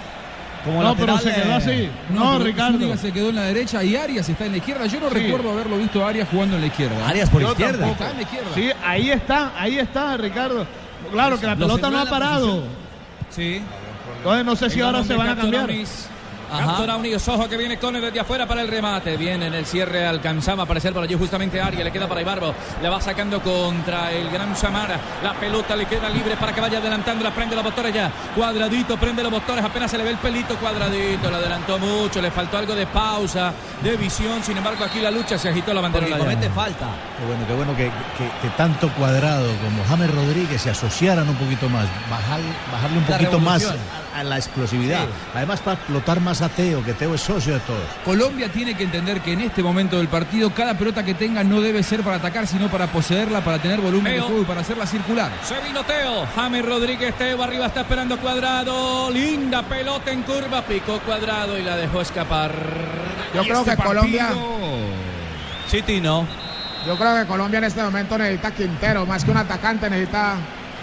como 0.65 0.83
No, 0.83 0.95
pero 0.95 1.17
se 1.19 1.33
quedó 1.33 1.45
eh, 1.51 1.53
así. 1.53 1.89
No, 2.09 2.33
pero 2.33 2.43
Ricardo. 2.43 2.77
Zúñiga 2.79 2.97
se 2.97 3.11
quedó 3.13 3.29
en 3.29 3.35
la 3.35 3.43
derecha 3.43 3.83
y 3.83 3.95
Arias 3.95 4.27
está 4.27 4.45
en 4.45 4.51
la 4.51 4.57
izquierda. 4.57 4.85
Yo 4.87 4.99
no 4.99 5.09
Sí. 5.09 5.15
recuerdo 5.15 5.51
haberlo 5.51 5.77
visto 5.77 6.03
a 6.05 6.09
Arias 6.09 6.27
jugando 6.29 6.55
en 6.55 6.61
la 6.61 6.67
izquierda. 6.67 7.07
Arias 7.07 7.29
por 7.29 7.41
Yo 7.41 7.51
izquierda. 7.51 7.79
tampoco. 7.79 7.93
Está 7.93 8.09
en 8.11 8.15
la 8.17 8.21
izquierda. 8.23 8.49
Sí, 8.55 8.69
ahí 8.83 9.09
está, 9.11 9.51
ahí 9.57 9.77
está, 9.79 10.17
Ricardo. 10.17 10.67
Claro 11.11 11.39
que 11.39 11.45
la 11.45 11.55
Lo 11.55 11.67
pelota 11.67 11.89
no 11.89 11.99
ha 11.99 12.05
parado. 12.05 12.63
Sí. 13.29 13.61
Entonces 14.17 14.45
no 14.45 14.55
sé 14.55 14.69
si 14.69 14.81
ahora 14.81 15.03
se 15.03 15.15
van 15.15 15.29
a 15.29 15.35
cambiar. 15.35 15.69
Ajá. 16.51 16.65
Captura 16.65 16.95
Unidos, 16.95 17.27
ojo 17.27 17.47
que 17.49 17.57
viene 17.57 17.77
Cone 17.79 17.99
desde 18.01 18.19
afuera 18.19 18.45
para 18.47 18.61
el 18.61 18.67
remate. 18.67 19.17
Viene 19.17 19.47
en 19.47 19.53
el 19.53 19.65
cierre, 19.65 20.05
alcanzaba 20.05 20.61
a 20.61 20.65
aparecer 20.65 20.93
por 20.93 21.03
allí 21.03 21.15
justamente 21.15 21.61
Aria. 21.61 21.83
Le 21.83 21.91
queda 21.91 22.07
para 22.07 22.21
Ibarbo. 22.21 22.53
Le 22.81 22.89
va 22.89 23.01
sacando 23.01 23.41
contra 23.41 24.11
el 24.11 24.29
gran 24.29 24.55
Samara. 24.55 24.99
La 25.23 25.33
pelota 25.33 25.75
le 25.75 25.85
queda 25.85 26.09
libre 26.09 26.35
para 26.37 26.53
que 26.53 26.61
vaya 26.61 26.77
adelantando. 26.77 27.23
La 27.23 27.31
prende 27.33 27.55
los 27.55 27.63
motores 27.63 27.93
ya. 27.93 28.11
Cuadradito, 28.35 28.97
prende 28.97 29.23
los 29.23 29.31
motores. 29.31 29.63
Apenas 29.63 29.89
se 29.91 29.97
le 29.97 30.03
ve 30.03 30.11
el 30.11 30.17
pelito 30.17 30.55
cuadradito. 30.57 31.29
Lo 31.29 31.37
adelantó 31.37 31.79
mucho. 31.79 32.21
Le 32.21 32.31
faltó 32.31 32.57
algo 32.57 32.75
de 32.75 32.85
pausa, 32.87 33.53
de 33.81 33.95
visión. 33.97 34.43
Sin 34.43 34.57
embargo, 34.57 34.83
aquí 34.85 34.99
la 34.99 35.11
lucha 35.11 35.37
se 35.37 35.49
agitó 35.49 35.73
la 35.73 35.81
bandera. 35.81 36.05
Porque 36.07 36.19
comete 36.19 36.49
falta. 36.49 36.87
Qué 37.19 37.25
bueno, 37.25 37.47
qué 37.47 37.53
bueno 37.53 37.75
que, 37.75 37.85
que- 38.17 38.31
que 38.41 38.49
tanto 38.57 38.89
Cuadrado 38.89 39.47
como 39.63 39.83
James 39.89 40.13
Rodríguez 40.13 40.61
se 40.61 40.69
asociaran 40.69 41.27
un 41.27 41.35
poquito 41.35 41.67
más, 41.69 41.85
bajar, 42.09 42.39
bajarle 42.71 42.97
un 42.97 43.03
La 43.09 43.17
poquito 43.17 43.39
más 43.39 43.65
a, 43.65 44.19
a 44.19 44.23
la 44.23 44.37
explosividad. 44.37 45.01
Sí. 45.05 45.09
Además, 45.35 45.59
para 45.61 45.75
explotar 45.77 46.19
más 46.21 46.34
a 46.41 46.49
Teo, 46.49 46.83
que 46.83 46.93
Teo 46.93 47.15
es 47.15 47.21
socio 47.21 47.53
de 47.53 47.59
todos. 47.61 47.83
Colombia 48.03 48.49
tiene 48.49 48.75
que 48.75 48.83
entender 48.83 49.21
que 49.21 49.33
en 49.33 49.41
este 49.41 49.63
momento 49.63 49.97
del 49.97 50.07
partido 50.07 50.53
cada 50.53 50.77
pelota 50.77 51.03
que 51.03 51.13
tenga 51.13 51.43
no 51.43 51.61
debe 51.61 51.83
ser 51.83 52.01
para 52.01 52.17
atacar, 52.17 52.47
sino 52.47 52.69
para 52.69 52.87
poseerla, 52.87 53.41
para 53.41 53.59
tener 53.59 53.81
volumen 53.81 54.13
de 54.13 54.21
juego 54.21 54.41
y 54.41 54.45
para 54.45 54.61
hacerla 54.61 54.85
circular. 54.85 55.31
Se 55.43 55.59
vino 55.61 55.83
Teo. 55.83 56.25
James 56.35 56.65
Rodríguez 56.65 57.15
Teo 57.15 57.41
arriba 57.43 57.67
está 57.67 57.81
esperando 57.81 58.17
cuadrado. 58.19 59.09
Linda 59.11 59.63
pelota 59.63 60.11
en 60.11 60.23
curva. 60.23 60.61
Picó 60.63 60.99
cuadrado 60.99 61.57
y 61.57 61.63
la 61.63 61.75
dejó 61.75 62.01
escapar. 62.01 62.53
Yo 63.33 63.43
creo 63.43 63.59
este 63.59 63.75
que 63.75 63.83
Colombia. 63.83 64.29
Sí, 65.67 65.81
Tino. 65.81 66.25
Yo 66.85 66.95
creo 66.97 67.15
que 67.17 67.25
Colombia 67.25 67.57
en 67.57 67.63
este 67.63 67.81
momento 67.81 68.17
necesita 68.17 68.49
a 68.49 68.51
Quintero, 68.51 69.05
más 69.07 69.25
que 69.25 69.31
un 69.31 69.37
atacante, 69.37 69.89
necesita 69.89 70.35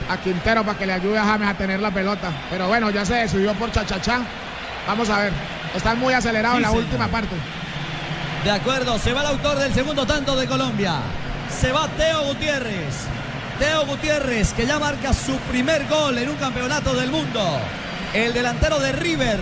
a 0.08 0.16
Quintero 0.16 0.64
para 0.64 0.76
que 0.76 0.84
le 0.84 0.94
ayude 0.94 1.16
a 1.16 1.24
James 1.24 1.48
a 1.48 1.54
tener 1.54 1.80
la 1.80 1.92
pelota. 1.92 2.32
Pero 2.50 2.66
bueno, 2.66 2.90
ya 2.90 3.04
se 3.04 3.14
decidió 3.14 3.54
por 3.54 3.70
Chachachá. 3.70 4.22
Vamos 4.86 5.08
a 5.10 5.18
ver. 5.18 5.32
Están 5.74 5.98
muy 5.98 6.12
acelerados 6.12 6.56
Sí, 6.58 6.58
en 6.58 6.62
la 6.62 6.68
señor. 6.68 6.84
última 6.84 7.08
parte. 7.08 7.34
De 8.44 8.50
acuerdo, 8.50 8.98
se 8.98 9.12
va 9.12 9.20
el 9.20 9.26
autor 9.28 9.58
del 9.58 9.72
segundo 9.72 10.04
tanto 10.06 10.34
de 10.36 10.46
Colombia. 10.46 10.96
Se 11.60 11.70
va 11.72 11.88
Teo 11.96 12.24
Gutiérrez. 12.24 12.94
Teo 13.58 13.86
Gutiérrez, 13.86 14.52
que 14.52 14.66
ya 14.66 14.78
marca 14.78 15.12
su 15.12 15.36
primer 15.50 15.86
gol 15.86 16.18
en 16.18 16.28
un 16.28 16.36
campeonato 16.36 16.94
del 16.94 17.10
mundo. 17.10 17.40
El 18.12 18.32
delantero 18.32 18.78
de 18.80 18.92
River 18.92 19.38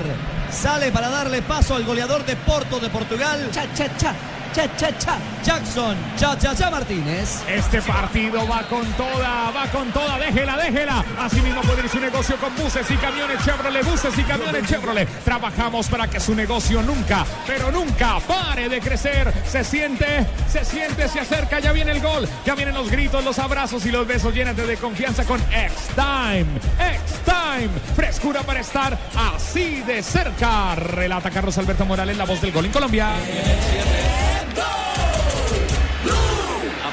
sale 0.52 0.92
para 0.92 1.08
darle 1.08 1.42
paso 1.42 1.74
al 1.74 1.84
goleador 1.84 2.24
de 2.26 2.36
Porto 2.36 2.78
de 2.78 2.90
Portugal. 2.90 3.48
Cha, 3.52 3.64
cha, 3.74 3.96
cha. 3.96 4.14
Cha, 4.52 4.76
cha, 4.76 4.98
cha. 4.98 5.16
Jackson, 5.44 5.96
cha, 6.18 6.36
cha, 6.36 6.54
cha 6.54 6.70
Martínez. 6.70 7.42
Este 7.48 7.80
partido 7.80 8.46
va 8.46 8.62
con 8.68 8.84
toda, 8.92 9.50
va 9.52 9.66
con 9.72 9.90
toda, 9.90 10.18
déjela, 10.18 10.56
déjela. 10.56 11.04
Así 11.18 11.40
mismo 11.40 11.62
puede 11.62 11.82
ir 11.82 11.88
su 11.88 11.98
negocio 11.98 12.36
con 12.36 12.54
buses 12.56 12.90
y 12.90 12.96
camiones 12.96 13.42
Chevrolet, 13.44 13.84
buses 13.84 14.18
y 14.18 14.22
camiones 14.24 14.68
Chevrolet. 14.68 15.08
Trabajamos 15.24 15.88
para 15.88 16.08
que 16.08 16.20
su 16.20 16.34
negocio 16.34 16.82
nunca, 16.82 17.24
pero 17.46 17.70
nunca 17.70 18.18
pare 18.20 18.68
de 18.68 18.80
crecer. 18.80 19.32
Se 19.46 19.64
siente, 19.64 20.26
se 20.50 20.64
siente, 20.64 21.08
se 21.08 21.20
acerca, 21.20 21.60
ya 21.60 21.72
viene 21.72 21.92
el 21.92 22.00
gol, 22.00 22.28
ya 22.44 22.54
vienen 22.54 22.74
los 22.74 22.90
gritos, 22.90 23.24
los 23.24 23.38
abrazos 23.38 23.86
y 23.86 23.90
los 23.90 24.06
besos. 24.06 24.34
Llénate 24.34 24.66
de 24.66 24.76
confianza 24.76 25.24
con 25.24 25.40
X-Time. 25.40 26.46
X-Time. 26.94 27.70
Frescura 27.96 28.42
para 28.42 28.60
estar 28.60 28.98
así 29.34 29.80
de 29.86 30.02
cerca. 30.02 30.74
Relata 30.74 31.30
Carlos 31.30 31.56
Alberto 31.56 31.86
Morales, 31.86 32.16
la 32.16 32.24
voz 32.24 32.40
del 32.42 32.52
gol 32.52 32.66
en 32.66 32.72
Colombia. 32.72 33.10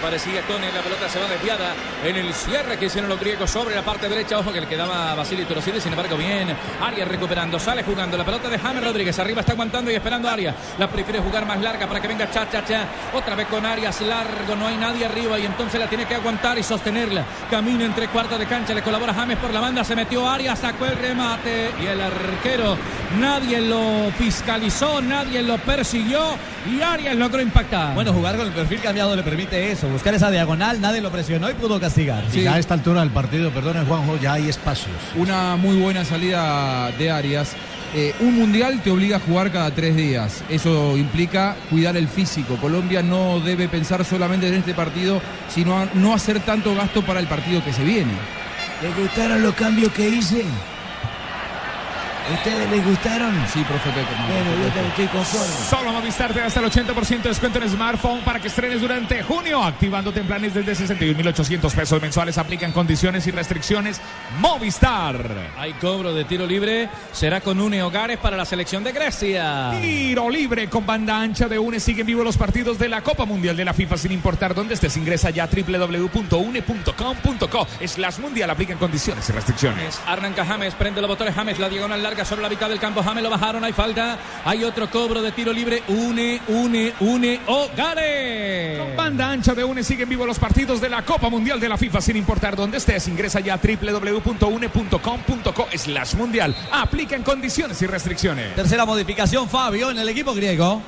Aparecía 0.08 0.42
Cone, 0.44 0.72
la 0.72 0.82
pelota 0.82 1.10
se 1.10 1.20
va 1.20 1.28
desviada 1.28 1.76
en 2.02 2.16
el 2.16 2.34
cierre 2.34 2.78
que 2.78 2.86
hicieron 2.86 3.10
los 3.10 3.20
griegos 3.20 3.52
sobre 3.52 3.76
la 3.76 3.82
parte 3.82 4.08
derecha. 4.08 4.40
Ojo 4.40 4.54
que 4.54 4.62
le 4.62 4.68
quedaba 4.68 5.12
a 5.12 5.16
Basili 5.16 5.44
Turoside, 5.44 5.82
sin 5.82 5.92
embargo, 5.92 6.16
bien. 6.16 6.48
Arias 6.82 7.10
recuperando, 7.10 7.60
sale 7.60 7.84
jugando 7.84 8.16
la 8.16 8.24
pelota 8.24 8.48
de 8.48 8.58
James 8.58 8.82
Rodríguez. 8.82 9.20
Arriba 9.20 9.42
está 9.42 9.52
aguantando 9.52 9.92
y 9.92 9.96
esperando 9.96 10.30
Arias. 10.30 10.56
La 10.80 10.88
prefiere 10.88 11.20
jugar 11.20 11.46
más 11.46 11.60
larga 11.60 11.88
para 11.88 12.00
que 12.00 12.08
venga 12.08 12.32
cha, 12.32 12.50
cha, 12.50 12.64
cha. 12.64 12.86
Otra 13.14 13.36
vez 13.36 13.48
con 13.48 13.66
Arias 13.66 14.00
largo, 14.00 14.56
no 14.56 14.68
hay 14.68 14.78
nadie 14.78 15.06
arriba 15.06 15.38
y 15.40 15.46
entonces 15.46 15.78
la 15.78 15.90
tiene 15.90 16.06
que 16.06 16.16
aguantar 16.16 16.58
y 16.58 16.64
sostenerla. 16.64 17.26
Camina 17.52 17.84
entre 17.84 18.08
cuartos 18.08 18.40
de 18.40 18.46
cancha, 18.46 18.74
le 18.74 18.84
colabora 18.84 19.14
James 19.14 19.38
por 19.40 19.54
la 19.54 19.60
banda, 19.60 19.84
se 19.84 19.94
metió 19.94 20.26
Arias, 20.26 20.58
sacó 20.60 20.86
el 20.86 20.96
remate 20.96 21.72
y 21.82 21.86
el 21.86 22.00
arquero. 22.00 22.78
Nadie 23.20 23.60
lo 23.60 24.10
fiscalizó, 24.18 25.02
nadie 25.02 25.42
lo 25.42 25.58
persiguió 25.58 26.22
y 26.66 26.82
Arias 26.82 27.16
logró 27.16 27.42
impactar. 27.42 27.94
Bueno, 27.94 28.14
jugar 28.14 28.38
con 28.38 28.48
el 28.48 28.54
perfil 28.54 28.80
cambiado 28.80 29.14
le 29.14 29.24
permite 29.24 29.70
eso. 29.72 29.88
Buscar 29.98 30.14
esa 30.14 30.30
diagonal, 30.30 30.80
nadie 30.80 31.02
lo 31.02 31.12
presionó 31.12 31.50
y 31.50 31.56
pudo 31.56 31.80
castigar. 31.80 32.24
Y 32.32 32.44
ya 32.44 32.54
a 32.54 32.60
esta 32.60 32.76
altura 32.76 33.00
del 33.00 33.10
partido, 33.10 33.50
perdone 33.50 33.84
Juanjo, 33.84 34.16
ya 34.18 34.34
hay 34.34 34.48
espacios. 34.48 34.96
Una 35.16 35.56
muy 35.56 35.76
buena 35.76 36.06
salida 36.06 36.92
de 37.00 37.10
Arias. 37.10 37.56
Eh, 37.96 38.14
un 38.20 38.38
mundial 38.38 38.80
te 38.84 38.92
obliga 38.92 39.18
a 39.18 39.20
jugar 39.20 39.52
cada 39.52 39.72
tres 39.72 39.96
días. 39.96 40.44
Eso 40.50 40.96
implica 40.98 41.56
cuidar 41.72 41.98
el 41.98 42.08
físico. 42.08 42.58
Colombia 42.58 43.02
no 43.02 43.40
debe 43.40 43.68
pensar 43.70 44.06
solamente 44.06 44.48
en 44.48 44.54
este 44.54 44.76
partido, 44.76 45.20
sino 45.50 45.76
a 45.76 45.88
no 45.96 46.14
hacer 46.14 46.42
tanto 46.42 46.76
gasto 46.76 47.04
para 47.04 47.20
el 47.20 47.26
partido 47.26 47.64
que 47.66 47.74
se 47.74 47.84
viene. 47.84 48.14
¿Les 48.84 48.96
gustaron 48.96 49.42
los 49.42 49.56
cambios 49.56 49.92
que 49.94 50.08
hice? 50.08 50.46
¿Ustedes 52.34 52.70
les 52.70 52.86
gustaron? 52.86 53.34
Sí, 53.54 53.64
profe. 53.64 53.90
Bueno, 53.90 54.52
yo 54.62 54.68
también 54.68 54.86
estoy 54.88 55.08
conforme. 55.08 55.48
Solo 55.70 55.94
Movistar 55.94 56.34
te 56.34 56.40
da 56.40 56.48
hasta 56.48 56.60
el 56.60 56.66
80% 56.66 57.22
de 57.22 57.30
descuento 57.30 57.60
en 57.60 57.70
smartphone 57.70 58.20
para 58.22 58.42
que 58.42 58.50
estrenes 58.50 58.82
durante 58.82 59.24
junio. 59.24 59.64
Activándote 59.64 60.20
en 60.20 60.28
planes 60.28 60.54
desde 60.54 60.74
61.800 60.74 61.74
pesos 61.74 62.02
mensuales. 62.02 62.38
Aplican 62.38 62.74
condiciones 62.74 63.26
y 63.28 63.32
restricciones. 63.32 64.02
Movistar. 64.40 65.26
Hay 65.58 65.72
cobro 65.74 66.14
de 66.14 66.26
tiro 66.26 66.46
libre. 66.46 66.90
Será 67.14 67.40
con 67.40 67.62
Une 67.62 67.82
Hogares 67.82 68.18
para 68.18 68.36
la 68.36 68.44
selección 68.46 68.84
de 68.84 68.92
Grecia. 68.92 69.72
Tiro 69.82 70.30
libre 70.30 70.70
con 70.70 70.86
banda 70.86 71.22
ancha 71.22 71.48
de 71.48 71.58
UNE. 71.58 71.80
Siguen 71.80 72.06
vivos 72.08 72.26
los 72.26 72.36
partidos 72.36 72.78
de 72.78 72.90
la 72.90 73.02
Copa 73.04 73.24
Mundial 73.26 73.56
de 73.56 73.64
la 73.64 73.74
FIFA 73.74 73.96
sin 73.96 74.12
importar 74.12 74.54
dónde 74.54 74.74
estés. 74.74 74.98
Ingresa 74.98 75.30
ya 75.30 75.46
a 75.46 75.48
www.une.com.co. 75.48 76.88
Slash 77.86 78.20
mundial. 78.20 78.50
Aplican 78.50 78.78
condiciones 78.78 79.30
y 79.30 79.32
restricciones. 79.32 80.02
Arranca 80.06 80.46
James, 80.46 80.74
prende 80.76 81.00
los 81.00 81.10
botones 81.10 81.34
James, 81.34 81.58
la 81.58 81.70
diagonal 81.70 82.04
larga 82.04 82.17
sobre 82.26 82.42
la 82.42 82.50
mitad 82.50 82.70
del 82.70 82.80
campo. 82.80 83.04
James 83.04 83.24
lo 83.24 83.30
bajaron, 83.30 83.64
hay 83.64 83.74
falta. 83.74 84.18
Hay 84.46 84.64
otro 84.64 84.90
cobro 84.90 85.22
de 85.22 85.32
tiro 85.32 85.52
libre. 85.54 85.84
Une, 85.88 86.40
une, 86.48 86.94
une, 87.00 87.40
Hogares. 87.48 88.80
Con 88.80 88.96
banda 88.96 89.32
ancha 89.32 89.54
de 89.54 89.64
UNE 89.64 89.84
siguen 89.84 90.10
vivos 90.10 90.28
los 90.28 90.40
partidos 90.40 90.82
de 90.82 90.90
la 90.90 91.04
Copa 91.04 91.30
Mundial 91.30 91.60
de 91.60 91.70
la 91.70 91.78
FIFA 91.78 92.02
sin 92.02 92.18
importar 92.18 92.56
dónde 92.56 92.78
estés. 92.78 93.08
Ingresa 93.08 93.40
ya 93.40 93.54
a 93.56 93.60
www.une.com.co 93.60 94.88
slash 95.76 96.16
mundial. 96.16 96.56
Aplican 96.72 97.24
condiciones 97.24 97.82
y 97.82 97.88
restricciones. 97.88 98.56
Tercera 98.56 98.86
modificación, 98.86 99.50
Fabio, 99.50 99.92
en 99.92 100.00
el 100.00 100.10
equipo 100.10 100.34
griego. 100.34 100.82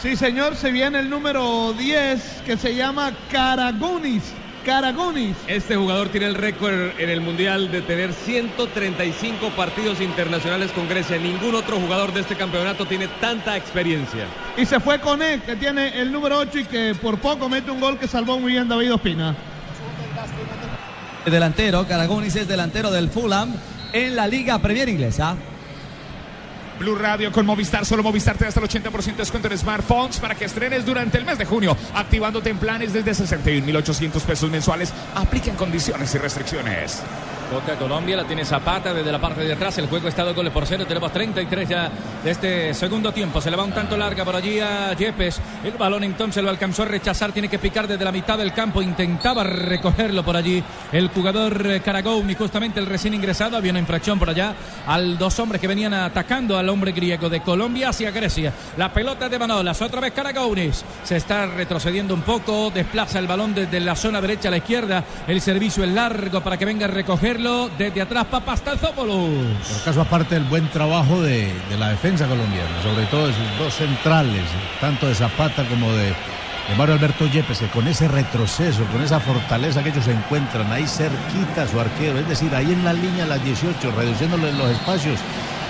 Sí, 0.00 0.16
señor, 0.16 0.54
se 0.54 0.70
viene 0.70 1.00
el 1.00 1.10
número 1.10 1.72
10 1.72 2.42
que 2.46 2.56
se 2.56 2.74
llama 2.74 3.12
Karagunis. 3.32 4.22
Karagunis. 4.68 5.34
Este 5.46 5.76
jugador 5.76 6.10
tiene 6.10 6.26
el 6.26 6.34
récord 6.34 6.90
en 6.98 7.08
el 7.08 7.22
Mundial 7.22 7.72
de 7.72 7.80
tener 7.80 8.12
135 8.12 9.48
partidos 9.56 9.98
internacionales 10.02 10.70
con 10.72 10.86
Grecia. 10.86 11.16
Ningún 11.16 11.54
otro 11.54 11.80
jugador 11.80 12.12
de 12.12 12.20
este 12.20 12.36
campeonato 12.36 12.84
tiene 12.84 13.08
tanta 13.18 13.56
experiencia. 13.56 14.26
Y 14.58 14.66
se 14.66 14.78
fue 14.78 15.00
con 15.00 15.22
él, 15.22 15.40
que 15.40 15.56
tiene 15.56 15.98
el 15.98 16.12
número 16.12 16.36
8 16.36 16.58
y 16.58 16.64
que 16.66 16.94
por 17.00 17.18
poco 17.18 17.48
mete 17.48 17.70
un 17.70 17.80
gol 17.80 17.98
que 17.98 18.06
salvó 18.06 18.38
muy 18.38 18.52
bien 18.52 18.68
David 18.68 18.92
Ospina. 18.92 19.34
El 21.24 21.32
delantero, 21.32 21.86
Karagunis 21.86 22.36
es 22.36 22.46
delantero 22.46 22.90
del 22.90 23.08
Fulham 23.08 23.54
en 23.94 24.16
la 24.16 24.26
Liga 24.26 24.58
Premier 24.58 24.90
Inglesa. 24.90 25.34
Blue 26.78 26.94
Radio 26.94 27.32
con 27.32 27.44
Movistar, 27.44 27.84
solo 27.84 28.02
Movistar 28.02 28.36
te 28.36 28.44
da 28.44 28.48
hasta 28.48 28.60
el 28.60 28.68
80% 28.68 29.04
de 29.04 29.12
descuento 29.14 29.48
en 29.48 29.58
smartphones 29.58 30.18
para 30.18 30.34
que 30.34 30.44
estrenes 30.44 30.86
durante 30.86 31.18
el 31.18 31.24
mes 31.24 31.38
de 31.38 31.44
junio, 31.44 31.76
activándote 31.94 32.50
en 32.50 32.58
planes 32.58 32.92
desde 32.92 33.10
61.800 33.10 34.20
pesos 34.22 34.50
mensuales. 34.50 34.92
Aplican 35.14 35.56
condiciones 35.56 36.14
y 36.14 36.18
restricciones. 36.18 37.02
Toca 37.50 37.76
Colombia, 37.76 38.14
la 38.14 38.24
tiene 38.24 38.44
Zapata 38.44 38.92
desde 38.92 39.10
la 39.10 39.18
parte 39.18 39.40
de 39.40 39.54
atrás. 39.54 39.78
El 39.78 39.86
juego 39.86 40.08
está 40.08 40.22
dos 40.22 40.36
goles 40.36 40.52
por 40.52 40.66
cero. 40.66 40.84
Tenemos 40.86 41.10
33 41.10 41.66
ya 41.66 41.90
de 42.22 42.30
este 42.30 42.74
segundo 42.74 43.10
tiempo. 43.10 43.40
Se 43.40 43.50
le 43.50 43.56
va 43.56 43.64
un 43.64 43.72
tanto 43.72 43.96
larga 43.96 44.22
por 44.22 44.36
allí 44.36 44.60
a 44.60 44.92
Yepes. 44.92 45.40
El 45.64 45.72
balón 45.72 46.04
entonces 46.04 46.42
lo 46.44 46.50
alcanzó 46.50 46.82
a 46.82 46.86
rechazar. 46.86 47.32
Tiene 47.32 47.48
que 47.48 47.58
picar 47.58 47.88
desde 47.88 48.04
la 48.04 48.12
mitad 48.12 48.36
del 48.36 48.52
campo. 48.52 48.82
Intentaba 48.82 49.44
recogerlo 49.44 50.22
por 50.22 50.36
allí 50.36 50.62
el 50.92 51.08
jugador 51.08 51.80
Karagounis, 51.80 52.36
justamente 52.36 52.80
el 52.80 52.86
recién 52.86 53.14
ingresado. 53.14 53.56
Había 53.56 53.70
una 53.70 53.80
infracción 53.80 54.18
por 54.18 54.28
allá 54.28 54.54
al 54.86 55.16
dos 55.16 55.38
hombres 55.38 55.58
que 55.58 55.68
venían 55.68 55.94
atacando 55.94 56.58
al 56.58 56.68
hombre 56.68 56.92
griego 56.92 57.30
de 57.30 57.40
Colombia 57.40 57.88
hacia 57.88 58.10
Grecia. 58.10 58.52
La 58.76 58.92
pelota 58.92 59.26
de 59.30 59.38
Manolas. 59.38 59.80
Otra 59.80 60.02
vez 60.02 60.12
Karagounis. 60.12 60.84
Se 61.02 61.16
está 61.16 61.46
retrocediendo 61.46 62.12
un 62.12 62.22
poco. 62.22 62.70
Desplaza 62.70 63.18
el 63.18 63.26
balón 63.26 63.54
desde 63.54 63.80
la 63.80 63.96
zona 63.96 64.20
derecha 64.20 64.48
a 64.48 64.50
la 64.50 64.58
izquierda. 64.58 65.02
El 65.26 65.40
servicio 65.40 65.82
es 65.82 65.90
largo 65.90 66.42
para 66.42 66.58
que 66.58 66.66
venga 66.66 66.84
a 66.84 66.90
recogerlo 67.38 67.70
desde 67.78 68.02
atrás 68.02 68.26
Papastazopoulos. 68.26 69.66
Por 69.72 69.82
caso 69.84 70.00
aparte 70.00 70.34
del 70.34 70.44
buen 70.44 70.68
trabajo 70.70 71.20
de, 71.22 71.52
la 71.78 71.90
defensa 71.90 72.26
colombiana, 72.26 72.82
sobre 72.82 73.06
todo 73.06 73.28
de 73.28 73.32
sus 73.32 73.58
dos 73.58 73.74
centrales, 73.74 74.44
tanto 74.80 75.06
de 75.06 75.14
Zapata 75.14 75.64
como 75.64 75.90
de, 75.92 76.06
de 76.06 76.76
Mario 76.76 76.94
Alberto 76.94 77.26
Yepes, 77.26 77.58
que 77.58 77.68
con 77.68 77.86
ese 77.86 78.08
retroceso, 78.08 78.84
con 78.86 79.02
esa 79.02 79.20
fortaleza 79.20 79.82
que 79.82 79.90
ellos 79.90 80.06
encuentran 80.08 80.70
ahí 80.72 80.86
cerquita 80.86 81.62
a 81.62 81.68
su 81.68 81.80
arquero, 81.80 82.18
es 82.18 82.28
decir, 82.28 82.54
ahí 82.54 82.72
en 82.72 82.84
la 82.84 82.92
línea 82.92 83.26
las 83.26 83.42
18, 83.42 83.92
reduciéndole 83.92 84.52
los 84.52 84.70
espacios, 84.70 85.20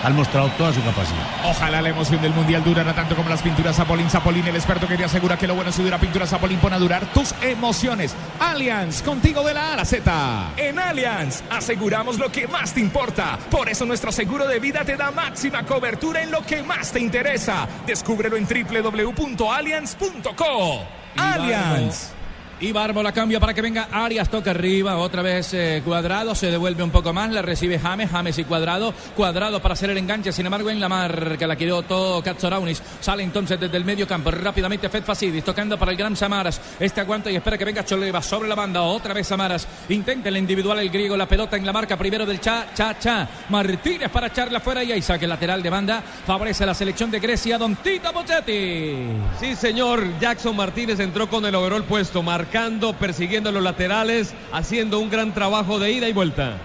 han 0.02 0.16
mostrado 0.16 0.48
toda 0.58 0.72
su 0.72 0.82
capacidad. 0.82 1.22
Ojalá 1.44 1.80
la 1.82 1.90
emoción 1.90 2.22
del 2.22 2.32
mundial 2.32 2.64
durara 2.64 2.94
tanto 2.94 3.14
como 3.16 3.28
las 3.28 3.42
pinturas 3.42 3.76
Zapolín. 3.76 4.09
Zapolín, 4.11 4.46
el 4.46 4.57
experto 4.57 4.88
que 4.88 4.96
te 4.96 5.05
asegura 5.05 5.36
que 5.36 5.46
lo 5.46 5.55
bueno 5.55 5.70
si 5.72 5.82
dura 5.82 5.99
pintura 5.99 6.26
Zapolín 6.26 6.59
pone 6.59 6.76
a 6.76 6.78
durar 6.78 7.12
tus 7.12 7.34
emociones. 7.42 8.14
Allianz, 8.40 9.03
contigo 9.03 9.42
de 9.44 9.53
la 9.55 9.70
A 9.70 9.72
a 9.74 9.76
la 9.76 9.84
Z. 9.84 10.53
En 10.57 10.78
Allianz 10.78 11.42
aseguramos 11.51 12.18
lo 12.18 12.30
que 12.30 12.46
más 12.46 12.72
te 12.74 12.80
importa. 12.80 13.38
Por 13.51 13.68
eso 13.68 13.84
nuestro 13.84 14.12
seguro 14.12 14.46
de 14.46 14.61
vida 14.61 14.84
te 14.84 14.96
da 14.96 15.11
máxima 15.11 15.64
cobertura 15.64 16.22
en 16.22 16.30
lo 16.30 16.42
que 16.42 16.62
más 16.62 16.92
te 16.92 17.01
interesa. 17.01 17.66
Descúbrelo 17.86 18.36
en 18.36 18.46
www.allianz.co. 18.46 20.82
Allianz. 21.16 22.17
Y 22.61 22.72
Barbo 22.72 23.02
la 23.02 23.12
cambia 23.12 23.38
para 23.38 23.54
que 23.54 23.62
venga 23.62 23.88
Arias, 23.92 24.28
toca 24.28 24.50
arriba, 24.50 24.96
otra 24.96 25.22
vez 25.22 25.54
eh, 25.54 25.80
Cuadrado, 25.84 26.34
se 26.34 26.50
devuelve 26.50 26.82
un 26.82 26.90
poco 26.90 27.12
más, 27.12 27.30
la 27.30 27.40
recibe 27.40 27.78
James, 27.78 28.11
James 28.11 28.36
y 28.36 28.44
Cuadrado, 28.44 28.92
Cuadrado 29.16 29.62
para 29.62 29.74
hacer 29.74 29.90
el 29.90 29.98
enganche, 29.98 30.32
sin 30.32 30.46
embargo 30.46 30.68
en 30.68 30.80
la 30.80 30.88
marca 30.88 31.46
la 31.46 31.54
quedó 31.54 31.82
todo 31.82 32.20
Katzoraunis, 32.20 32.82
sale 33.00 33.22
entonces 33.22 33.61
desde 33.61 33.76
el 33.76 33.84
medio 33.84 34.09
campo, 34.09 34.32
rápidamente 34.32 34.88
Fed 34.88 35.04
Facidis, 35.04 35.44
tocando 35.44 35.78
para 35.78 35.92
el 35.92 35.96
gran 35.96 36.16
Samaras, 36.16 36.61
este 36.80 37.00
aguanta 37.00 37.30
y 37.30 37.36
espera 37.36 37.56
que 37.56 37.64
venga 37.64 37.84
Choleva 37.84 38.20
sobre 38.22 38.48
la 38.48 38.56
banda, 38.56 38.82
otra 38.82 39.14
vez 39.14 39.28
Samaras, 39.28 39.68
intenta 39.88 40.28
el 40.28 40.36
individual 40.36 40.80
el 40.80 40.90
griego, 40.90 41.16
la 41.16 41.28
pelota 41.28 41.56
en 41.56 41.64
la 41.64 41.72
marca 41.72 41.96
primero 41.96 42.26
del 42.26 42.40
Cha, 42.40 42.66
Cha, 42.74 42.98
Cha, 42.98 43.28
Martínez 43.50 44.11
para 44.11 44.26
echarla 44.26 44.59
fuera 44.59 44.82
y 44.82 44.90
ahí 44.90 45.02
saque 45.02 45.28
lateral 45.28 45.62
de 45.62 45.70
banda, 45.70 46.02
favorece 46.26 46.64
a 46.64 46.66
la 46.66 46.74
selección 46.74 47.09
de 47.11 47.20
Grecia, 47.20 47.56
Don 47.56 47.76
Tito 47.76 48.12
Bochetti. 48.12 49.06
Sí, 49.38 49.54
señor. 49.54 50.18
Jackson 50.18 50.56
Martínez 50.56 50.98
entró 51.00 51.28
con 51.28 51.44
el 51.46 51.54
overall 51.54 51.84
puesto, 51.84 52.22
marcando, 52.49 52.94
persiguiendo 52.94 53.53
los 53.53 53.62
laterales, 53.62 54.32
haciendo 54.53 55.01
un 55.01 55.11
gran 55.11 55.34
trabajo 55.34 55.78
de 55.78 55.92
ida 55.92 56.09
y 56.09 56.14
vuelta. 56.14 56.57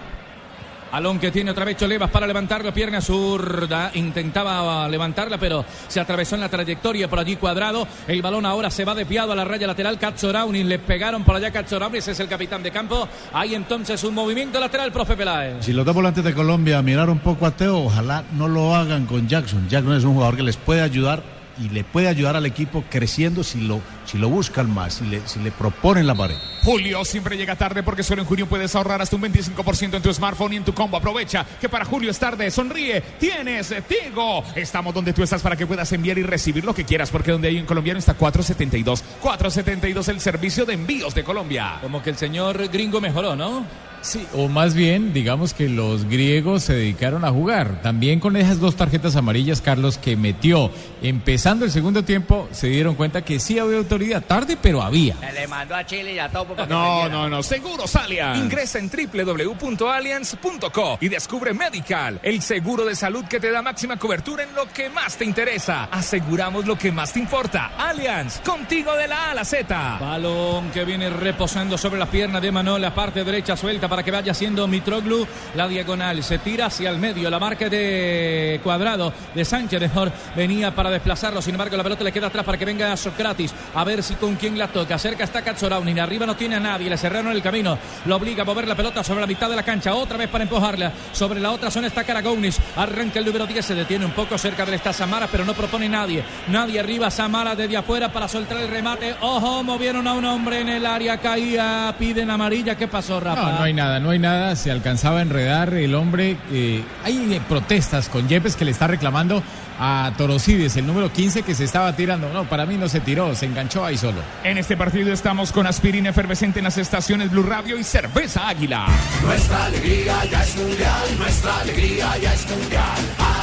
Balón 0.93 1.19
que 1.19 1.29
tiene 1.29 1.51
otra 1.51 1.65
vez 1.65 1.75
Cholevas 1.75 2.09
para 2.09 2.25
levantarla, 2.25 2.71
pierna 2.71 3.01
zurda. 3.01 3.91
Intentaba 3.95 4.87
levantarla, 4.87 5.37
pero 5.37 5.65
se 5.89 5.99
atravesó 5.99 6.35
en 6.35 6.41
la 6.41 6.49
trayectoria 6.49 7.09
por 7.09 7.19
allí 7.19 7.35
cuadrado. 7.35 7.85
El 8.07 8.21
balón 8.21 8.45
ahora 8.45 8.69
se 8.69 8.85
va 8.85 8.95
desviado 8.95 9.33
a 9.33 9.35
la 9.35 9.43
raya 9.43 9.67
lateral. 9.67 9.99
Katzoraunis 9.99 10.65
le 10.65 10.79
pegaron 10.79 11.23
por 11.25 11.35
allá 11.35 11.51
Katzoraunis, 11.51 12.07
es 12.07 12.19
el 12.19 12.29
capitán 12.29 12.63
de 12.63 12.71
campo. 12.71 13.09
Hay 13.33 13.55
entonces 13.55 14.01
un 14.05 14.13
movimiento 14.13 14.59
lateral, 14.59 14.93
profe 14.93 15.17
Peláez. 15.17 15.65
Si 15.65 15.73
los 15.73 15.85
dos 15.85 15.95
volantes 15.95 16.23
de 16.23 16.33
Colombia 16.33 16.81
mirar 16.81 17.09
un 17.09 17.19
poco 17.19 17.45
a 17.45 17.51
Teo, 17.51 17.85
ojalá 17.85 18.23
no 18.33 18.47
lo 18.47 18.73
hagan 18.73 19.05
con 19.05 19.27
Jackson. 19.27 19.67
Jackson 19.67 19.95
es 19.95 20.05
un 20.05 20.13
jugador 20.13 20.37
que 20.37 20.43
les 20.43 20.55
puede 20.55 20.81
ayudar 20.81 21.32
y 21.57 21.69
le 21.69 21.83
puede 21.83 22.07
ayudar 22.07 22.35
al 22.35 22.45
equipo 22.45 22.83
creciendo 22.89 23.43
si 23.43 23.61
lo, 23.61 23.81
si 24.05 24.17
lo 24.17 24.29
buscan 24.29 24.73
más, 24.73 24.95
si 24.95 25.05
le, 25.05 25.27
si 25.27 25.39
le 25.39 25.51
proponen 25.51 26.07
la 26.07 26.15
pared. 26.15 26.35
Julio 26.63 27.03
siempre 27.05 27.37
llega 27.37 27.55
tarde 27.55 27.83
porque 27.83 28.03
solo 28.03 28.21
en 28.21 28.27
junio 28.27 28.47
puedes 28.47 28.75
ahorrar 28.75 29.01
hasta 29.01 29.15
un 29.15 29.23
25% 29.23 29.95
en 29.95 30.01
tu 30.01 30.13
smartphone 30.13 30.53
y 30.53 30.55
en 30.57 30.63
tu 30.63 30.73
combo. 30.73 30.97
Aprovecha 30.97 31.45
que 31.59 31.69
para 31.69 31.85
julio 31.85 32.11
es 32.11 32.19
tarde. 32.19 32.49
Sonríe. 32.51 33.01
Tienes 33.19 33.73
Tigo. 33.87 34.43
Estamos 34.55 34.93
donde 34.93 35.13
tú 35.13 35.23
estás 35.23 35.41
para 35.41 35.55
que 35.55 35.67
puedas 35.67 35.91
enviar 35.91 36.17
y 36.17 36.23
recibir 36.23 36.63
lo 36.63 36.73
que 36.73 36.85
quieras 36.85 37.09
porque 37.11 37.31
donde 37.31 37.49
hay 37.49 37.59
un 37.59 37.65
colombiano 37.65 37.99
está 37.99 38.13
472. 38.13 39.03
472 39.21 40.07
el 40.07 40.19
servicio 40.19 40.65
de 40.65 40.73
envíos 40.73 41.13
de 41.13 41.23
Colombia. 41.23 41.79
Como 41.81 42.01
que 42.01 42.09
el 42.09 42.17
señor 42.17 42.69
gringo 42.69 43.01
mejoró, 43.01 43.35
¿no? 43.35 43.65
Sí, 44.03 44.27
o 44.33 44.49
más 44.49 44.75
bien, 44.75 45.13
digamos 45.13 45.53
que 45.53 45.69
los 45.69 46.03
griegos 46.05 46.63
se 46.63 46.73
dedicaron 46.73 47.23
a 47.23 47.31
jugar. 47.31 47.81
También 47.81 48.19
con 48.19 48.35
esas 48.35 48.59
dos 48.59 48.75
tarjetas 48.75 49.15
amarillas, 49.15 49.61
Carlos, 49.61 49.97
que 49.97 50.17
metió 50.17 50.69
empezando 51.01 51.63
el 51.63 51.71
segundo 51.71 52.03
tiempo, 52.03 52.49
se 52.51 52.67
dieron 52.67 52.95
cuenta 52.95 53.23
que 53.23 53.39
sí 53.39 53.59
había 53.59 53.77
autoridad. 53.77 54.21
Tarde, 54.23 54.57
pero 54.61 54.83
había. 54.83 55.15
Se 55.19 55.31
le 55.31 55.47
mandó 55.47 55.75
a 55.75 55.85
Chile 55.85 56.13
y 56.13 56.19
a 56.19 56.29
todo 56.29 56.47
porque 56.47 56.67
No, 56.67 57.07
no, 57.07 57.29
no. 57.29 57.41
Seguros 57.41 57.95
Allianz. 57.95 58.39
Ingresa 58.39 58.79
en 58.79 58.89
www.allianz.co 58.89 60.97
y 60.99 61.07
descubre 61.07 61.53
Medical, 61.53 62.19
el 62.23 62.41
seguro 62.41 62.83
de 62.85 62.95
salud 62.95 63.23
que 63.25 63.39
te 63.39 63.51
da 63.51 63.61
máxima 63.61 63.97
cobertura 63.97 64.43
en 64.43 64.53
lo 64.53 64.67
que 64.67 64.89
más 64.89 65.15
te 65.15 65.23
interesa. 65.23 65.85
Aseguramos 65.85 66.65
lo 66.65 66.77
que 66.77 66.91
más 66.91 67.13
te 67.13 67.19
importa. 67.19 67.71
Allianz, 67.77 68.41
contigo 68.41 68.93
de 68.95 69.07
la 69.07 69.27
A 69.27 69.31
a 69.31 69.33
la 69.33 69.45
Z. 69.45 69.97
Balón 70.01 70.71
que 70.71 70.83
viene 70.83 71.09
reposando 71.09 71.77
sobre 71.77 71.99
la 71.99 72.07
pierna 72.07 72.41
de 72.41 72.51
Manol, 72.51 72.81
la 72.81 72.93
parte 72.93 73.23
derecha 73.23 73.55
suelta 73.55 73.87
para 73.93 74.01
que 74.01 74.09
vaya 74.09 74.31
haciendo 74.31 74.67
Mitroglu. 74.67 75.27
La 75.53 75.67
diagonal 75.67 76.23
se 76.23 76.39
tira 76.39 76.65
hacia 76.65 76.89
el 76.89 76.97
medio. 76.97 77.29
La 77.29 77.37
marca 77.37 77.69
de 77.69 78.59
cuadrado 78.63 79.13
de 79.35 79.45
Sánchez 79.45 79.79
mejor 79.79 80.11
venía 80.35 80.73
para 80.73 80.89
desplazarlo. 80.89 81.43
Sin 81.43 81.53
embargo, 81.53 81.77
la 81.77 81.83
pelota 81.83 82.03
le 82.03 82.11
queda 82.11 82.25
atrás 82.25 82.43
para 82.43 82.57
que 82.57 82.65
venga 82.65 82.97
Socratis. 82.97 83.53
A 83.75 83.83
ver 83.83 84.01
si 84.01 84.15
con 84.15 84.35
quién 84.35 84.57
la 84.57 84.67
toca. 84.67 84.97
Cerca 84.97 85.25
está 85.25 85.43
Katzoraunin. 85.43 85.99
Arriba 85.99 86.25
no 86.25 86.35
tiene 86.35 86.55
a 86.55 86.59
nadie. 86.59 86.89
Le 86.89 86.97
cerraron 86.97 87.33
el 87.33 87.43
camino. 87.43 87.77
Lo 88.07 88.15
obliga 88.15 88.41
a 88.41 88.45
mover 88.45 88.67
la 88.67 88.73
pelota 88.73 89.03
sobre 89.03 89.21
la 89.21 89.27
mitad 89.27 89.47
de 89.47 89.57
la 89.57 89.61
cancha. 89.61 89.93
Otra 89.93 90.17
vez 90.17 90.27
para 90.27 90.43
empujarla. 90.43 90.91
Sobre 91.11 91.39
la 91.39 91.51
otra 91.51 91.69
zona 91.69 91.85
está 91.85 92.03
Karagounis. 92.03 92.59
Arranca 92.75 93.19
el 93.19 93.25
número 93.25 93.45
10. 93.45 93.63
Se 93.63 93.75
detiene 93.75 94.05
un 94.05 94.13
poco 94.13 94.39
cerca 94.39 94.65
de 94.65 94.75
esta 94.75 94.91
Samara, 94.91 95.27
pero 95.27 95.45
no 95.45 95.53
propone 95.53 95.87
nadie. 95.87 96.23
Nadie 96.47 96.79
arriba. 96.79 97.11
Samara 97.11 97.55
desde 97.55 97.77
afuera 97.77 98.11
para 98.11 98.27
soltar 98.27 98.57
el 98.57 98.69
remate. 98.69 99.13
Ojo, 99.21 99.61
movieron 99.61 100.07
a 100.07 100.13
un 100.13 100.25
hombre 100.25 100.61
en 100.61 100.69
el 100.69 100.83
área. 100.83 101.19
Caía. 101.19 101.93
Piden 101.99 102.31
amarilla. 102.31 102.75
¿Qué 102.75 102.87
pasó, 102.87 103.19
Rafa? 103.19 103.51
No 103.51 103.63
hay 103.63 103.73
nada, 103.73 103.82
no 103.99 104.11
hay 104.11 104.19
nada. 104.19 104.55
Se 104.55 104.71
alcanzaba 104.71 105.19
a 105.19 105.21
enredar 105.21 105.73
el 105.73 105.95
hombre. 105.95 106.37
eh, 106.51 106.83
hay 107.03 107.33
eh, 107.33 107.41
protestas 107.47 108.09
con 108.09 108.27
Yepes 108.27 108.55
que 108.55 108.65
le 108.65 108.71
está 108.71 108.87
reclamando 108.87 109.43
a 109.79 110.11
Torocides, 110.17 110.77
el 110.77 110.85
número 110.85 111.11
15 111.11 111.43
que 111.43 111.55
se 111.55 111.63
estaba 111.63 111.95
tirando. 111.95 112.31
No, 112.31 112.45
para 112.45 112.65
mí 112.65 112.77
no 112.77 112.87
se 112.87 112.99
tiró, 112.99 113.35
se 113.35 113.45
enganchó 113.45 113.83
ahí 113.83 113.97
solo. 113.97 114.21
En 114.43 114.57
este 114.57 114.77
partido 114.77 115.11
estamos 115.11 115.51
con 115.51 115.65
aspirina 115.67 116.09
efervescente 116.09 116.59
en 116.59 116.65
las 116.65 116.77
estaciones 116.77 117.31
Blue 117.31 117.43
Radio 117.43 117.77
y 117.77 117.83
cerveza 117.83 118.47
Águila. 118.47 118.85
Nuestra 119.23 119.65
alegría 119.65 120.25
ya 120.25 120.43
es 120.43 120.55
mundial, 120.55 121.17
nuestra 121.17 121.57
alegría 121.59 122.17
ya 122.21 122.33
es 122.33 122.49
mundial. 122.49 122.83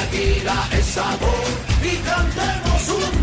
Águila 0.01 0.69
es 0.73 0.87
sabor 0.87 1.45
y 1.83 1.97
cantemos 1.97 2.89
un 2.89 3.20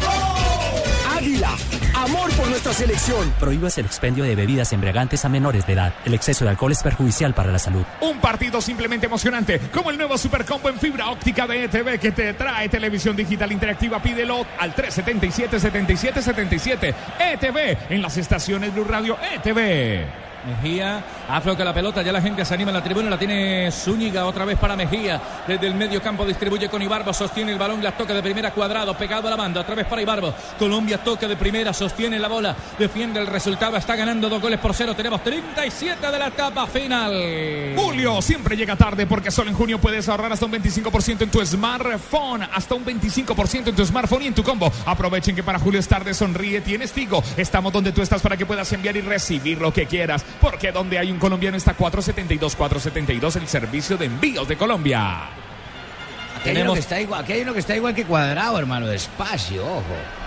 amor 1.95 2.31
por 2.31 2.47
nuestra 2.47 2.73
selección. 2.73 3.31
Prohíbas 3.39 3.77
el 3.77 3.85
expendio 3.85 4.23
de 4.23 4.35
bebidas 4.35 4.73
embriagantes 4.73 5.23
a 5.25 5.29
menores 5.29 5.67
de 5.67 5.73
edad. 5.73 5.93
El 6.05 6.13
exceso 6.13 6.45
de 6.45 6.51
alcohol 6.51 6.71
es 6.71 6.81
perjudicial 6.81 7.33
para 7.33 7.51
la 7.51 7.59
salud. 7.59 7.83
Un 8.01 8.19
partido 8.19 8.61
simplemente 8.61 9.07
emocionante, 9.07 9.59
como 9.73 9.91
el 9.91 9.97
nuevo 9.97 10.17
Supercombo 10.17 10.69
en 10.69 10.79
fibra 10.79 11.09
óptica 11.09 11.45
de 11.47 11.65
ETV 11.65 11.99
que 11.99 12.11
te 12.11 12.33
trae 12.33 12.69
televisión 12.69 13.15
digital 13.15 13.51
interactiva. 13.51 14.01
Pídelo 14.01 14.45
al 14.59 14.75
377-7777. 14.75 16.93
ETV 17.19 17.77
en 17.89 18.01
las 18.01 18.17
estaciones 18.17 18.73
Blue 18.73 18.85
Radio 18.85 19.17
ETV. 19.33 20.26
Mejía 20.47 21.03
afloca 21.27 21.65
la 21.65 21.73
pelota, 21.73 22.01
ya 22.01 22.13
la 22.13 22.21
gente 22.21 22.45
se 22.45 22.53
anima 22.53 22.71
en 22.71 22.75
la 22.75 22.83
tribuna, 22.83 23.09
la 23.09 23.19
tiene 23.19 23.69
Zúñiga 23.69 24.25
otra 24.25 24.45
vez 24.45 24.57
para 24.57 24.77
Mejía, 24.77 25.21
desde 25.45 25.67
el 25.67 25.75
medio 25.75 26.01
campo 26.01 26.25
distribuye 26.25 26.69
con 26.69 26.81
Ibarbo, 26.81 27.11
sostiene 27.11 27.51
el 27.51 27.57
balón, 27.57 27.83
la 27.83 27.91
toca 27.91 28.13
de 28.13 28.23
primera 28.23 28.51
cuadrado, 28.51 28.97
pegado 28.97 29.27
a 29.27 29.31
la 29.31 29.35
banda, 29.35 29.59
otra 29.59 29.75
vez 29.75 29.85
para 29.85 30.01
Ibarbo, 30.01 30.33
Colombia 30.57 30.99
toca 30.99 31.27
de 31.27 31.35
primera, 31.35 31.73
sostiene 31.73 32.17
la 32.17 32.29
bola, 32.29 32.55
defiende 32.79 33.19
el 33.19 33.27
resultado, 33.27 33.75
está 33.75 33.97
ganando 33.97 34.29
dos 34.29 34.41
goles 34.41 34.59
por 34.59 34.73
cero, 34.73 34.95
tenemos 34.95 35.21
37 35.21 36.09
de 36.09 36.17
la 36.17 36.27
etapa 36.27 36.65
final. 36.65 37.73
Julio 37.75 38.21
siempre 38.21 38.55
llega 38.55 38.77
tarde 38.77 39.05
porque 39.05 39.31
solo 39.31 39.49
en 39.49 39.55
junio 39.57 39.79
puedes 39.79 40.07
ahorrar 40.07 40.31
hasta 40.31 40.45
un 40.45 40.53
25% 40.53 41.23
en 41.23 41.29
tu 41.29 41.45
smartphone, 41.45 42.43
hasta 42.43 42.73
un 42.73 42.85
25% 42.85 43.67
en 43.67 43.75
tu 43.75 43.85
smartphone 43.85 44.23
y 44.23 44.27
en 44.27 44.33
tu 44.33 44.43
combo. 44.43 44.71
Aprovechen 44.85 45.35
que 45.35 45.43
para 45.43 45.59
Julio 45.59 45.81
es 45.81 45.89
tarde, 45.89 46.13
sonríe, 46.13 46.61
tienes 46.61 46.93
Tigo. 46.93 47.21
Estamos 47.35 47.73
donde 47.73 47.91
tú 47.91 48.01
estás 48.01 48.21
para 48.21 48.37
que 48.37 48.45
puedas 48.45 48.71
enviar 48.71 48.95
y 48.95 49.01
recibir 49.01 49.59
lo 49.59 49.73
que 49.73 49.85
quieras, 49.85 50.23
porque 50.39 50.71
donde 50.71 50.99
hay 50.99 51.11
un 51.11 51.19
colombiano 51.19 51.57
está 51.57 51.73
472 51.73 52.55
472 52.55 53.35
el 53.35 53.47
servicio 53.47 53.97
de 53.97 54.05
envíos 54.05 54.47
de 54.47 54.57
Colombia. 54.57 55.29
Aquí 56.39 56.49
hay, 56.49 56.61
uno 56.61 56.73
que 56.73 56.79
está 56.79 57.01
igual, 57.01 57.23
aquí 57.23 57.33
hay 57.33 57.41
uno 57.41 57.53
que 57.53 57.59
está 57.59 57.75
igual 57.75 57.95
que 57.95 58.05
cuadrado, 58.05 58.59
hermano. 58.59 58.87
Despacio, 58.87 59.65
ojo. 59.65 60.26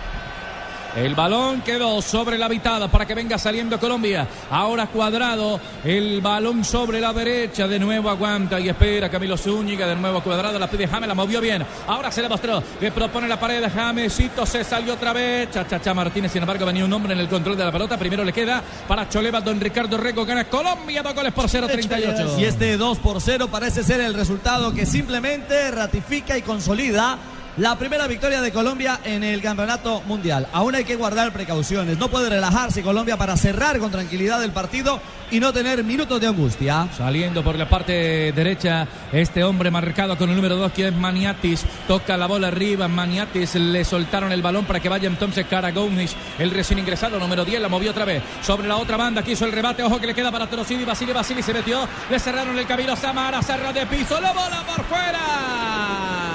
El 0.97 1.15
balón 1.15 1.61
quedó 1.63 2.03
sobre 2.03 2.37
la 2.37 2.49
mitad 2.49 2.91
para 2.91 3.07
que 3.07 3.15
venga 3.15 3.39
saliendo 3.39 3.79
Colombia. 3.79 4.27
Ahora 4.51 4.89
cuadrado. 4.89 5.61
El 5.85 6.21
balón 6.21 6.65
sobre 6.65 7.01
la 7.01 7.13
derecha. 7.13 7.69
De 7.69 7.79
nuevo 7.79 8.11
aguanta 8.11 8.59
y 8.59 8.69
espera 8.69 9.09
Camilo 9.09 9.37
Zúñiga. 9.37 9.87
De 9.87 9.95
nuevo 9.95 10.21
cuadrado. 10.21 10.59
La 10.59 10.69
pide 10.69 10.89
James. 10.89 11.09
La 11.09 11.15
movió 11.15 11.41
bien. 11.41 11.65
Ahora 11.87 12.11
se 12.11 12.23
la 12.23 12.29
mostró. 12.29 12.63
Le 12.81 12.91
propone 12.91 13.29
la 13.29 13.39
pared 13.39 13.65
Jamesito. 13.73 14.45
Se 14.45 14.65
salió 14.65 14.95
otra 14.95 15.13
vez. 15.13 15.51
Chachacha 15.53 15.95
Martínez. 15.95 16.33
Sin 16.33 16.43
embargo, 16.43 16.67
venía 16.67 16.85
un 16.85 16.93
hombre 16.93 17.13
en 17.13 17.21
el 17.21 17.29
control 17.29 17.57
de 17.57 17.65
la 17.65 17.73
pelota. 17.73 17.97
Primero 17.97 18.25
le 18.25 18.33
queda 18.33 18.63
para 18.89 19.09
Choleva. 19.09 19.41
Don 19.41 19.61
Ricardo 19.61 19.97
Rego 19.97 20.25
gana 20.25 20.45
Colombia. 20.45 21.03
Dos 21.03 21.15
goles 21.15 21.33
por 21.33 21.47
0.38. 21.47 22.39
Y 22.39 22.45
este 22.45 22.77
2 22.77 22.99
por 22.99 23.21
0 23.21 23.49
parece 23.49 23.85
ser 23.85 24.01
el 24.01 24.15
resultado 24.15 24.73
que 24.75 24.85
simplemente 24.87 25.71
ratifica 25.71 26.37
y 26.37 26.43
consolida 26.43 27.17
la 27.61 27.77
primera 27.77 28.07
victoria 28.07 28.41
de 28.41 28.53
Colombia 28.53 29.01
en 29.05 29.23
el 29.23 29.43
campeonato 29.43 30.01
mundial. 30.07 30.49
Aún 30.51 30.75
hay 30.75 30.85
que 30.85 30.97
guardar 30.97 31.31
precauciones. 31.31 31.99
No 31.99 32.09
puede 32.09 32.31
relajarse 32.31 32.83
Colombia 32.83 33.19
para 33.19 33.37
cerrar 33.37 33.79
con 33.79 33.91
tranquilidad 33.91 34.43
el 34.43 34.51
partido 34.51 34.99
y 35.31 35.41
no 35.41 35.53
tener 35.53 35.85
minutos 35.85 36.19
de 36.23 36.27
angustia. 36.27 36.89
Saliendo 36.97 37.45
por 37.45 37.59
la 37.59 37.69
parte 37.69 38.33
derecha, 38.33 38.89
este 39.13 39.45
hombre 39.45 39.71
marcado 39.71 40.17
con 40.17 40.31
el 40.31 40.37
número 40.37 40.57
2 40.57 40.73
que 40.73 40.89
es 40.89 40.95
Maniatis. 40.95 41.67
Toca 41.87 42.17
la 42.17 42.27
bola 42.27 42.49
arriba, 42.49 42.89
Maniatis 42.89 43.55
le 43.57 43.85
soltaron 43.85 44.33
el 44.33 44.41
balón 44.41 44.65
para 44.65 44.81
que 44.81 44.89
vaya 44.89 45.07
entonces 45.07 45.45
Karagounis, 45.45 46.17
el 46.39 46.53
recién 46.53 46.79
ingresado, 46.79 47.19
número 47.19 47.45
10, 47.45 47.61
la 47.61 47.69
movió 47.69 47.91
otra 47.91 48.07
vez. 48.07 48.23
Sobre 48.41 48.69
la 48.69 48.77
otra 48.77 48.97
banda, 48.97 49.23
quiso 49.23 49.45
el 49.45 49.53
rebate, 49.53 49.83
ojo 49.83 50.01
que 50.01 50.07
le 50.07 50.15
queda 50.15 50.33
para 50.33 50.47
Torosidi, 50.47 50.87
Basili, 50.87 51.13
Basili 51.13 51.43
se 51.43 51.53
metió, 51.53 51.87
le 52.09 52.19
cerraron 52.19 52.59
el 52.59 52.67
camino, 52.67 52.97
Samara, 52.97 53.43
cerra 53.43 53.71
de 53.71 53.85
piso, 53.85 54.19
la 54.19 54.33
bola 54.33 54.65
por 54.67 54.83
fuera. 54.87 56.30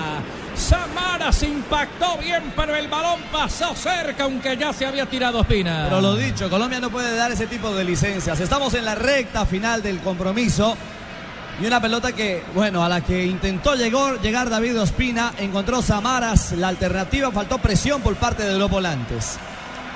Samara 0.57 1.31
se 1.31 1.47
impactó 1.47 2.17
bien, 2.17 2.53
pero 2.55 2.75
el 2.75 2.87
balón 2.87 3.21
pasó 3.31 3.75
cerca, 3.75 4.23
aunque 4.23 4.57
ya 4.57 4.73
se 4.73 4.85
había 4.85 5.05
tirado 5.05 5.41
Espina. 5.41 5.85
Pero 5.89 6.01
lo 6.01 6.15
dicho, 6.15 6.49
Colombia 6.49 6.79
no 6.79 6.89
puede 6.89 7.15
dar 7.15 7.31
ese 7.31 7.47
tipo 7.47 7.73
de 7.73 7.83
licencias. 7.83 8.39
Estamos 8.39 8.73
en 8.73 8.85
la 8.85 8.95
recta 8.95 9.45
final 9.45 9.81
del 9.81 9.99
compromiso. 9.99 10.75
Y 11.61 11.65
una 11.65 11.79
pelota 11.79 12.11
que, 12.11 12.43
bueno, 12.53 12.83
a 12.83 12.89
la 12.89 13.01
que 13.01 13.25
intentó 13.25 13.75
llegar, 13.75 14.19
llegar 14.21 14.49
David 14.49 14.81
Ospina, 14.81 15.33
encontró 15.37 15.81
Samaras 15.81 16.51
la 16.51 16.67
alternativa, 16.67 17.31
faltó 17.31 17.59
presión 17.59 18.01
por 18.01 18.15
parte 18.15 18.43
de 18.43 18.57
los 18.57 18.69
volantes. 18.69 19.37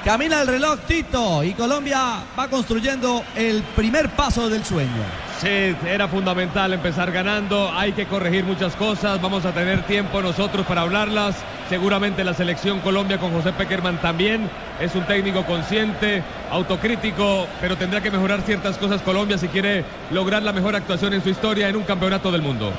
Camina 0.06 0.42
el 0.42 0.48
reloj 0.48 0.80
Tito 0.88 1.44
y 1.44 1.54
Colombia 1.54 2.24
va 2.38 2.48
construyendo 2.48 3.24
el 3.36 3.62
primer 3.76 4.10
paso 4.10 4.50
del 4.50 4.64
sueño. 4.64 5.29
Sí, 5.40 5.74
era 5.88 6.10
fundamental 6.10 6.74
empezar 6.74 7.14
ganando. 7.14 7.72
Hay 7.74 7.94
que 7.94 8.06
corregir 8.08 8.44
muchas 8.44 8.76
cosas. 8.76 9.22
Vamos 9.22 9.46
a 9.46 9.54
tener 9.54 9.84
tiempo 9.84 10.22
nosotros 10.22 10.66
para 10.66 10.82
hablarlas. 10.82 11.34
Seguramente 11.70 12.26
la 12.26 12.34
selección 12.34 12.82
Colombia 12.82 13.20
con 13.20 13.32
José 13.32 13.54
Peckerman 13.54 14.02
también 14.02 14.50
es 14.82 14.96
un 14.96 15.06
técnico 15.06 15.46
consciente, 15.46 16.24
autocrítico, 16.52 17.48
pero 17.62 17.78
tendrá 17.78 18.02
que 18.02 18.12
mejorar 18.12 18.42
ciertas 18.42 18.78
cosas 18.78 19.02
Colombia 19.02 19.38
si 19.38 19.48
quiere 19.48 19.86
lograr 20.12 20.44
la 20.44 20.52
mejor 20.52 20.76
actuación 20.76 21.14
en 21.14 21.24
su 21.24 21.30
historia 21.30 21.70
en 21.70 21.78
un 21.78 21.84
campeonato 21.84 22.34
del 22.34 22.42
mundo. 22.42 22.74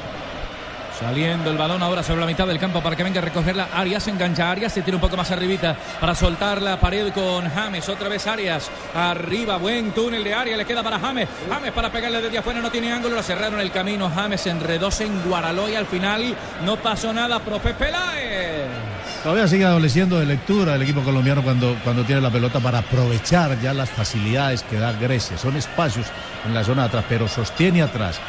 Saliendo 1.00 1.50
el 1.50 1.56
balón 1.56 1.82
ahora 1.82 2.02
sobre 2.02 2.20
la 2.20 2.26
mitad 2.26 2.46
del 2.46 2.58
campo 2.58 2.82
para 2.82 2.94
que 2.94 3.02
venga 3.02 3.20
a 3.20 3.24
recogerla. 3.24 3.68
Arias 3.74 4.06
engancha 4.08 4.50
Arias, 4.50 4.74
se 4.74 4.82
tira 4.82 4.98
un 4.98 5.00
poco 5.00 5.16
más 5.16 5.30
arribita 5.30 5.74
para 5.98 6.14
soltar 6.14 6.60
la 6.60 6.78
pared 6.78 7.10
con 7.12 7.48
James. 7.48 7.88
Otra 7.88 8.10
vez 8.10 8.26
Arias. 8.26 8.70
Arriba, 8.94 9.56
buen 9.56 9.92
túnel 9.92 10.22
de 10.22 10.34
Arias. 10.34 10.58
Le 10.58 10.66
queda 10.66 10.82
para 10.82 10.98
James. 10.98 11.26
James 11.48 11.72
para 11.72 11.90
pegarle 11.90 12.20
desde 12.20 12.36
afuera, 12.36 12.60
no 12.60 12.70
tiene 12.70 12.92
ángulo. 12.92 13.16
Le 13.16 13.22
cerraron 13.22 13.60
el 13.60 13.70
camino. 13.70 14.10
James 14.14 14.46
enredó, 14.46 14.90
se 14.90 15.06
enguaraló 15.06 15.70
y 15.70 15.74
al 15.74 15.86
final 15.86 16.36
no 16.66 16.76
pasó 16.76 17.14
nada. 17.14 17.38
Profe 17.40 17.72
Peláez. 17.72 18.66
Todavía 19.22 19.48
sigue 19.48 19.64
adoleciendo 19.64 20.18
de 20.18 20.26
lectura 20.26 20.74
el 20.74 20.82
equipo 20.82 21.00
colombiano 21.00 21.42
cuando, 21.42 21.76
cuando 21.82 22.04
tiene 22.04 22.20
la 22.20 22.30
pelota 22.30 22.60
para 22.60 22.78
aprovechar 22.78 23.58
ya 23.60 23.72
las 23.72 23.88
facilidades 23.88 24.62
que 24.62 24.78
da 24.78 24.92
Grecia. 24.92 25.38
Son 25.38 25.56
espacios 25.56 26.06
en 26.46 26.52
la 26.52 26.62
zona 26.62 26.82
de 26.82 26.88
atrás, 26.88 27.04
pero 27.08 27.26
sostiene 27.26 27.82
atrás. 27.82 28.20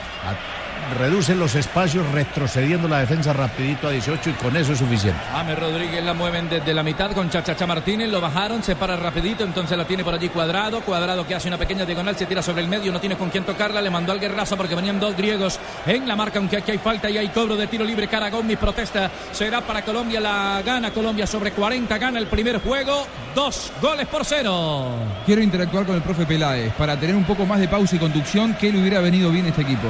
Reduce 0.98 1.36
los 1.36 1.56
espacios 1.56 2.10
retrocediendo 2.12 2.88
la 2.88 3.00
defensa 3.00 3.34
rapidito 3.34 3.88
a 3.88 3.92
18 3.92 4.30
y 4.30 4.34
con 4.34 4.56
eso 4.56 4.74
es 4.74 4.80
suficiente. 4.80 5.20
James 5.32 5.60
Rodríguez 5.60 6.04
la 6.04 6.14
mueven 6.14 6.50
desde 6.50 6.74
la 6.74 6.84
mitad 6.84 7.12
con 7.12 7.30
Chachacha 7.30 7.66
Martínez, 7.66 8.10
lo 8.10 8.22
bajaron, 8.22 8.64
se 8.64 8.76
para 8.76 8.96
rapidito, 8.96 9.44
entonces 9.44 9.78
la 9.78 9.86
tiene 9.86 10.04
por 10.04 10.14
allí 10.14 10.30
Cuadrado, 10.30 10.82
Cuadrado 10.82 11.26
que 11.26 11.36
hace 11.36 11.48
una 11.48 11.58
pequeña 11.58 11.86
diagonal, 11.86 12.16
se 12.16 12.26
tira 12.26 12.42
sobre 12.42 12.62
el 12.62 12.68
medio, 12.68 12.92
no 12.92 13.00
tiene 13.00 13.16
con 13.18 13.30
quién 13.30 13.44
tocarla, 13.44 13.82
le 13.82 13.89
mandó 13.89 14.12
al 14.12 14.20
guerrazo 14.20 14.56
porque 14.58 14.76
venían 14.76 15.00
dos 15.00 15.16
griegos 15.16 15.60
en 15.86 16.08
la 16.08 16.16
marca, 16.16 16.39
aunque 16.39 16.58
aquí 16.58 16.72
hay 16.72 16.78
falta 16.78 17.10
y 17.10 17.18
hay 17.18 17.30
cobro 17.30 17.56
de 17.56 17.68
tiro 17.68 17.84
libre, 17.84 18.08
Caragón, 18.08 18.48
protesta, 18.60 19.10
será 19.32 19.62
para 19.62 19.84
Colombia, 19.84 20.20
la 20.20 20.62
gana 20.66 20.92
Colombia 20.92 21.26
sobre 21.26 21.52
40, 21.52 21.98
gana 21.98 22.20
el 22.20 22.28
primer 22.28 22.60
juego, 22.62 23.06
dos 23.34 23.72
goles 23.82 24.08
por 24.08 24.26
cero. 24.26 24.88
Quiero 25.26 25.42
interactuar 25.42 25.86
con 25.86 25.96
el 25.96 26.02
profe 26.02 26.26
Peláez 26.26 26.74
para 26.74 27.00
tener 27.00 27.16
un 27.16 27.24
poco 27.24 27.46
más 27.46 27.60
de 27.60 27.68
pausa 27.68 27.96
y 27.96 28.00
conducción. 28.00 28.56
¿Qué 28.60 28.72
le 28.72 28.80
hubiera 28.80 29.00
venido 29.00 29.32
bien 29.32 29.46
a 29.46 29.50
este 29.50 29.62
equipo? 29.62 29.88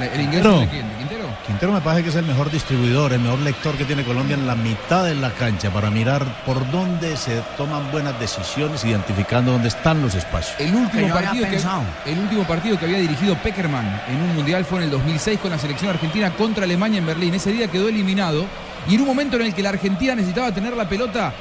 ¿El 0.00 0.20
ingreso 0.20 0.42
Quintero. 0.42 0.60
de 0.60 0.68
quién? 0.68 0.88
¿De 0.88 0.94
Quintero? 0.96 1.24
Quintero 1.46 1.72
me 1.72 1.80
parece 1.80 2.04
que 2.04 2.08
es 2.10 2.16
el 2.16 2.26
mejor 2.26 2.50
distribuidor, 2.50 3.12
el 3.12 3.20
mejor 3.20 3.38
lector 3.40 3.74
que 3.76 3.84
tiene 3.84 4.04
Colombia 4.04 4.34
en 4.34 4.46
la 4.46 4.54
mitad 4.54 5.04
de 5.04 5.14
la 5.14 5.30
cancha 5.30 5.70
para 5.70 5.90
mirar 5.90 6.24
por 6.44 6.70
dónde 6.70 7.16
se 7.16 7.40
toman 7.56 7.90
buenas 7.90 8.18
decisiones, 8.20 8.84
identificando 8.84 9.52
dónde 9.52 9.68
están 9.68 10.02
los 10.02 10.14
espacios. 10.14 10.60
El 10.60 10.74
último, 10.74 11.08
partido 11.08 11.46
que, 11.48 12.10
el 12.10 12.18
último 12.18 12.44
partido 12.44 12.78
que 12.78 12.84
había 12.84 12.98
dirigido 12.98 13.34
Peckerman 13.36 14.02
en 14.08 14.22
un 14.22 14.34
mundial 14.34 14.64
fue 14.64 14.78
en 14.78 14.84
el 14.84 14.90
2006 14.90 15.40
con 15.40 15.50
la 15.50 15.58
selección 15.58 15.90
argentina 15.90 16.30
contra 16.32 16.64
Alemania 16.64 16.98
en 16.98 17.06
Berlín. 17.06 17.34
Ese 17.34 17.52
día 17.52 17.68
quedó 17.68 17.88
eliminado 17.88 18.44
y 18.88 18.94
en 18.94 19.00
un 19.00 19.06
momento 19.06 19.36
en 19.36 19.42
el 19.42 19.54
que 19.54 19.62
la 19.62 19.70
Argentina 19.70 20.14
necesitaba 20.14 20.52
tener 20.52 20.76
la 20.76 20.88
pelota, 20.88 21.32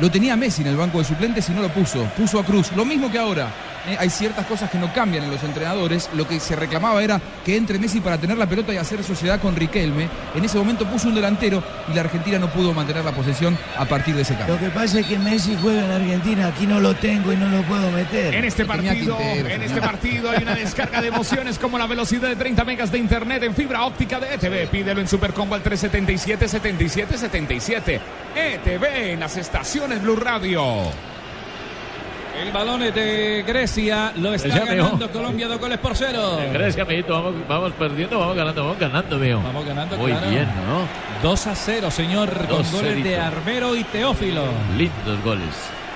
lo 0.00 0.10
tenía 0.10 0.36
Messi 0.36 0.62
en 0.62 0.68
el 0.68 0.76
banco 0.76 0.98
de 0.98 1.04
suplentes 1.04 1.48
y 1.48 1.52
no 1.52 1.62
lo 1.62 1.68
puso. 1.68 2.04
Puso 2.16 2.38
a 2.38 2.44
Cruz. 2.44 2.72
Lo 2.76 2.84
mismo 2.84 3.10
que 3.10 3.18
ahora. 3.18 3.48
¿Eh? 3.86 3.96
hay 3.98 4.10
ciertas 4.10 4.46
cosas 4.46 4.70
que 4.70 4.78
no 4.78 4.92
cambian 4.92 5.24
en 5.24 5.30
los 5.30 5.42
entrenadores. 5.42 6.10
Lo 6.14 6.26
que 6.26 6.40
se 6.40 6.56
reclamaba 6.56 7.02
era 7.02 7.20
que 7.44 7.56
entre 7.56 7.78
Messi 7.78 8.00
para 8.00 8.18
tener 8.18 8.38
la 8.38 8.46
pelota 8.46 8.72
y 8.72 8.76
hacer 8.76 9.02
sociedad 9.04 9.40
con 9.40 9.56
Riquelme. 9.56 10.08
En 10.34 10.44
ese 10.44 10.58
momento 10.58 10.86
puso 10.86 11.08
un 11.08 11.14
delantero 11.14 11.62
y 11.88 11.94
la 11.94 12.02
Argentina 12.02 12.38
no 12.38 12.50
pudo 12.50 12.72
mantener 12.72 13.04
la 13.04 13.12
posesión 13.12 13.56
a 13.76 13.84
partir 13.84 14.14
de 14.14 14.22
ese 14.22 14.34
cambio. 14.34 14.54
Lo 14.54 14.60
que 14.60 14.70
pasa 14.70 15.00
es 15.00 15.06
que 15.06 15.18
Messi 15.18 15.56
juega 15.60 15.84
en 15.84 15.90
Argentina, 15.90 16.48
aquí 16.48 16.66
no 16.66 16.80
lo 16.80 16.94
tengo 16.94 17.32
y 17.32 17.36
no 17.36 17.48
lo 17.48 17.62
puedo 17.62 17.90
meter. 17.90 18.34
En 18.34 18.44
este 18.44 18.64
partido, 18.64 19.16
Quintero, 19.16 19.48
en 19.48 19.62
este 19.62 19.80
partido 19.80 20.30
hay 20.30 20.42
una 20.42 20.54
descarga 20.54 21.00
de 21.00 21.08
emociones 21.08 21.58
como 21.58 21.78
la 21.78 21.86
velocidad 21.86 22.28
de 22.28 22.36
30 22.36 22.64
megas 22.64 22.92
de 22.92 22.98
internet 22.98 23.42
en 23.42 23.54
fibra 23.54 23.84
óptica 23.84 24.20
de 24.20 24.34
ETV. 24.34 24.68
Pídelo 24.70 25.00
en 25.00 25.08
Supercombo 25.08 25.54
al 25.54 25.62
377 25.62 26.48
77 26.48 27.18
77. 27.18 28.00
ETV 28.34 29.12
en 29.12 29.20
las 29.20 29.36
estaciones 29.36 30.02
Blue 30.02 30.16
Radio. 30.16 31.11
El 32.40 32.50
balón 32.50 32.82
es 32.82 32.94
de 32.94 33.44
Grecia, 33.46 34.12
lo 34.16 34.34
está 34.34 34.48
Grecia, 34.48 34.64
ganando. 34.74 35.10
Colombia 35.10 35.46
dos 35.48 35.60
goles 35.60 35.78
por 35.78 35.96
cero. 35.96 36.38
En 36.40 36.52
Grecia, 36.52 36.82
amiguito, 36.82 37.12
vamos, 37.12 37.34
vamos 37.48 37.72
perdiendo, 37.72 38.18
vamos 38.18 38.36
ganando, 38.36 38.62
vamos 38.64 38.78
ganando, 38.78 39.18
mío. 39.18 39.40
Vamos 39.44 39.66
ganando, 39.66 39.96
Muy 39.96 40.12
claro. 40.12 40.30
bien, 40.30 40.46
¿no? 40.66 41.28
2 41.28 41.46
a 41.46 41.54
0, 41.54 41.90
señor, 41.90 42.34
con 42.46 42.48
Dos 42.48 42.72
goles 42.72 43.04
de. 43.04 43.16
Armero 43.18 43.76
y 43.76 43.84
Teófilo. 43.84 44.42
Lindos 44.76 45.22
goles. 45.22 45.54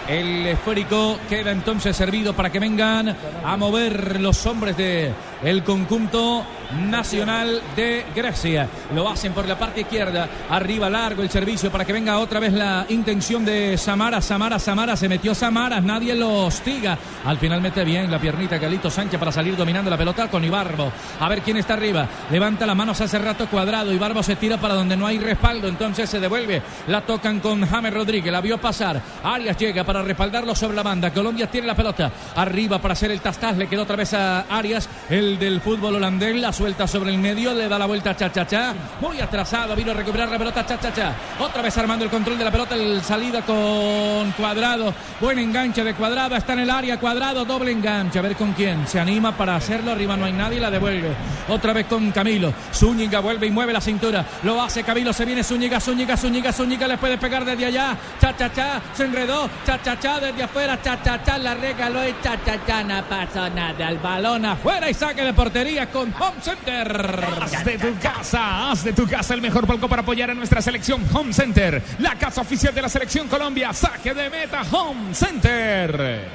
El 0.08 0.46
esférico 0.46 1.18
queda 1.28 1.50
entonces 1.50 1.96
servido 1.96 2.32
para 2.32 2.50
que 2.50 2.60
vengan 2.60 3.16
a 3.44 3.56
mover 3.56 4.20
los 4.20 4.46
hombres 4.46 4.76
de 4.76 5.12
el 5.42 5.62
conjunto 5.62 6.44
nacional 6.88 7.62
de 7.76 8.04
Grecia. 8.14 8.68
Lo 8.94 9.08
hacen 9.08 9.32
por 9.32 9.46
la 9.46 9.58
parte 9.58 9.82
izquierda, 9.82 10.28
arriba 10.50 10.90
largo 10.90 11.22
el 11.22 11.30
servicio 11.30 11.70
para 11.70 11.84
que 11.84 11.92
venga 11.92 12.18
otra 12.18 12.40
vez 12.40 12.52
la 12.52 12.86
intención 12.88 13.44
de 13.44 13.78
Samara, 13.78 14.20
Samara, 14.20 14.58
Samara, 14.58 14.96
se 14.96 15.08
metió 15.08 15.34
Samara, 15.34 15.80
nadie 15.80 16.14
lo 16.14 16.46
hostiga. 16.46 16.98
Al 17.24 17.38
final 17.38 17.60
mete 17.60 17.84
bien 17.84 18.10
la 18.10 18.18
piernita 18.18 18.58
Galito 18.58 18.90
Sánchez 18.90 19.18
para 19.18 19.32
salir 19.32 19.56
dominando 19.56 19.90
la 19.90 19.96
pelota 19.96 20.28
con 20.28 20.44
Ibarbo. 20.44 20.92
A 21.20 21.28
ver 21.28 21.42
quién 21.42 21.56
está 21.56 21.74
arriba. 21.74 22.08
Levanta 22.30 22.66
las 22.66 22.76
manos 22.76 23.00
hace 23.00 23.18
rato 23.18 23.48
cuadrado. 23.48 23.92
Ibarbo 23.92 24.22
se 24.22 24.36
tira 24.36 24.58
para 24.58 24.74
donde 24.74 24.96
no 24.96 25.06
hay 25.06 25.18
respaldo. 25.18 25.68
Entonces 25.68 26.08
se 26.08 26.20
devuelve. 26.20 26.62
La 26.88 27.02
tocan 27.02 27.40
con 27.40 27.66
James 27.66 27.92
Rodríguez. 27.92 28.32
La 28.32 28.40
vio 28.40 28.58
pasar. 28.58 29.00
Arias 29.24 29.56
llega 29.56 29.84
para 29.84 30.02
respaldarlo 30.02 30.54
sobre 30.54 30.76
la 30.76 30.82
banda. 30.82 31.12
Colombia 31.12 31.50
tiene 31.50 31.66
la 31.66 31.74
pelota. 31.74 32.10
Arriba 32.36 32.80
para 32.80 32.92
hacer 32.92 33.10
el 33.10 33.20
tastaz. 33.20 33.56
Le 33.56 33.68
quedó 33.68 33.82
otra 33.82 33.96
vez 33.96 34.14
a 34.14 34.42
Arias. 34.42 34.88
El 35.10 35.25
del 35.34 35.60
fútbol 35.60 35.96
holandés. 35.96 36.36
La 36.36 36.52
suelta 36.52 36.86
sobre 36.86 37.10
el 37.10 37.18
medio. 37.18 37.52
Le 37.52 37.68
da 37.68 37.78
la 37.78 37.86
vuelta 37.86 38.10
a 38.10 38.16
Cha-Cha-Cha. 38.16 38.74
Muy 39.00 39.20
atrasado. 39.20 39.74
Vino 39.74 39.90
a 39.90 39.94
recuperar 39.94 40.28
la 40.28 40.38
pelota 40.38 40.64
Cha-Cha-Cha. 40.64 41.14
Otra 41.40 41.60
vez 41.60 41.76
armando 41.76 42.04
el 42.04 42.10
control 42.10 42.38
de 42.38 42.44
la 42.44 42.52
pelota. 42.52 42.76
El 42.76 43.02
salida 43.02 43.42
con 43.42 44.30
Cuadrado. 44.32 44.94
Buen 45.20 45.38
enganche 45.40 45.82
de 45.82 45.94
Cuadrado. 45.94 46.36
Está 46.36 46.52
en 46.52 46.60
el 46.60 46.70
área. 46.70 46.98
Cuadrado. 47.00 47.44
Doble 47.44 47.72
enganche. 47.72 48.20
A 48.20 48.22
ver 48.22 48.36
con 48.36 48.52
quién. 48.52 48.86
Se 48.86 49.00
anima 49.00 49.36
para 49.36 49.56
hacerlo. 49.56 49.90
Arriba 49.90 50.16
no 50.16 50.26
hay 50.26 50.32
nadie. 50.32 50.60
La 50.60 50.70
devuelve. 50.70 51.10
Otra 51.48 51.72
vez 51.72 51.86
con 51.86 52.12
Camilo. 52.12 52.54
Zúñiga 52.72 53.20
vuelve 53.20 53.48
y 53.48 53.50
mueve 53.50 53.72
la 53.72 53.80
cintura. 53.80 54.24
Lo 54.44 54.62
hace 54.62 54.84
Camilo. 54.84 55.12
Se 55.12 55.24
viene 55.24 55.42
Zúñiga. 55.42 55.80
Zúñiga. 55.80 56.16
Zúñiga. 56.16 56.52
Zúñiga. 56.52 56.86
Le 56.86 56.98
puede 56.98 57.18
pegar 57.18 57.44
desde 57.44 57.66
allá. 57.66 57.96
Cha-Cha-Cha. 58.20 58.80
Se 58.94 59.04
enredó. 59.04 59.50
Cha-Cha-Cha 59.66 60.20
desde 60.20 60.44
afuera. 60.44 60.80
Cha-Cha-Cha. 60.80 61.38
La 61.38 61.54
regaló 61.54 62.06
y 62.08 62.14
Cha-Cha-Cha. 62.22 62.84
No 62.84 63.02
pasó 63.04 63.48
nada. 63.50 63.88
El 63.88 63.98
balón 63.98 64.44
afuera 64.44 64.88
y 64.90 64.94
saque 65.16 65.24
de 65.24 65.32
portería 65.32 65.86
con 65.86 66.12
Home 66.20 66.42
Center. 66.42 67.26
Haz 67.40 67.64
de 67.64 67.78
tu 67.78 67.98
casa, 67.98 68.70
haz 68.70 68.84
de 68.84 68.92
tu 68.92 69.06
casa 69.08 69.32
el 69.32 69.40
mejor 69.40 69.66
palco 69.66 69.88
para 69.88 70.02
apoyar 70.02 70.30
a 70.30 70.34
nuestra 70.34 70.60
selección 70.60 71.02
Home 71.10 71.32
Center. 71.32 71.82
La 72.00 72.16
casa 72.16 72.42
oficial 72.42 72.74
de 72.74 72.82
la 72.82 72.88
selección 72.90 73.26
Colombia. 73.26 73.72
Saque 73.72 74.12
de 74.12 74.28
meta 74.28 74.60
Home 74.70 75.14
Center. 75.14 76.28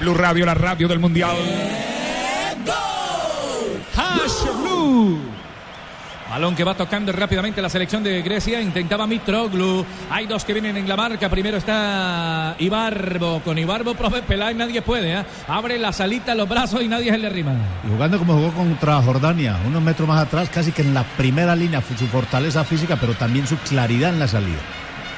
Blue 0.00 0.14
Radio, 0.14 0.46
la 0.46 0.54
radio 0.54 0.86
del 0.86 1.00
Mundial. 1.00 1.36
Hash 3.96 4.44
Blue. 4.62 5.37
Balón 6.30 6.54
que 6.54 6.62
va 6.62 6.74
tocando 6.74 7.10
rápidamente 7.12 7.62
la 7.62 7.70
selección 7.70 8.02
de 8.02 8.20
Grecia. 8.20 8.60
Intentaba 8.60 9.06
Mitroglou. 9.06 9.84
Hay 10.10 10.26
dos 10.26 10.44
que 10.44 10.52
vienen 10.52 10.76
en 10.76 10.88
la 10.88 10.96
marca. 10.96 11.28
Primero 11.30 11.56
está 11.56 12.54
Ibarbo. 12.58 13.40
Con 13.40 13.58
Ibarbo, 13.58 13.94
profe 13.94 14.22
Peláez, 14.22 14.56
nadie 14.56 14.82
puede. 14.82 15.20
¿eh? 15.20 15.24
Abre 15.48 15.78
la 15.78 15.92
salita, 15.92 16.34
los 16.34 16.48
brazos 16.48 16.82
y 16.82 16.88
nadie 16.88 17.10
se 17.10 17.18
le 17.18 17.26
arrima. 17.26 17.52
Y 17.86 17.90
jugando 17.90 18.18
como 18.18 18.34
jugó 18.34 18.52
contra 18.52 19.00
Jordania, 19.02 19.56
unos 19.66 19.82
metros 19.82 20.06
más 20.06 20.20
atrás, 20.20 20.50
casi 20.50 20.72
que 20.72 20.82
en 20.82 20.92
la 20.92 21.02
primera 21.02 21.56
línea, 21.56 21.82
su 21.96 22.06
fortaleza 22.06 22.62
física, 22.64 22.96
pero 23.00 23.14
también 23.14 23.46
su 23.46 23.56
claridad 23.58 24.10
en 24.10 24.18
la 24.18 24.28
salida. 24.28 24.58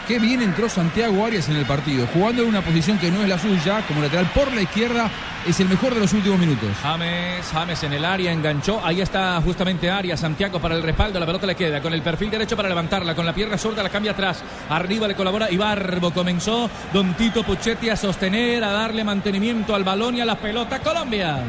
Qué 0.07 0.19
bien 0.19 0.43
entró 0.43 0.69
Santiago 0.69 1.25
Arias 1.25 1.49
en 1.49 1.57
el 1.57 1.67
partido, 1.67 2.07
jugando 2.13 2.43
en 2.43 2.49
una 2.49 2.63
posición 2.63 2.99
que 2.99 3.11
no 3.11 3.23
es 3.23 3.29
la 3.29 3.39
suya, 3.39 3.83
como 3.87 4.01
lateral 4.01 4.31
por 4.35 4.53
la 4.53 4.63
izquierda, 4.63 5.09
es 5.47 5.59
el 5.61 5.69
mejor 5.69 5.95
de 5.95 6.01
los 6.01 6.13
últimos 6.13 6.39
minutos. 6.39 6.69
James, 6.83 7.47
James 7.53 7.83
en 7.83 7.93
el 7.93 8.05
área, 8.05 8.33
enganchó. 8.33 8.85
Ahí 8.85 9.01
está 9.01 9.41
justamente 9.41 9.91
Arias, 9.91 10.21
Santiago 10.21 10.61
para 10.61 10.75
el 10.75 10.83
respaldo. 10.83 11.19
La 11.19 11.27
pelota 11.27 11.47
le 11.47 11.55
queda 11.55 11.81
con 11.81 11.95
el 11.95 12.03
perfil 12.03 12.31
derecho 12.31 12.57
para 12.57 12.69
levantarla. 12.69 13.15
Con 13.15 13.25
la 13.25 13.33
pierna 13.33 13.57
zurda 13.57 13.83
la 13.83 13.89
cambia 13.89 14.13
atrás. 14.13 14.43
Arriba 14.69 15.09
le 15.09 15.15
colabora 15.15 15.51
Ibarbo. 15.51 16.11
Comenzó 16.11 16.69
Don 16.93 17.15
Tito 17.15 17.43
Puchetti 17.43 17.89
a 17.89 17.97
sostener, 17.97 18.63
a 18.65 18.73
darle 18.73 19.03
mantenimiento 19.03 19.75
al 19.75 19.85
balón 19.85 20.17
y 20.17 20.21
a 20.21 20.27
la 20.27 20.37
pelota. 20.37 20.81
Colombia. 20.81 21.43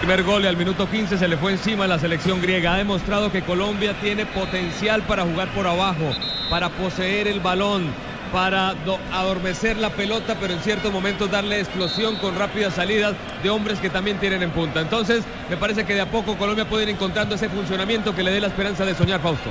Primer 0.00 0.22
gol 0.22 0.44
y 0.44 0.46
al 0.46 0.56
minuto 0.56 0.88
15 0.88 1.18
se 1.18 1.28
le 1.28 1.36
fue 1.36 1.52
encima 1.52 1.84
a 1.84 1.88
la 1.88 1.98
selección 1.98 2.40
griega. 2.40 2.72
Ha 2.74 2.78
demostrado 2.78 3.30
que 3.30 3.42
Colombia 3.42 3.94
tiene 4.00 4.24
potencial 4.24 5.02
para 5.02 5.24
jugar 5.24 5.48
por 5.48 5.66
abajo, 5.66 6.14
para 6.48 6.70
poseer 6.70 7.28
el 7.28 7.40
balón, 7.40 7.92
para 8.32 8.72
do- 8.86 8.98
adormecer 9.12 9.76
la 9.76 9.90
pelota, 9.90 10.36
pero 10.40 10.54
en 10.54 10.60
ciertos 10.60 10.90
momentos 10.90 11.30
darle 11.30 11.60
explosión 11.60 12.16
con 12.16 12.34
rápidas 12.38 12.74
salidas 12.74 13.14
de 13.42 13.50
hombres 13.50 13.78
que 13.78 13.90
también 13.90 14.16
tienen 14.16 14.42
en 14.42 14.50
punta. 14.52 14.80
Entonces, 14.80 15.22
me 15.50 15.58
parece 15.58 15.84
que 15.84 15.94
de 15.94 16.00
a 16.00 16.06
poco 16.10 16.36
Colombia 16.36 16.64
puede 16.64 16.84
ir 16.84 16.88
encontrando 16.88 17.34
ese 17.34 17.50
funcionamiento 17.50 18.14
que 18.14 18.22
le 18.22 18.30
dé 18.30 18.40
la 18.40 18.46
esperanza 18.46 18.86
de 18.86 18.94
soñar, 18.94 19.20
Fausto. 19.20 19.50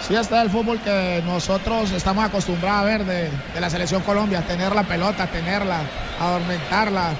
Sí, 0.00 0.14
está 0.14 0.40
el 0.40 0.48
fútbol 0.50 0.80
que 0.80 1.22
nosotros 1.26 1.90
estamos 1.92 2.24
acostumbrados 2.24 2.80
a 2.80 2.84
ver 2.84 3.04
de, 3.04 3.30
de 3.54 3.60
la 3.60 3.68
selección 3.68 4.00
Colombia, 4.02 4.40
tener 4.42 4.74
la 4.74 4.84
pelota, 4.84 5.26
tenerla, 5.26 5.80
adormentarla, 6.20 7.12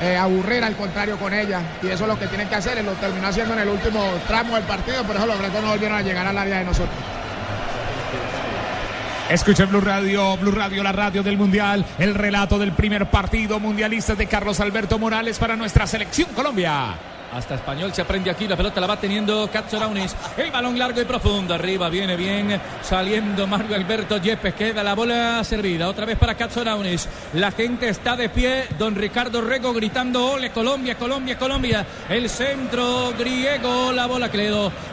eh, 0.00 0.16
aburrir 0.16 0.64
al 0.64 0.76
contrario 0.76 1.18
con 1.18 1.32
ella. 1.34 1.60
Y 1.82 1.88
eso 1.88 2.04
es 2.04 2.08
lo 2.08 2.18
que 2.18 2.26
tienen 2.26 2.48
que 2.48 2.54
hacer, 2.54 2.82
lo 2.84 2.92
terminó 2.92 3.28
haciendo 3.28 3.54
en 3.54 3.60
el 3.60 3.68
último 3.68 4.04
tramo 4.26 4.54
del 4.54 4.64
partido, 4.64 5.02
por 5.04 5.16
eso 5.16 5.26
los 5.26 5.38
grecos 5.38 5.62
no 5.62 5.70
volvieron 5.70 5.98
a 5.98 6.02
llegar 6.02 6.26
al 6.26 6.38
área 6.38 6.58
de 6.58 6.64
nosotros. 6.64 6.96
Escucha 9.28 9.66
Blue 9.66 9.82
Radio, 9.82 10.38
Blue 10.38 10.52
Radio, 10.52 10.82
la 10.82 10.92
radio 10.92 11.22
del 11.22 11.36
Mundial, 11.36 11.84
el 11.98 12.14
relato 12.14 12.58
del 12.58 12.72
primer 12.72 13.10
partido 13.10 13.60
mundialista 13.60 14.14
de 14.14 14.26
Carlos 14.26 14.58
Alberto 14.58 14.98
Morales 14.98 15.38
para 15.38 15.54
nuestra 15.54 15.86
selección 15.86 16.28
Colombia. 16.34 16.94
Hasta 17.32 17.54
español 17.54 17.92
se 17.94 18.02
aprende 18.02 18.30
aquí, 18.30 18.48
la 18.48 18.56
pelota 18.56 18.80
la 18.80 18.86
va 18.86 18.98
teniendo 18.98 19.48
Katsourounis. 19.52 20.16
El 20.36 20.50
balón 20.50 20.78
largo 20.78 21.00
y 21.00 21.04
profundo, 21.04 21.54
arriba 21.54 21.88
viene 21.88 22.16
bien, 22.16 22.60
saliendo 22.82 23.46
Mario 23.46 23.76
Alberto 23.76 24.16
Yepes, 24.16 24.54
queda 24.54 24.82
la 24.82 24.94
bola 24.94 25.44
servida, 25.44 25.88
otra 25.88 26.06
vez 26.06 26.18
para 26.18 26.34
Katsourounis. 26.34 27.08
La 27.34 27.52
gente 27.52 27.88
está 27.88 28.16
de 28.16 28.28
pie, 28.28 28.64
don 28.78 28.94
Ricardo 28.94 29.40
Rego 29.40 29.72
gritando, 29.72 30.32
ole 30.32 30.50
Colombia, 30.50 30.96
Colombia, 30.96 31.38
Colombia. 31.38 31.86
El 32.08 32.28
centro 32.28 33.12
griego, 33.16 33.92
la 33.92 34.06
bola 34.06 34.30
que 34.30 34.38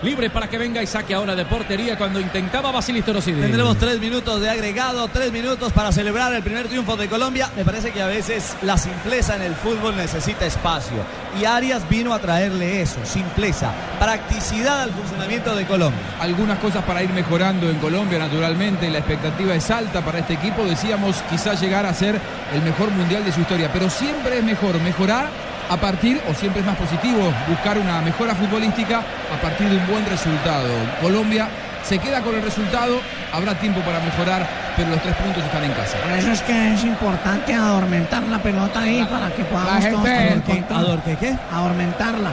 libre 0.01 0.29
para 0.29 0.49
que 0.49 0.57
venga 0.57 0.81
y 0.81 0.87
saque 0.87 1.13
ahora 1.13 1.35
de 1.35 1.45
portería 1.45 1.97
cuando 1.97 2.19
intentaba 2.19 2.71
Basilis 2.71 3.05
Torosidis. 3.05 3.41
Tendremos 3.41 3.77
tres 3.77 3.99
minutos 3.99 4.41
de 4.41 4.49
agregado, 4.49 5.07
tres 5.07 5.31
minutos 5.31 5.71
para 5.71 5.91
celebrar 5.91 6.33
el 6.33 6.43
primer 6.43 6.67
triunfo 6.67 6.97
de 6.97 7.07
Colombia. 7.07 7.49
Me 7.55 7.63
parece 7.63 7.91
que 7.91 8.01
a 8.01 8.07
veces 8.07 8.55
la 8.63 8.77
simpleza 8.77 9.35
en 9.35 9.43
el 9.43 9.55
fútbol 9.55 9.95
necesita 9.95 10.45
espacio. 10.45 10.97
Y 11.39 11.45
Arias 11.45 11.87
vino 11.89 12.13
a 12.13 12.19
traerle 12.25 12.81
eso, 12.81 12.97
simpleza, 13.03 13.69
practicidad 13.99 14.81
al 14.81 14.89
funcionamiento 14.89 15.55
de 15.55 15.65
Colombia. 15.65 16.01
Algunas 16.19 16.57
cosas 16.57 16.83
para 16.83 17.03
ir 17.03 17.11
mejorando 17.11 17.69
en 17.69 17.77
Colombia, 17.77 18.17
naturalmente. 18.17 18.89
La 18.89 18.97
expectativa 18.97 19.53
es 19.53 19.69
alta 19.69 20.01
para 20.01 20.19
este 20.19 20.33
equipo. 20.33 20.65
Decíamos 20.65 21.21
quizás 21.29 21.61
llegar 21.61 21.85
a 21.85 21.93
ser 21.93 22.19
el 22.51 22.61
mejor 22.63 22.89
mundial 22.89 23.23
de 23.23 23.31
su 23.31 23.41
historia, 23.41 23.69
pero 23.71 23.91
siempre 23.91 24.39
es 24.39 24.43
mejor 24.43 24.81
mejorar 24.81 25.27
a 25.69 25.77
partir, 25.77 26.19
o 26.27 26.33
siempre 26.33 26.61
es 26.61 26.65
más 26.65 26.77
positivo, 26.77 27.31
buscar 27.47 27.77
una 27.77 28.01
mejora 28.01 28.33
futbolística 28.33 28.99
a 28.99 29.41
partir 29.41 29.69
de 29.69 29.77
un 29.77 29.87
buen 29.87 30.05
resultado. 30.07 30.67
Colombia 31.01 31.47
se 31.83 31.99
queda 31.99 32.21
con 32.21 32.33
el 32.33 32.41
resultado, 32.41 32.99
habrá 33.31 33.53
tiempo 33.53 33.81
para 33.81 33.99
mejorar, 33.99 34.47
pero 34.75 34.89
los 34.89 35.01
tres 35.01 35.15
puntos 35.15 35.43
están 35.43 35.63
en 35.63 35.71
casa. 35.73 35.97
Por 35.97 36.11
eso 36.11 36.31
es 36.31 36.41
que 36.41 36.73
es 36.73 36.83
importante 36.83 37.53
adormentar 37.53 38.23
la 38.23 38.39
pelota 38.39 38.81
ahí 38.81 39.03
para 39.09 39.29
que 39.33 39.43
podamos 39.45 39.83
La 39.83 39.89
todos 39.91 40.05
gente- 40.05 40.27
tener 40.27 40.43
control. 40.43 40.79
¿Ador 40.85 40.99
qué 41.03 41.15
qué? 41.17 41.35
Adormentarla. 41.51 42.31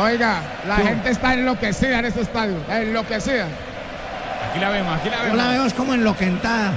Oiga, 0.00 0.40
la 0.66 0.76
gente 0.76 1.10
está 1.10 1.34
enloquecida 1.34 1.98
en 1.98 2.04
este 2.06 2.20
estadio, 2.22 2.56
enloquecida. 2.70 3.46
Aquí 4.50 4.60
la 4.60 4.70
vemos, 4.70 4.96
aquí 4.98 5.08
la 5.10 5.28
Yo 5.28 5.34
la 5.34 5.48
veo 5.48 5.64
es 5.66 5.74
como 5.74 5.94
enloquentada. 5.94 6.72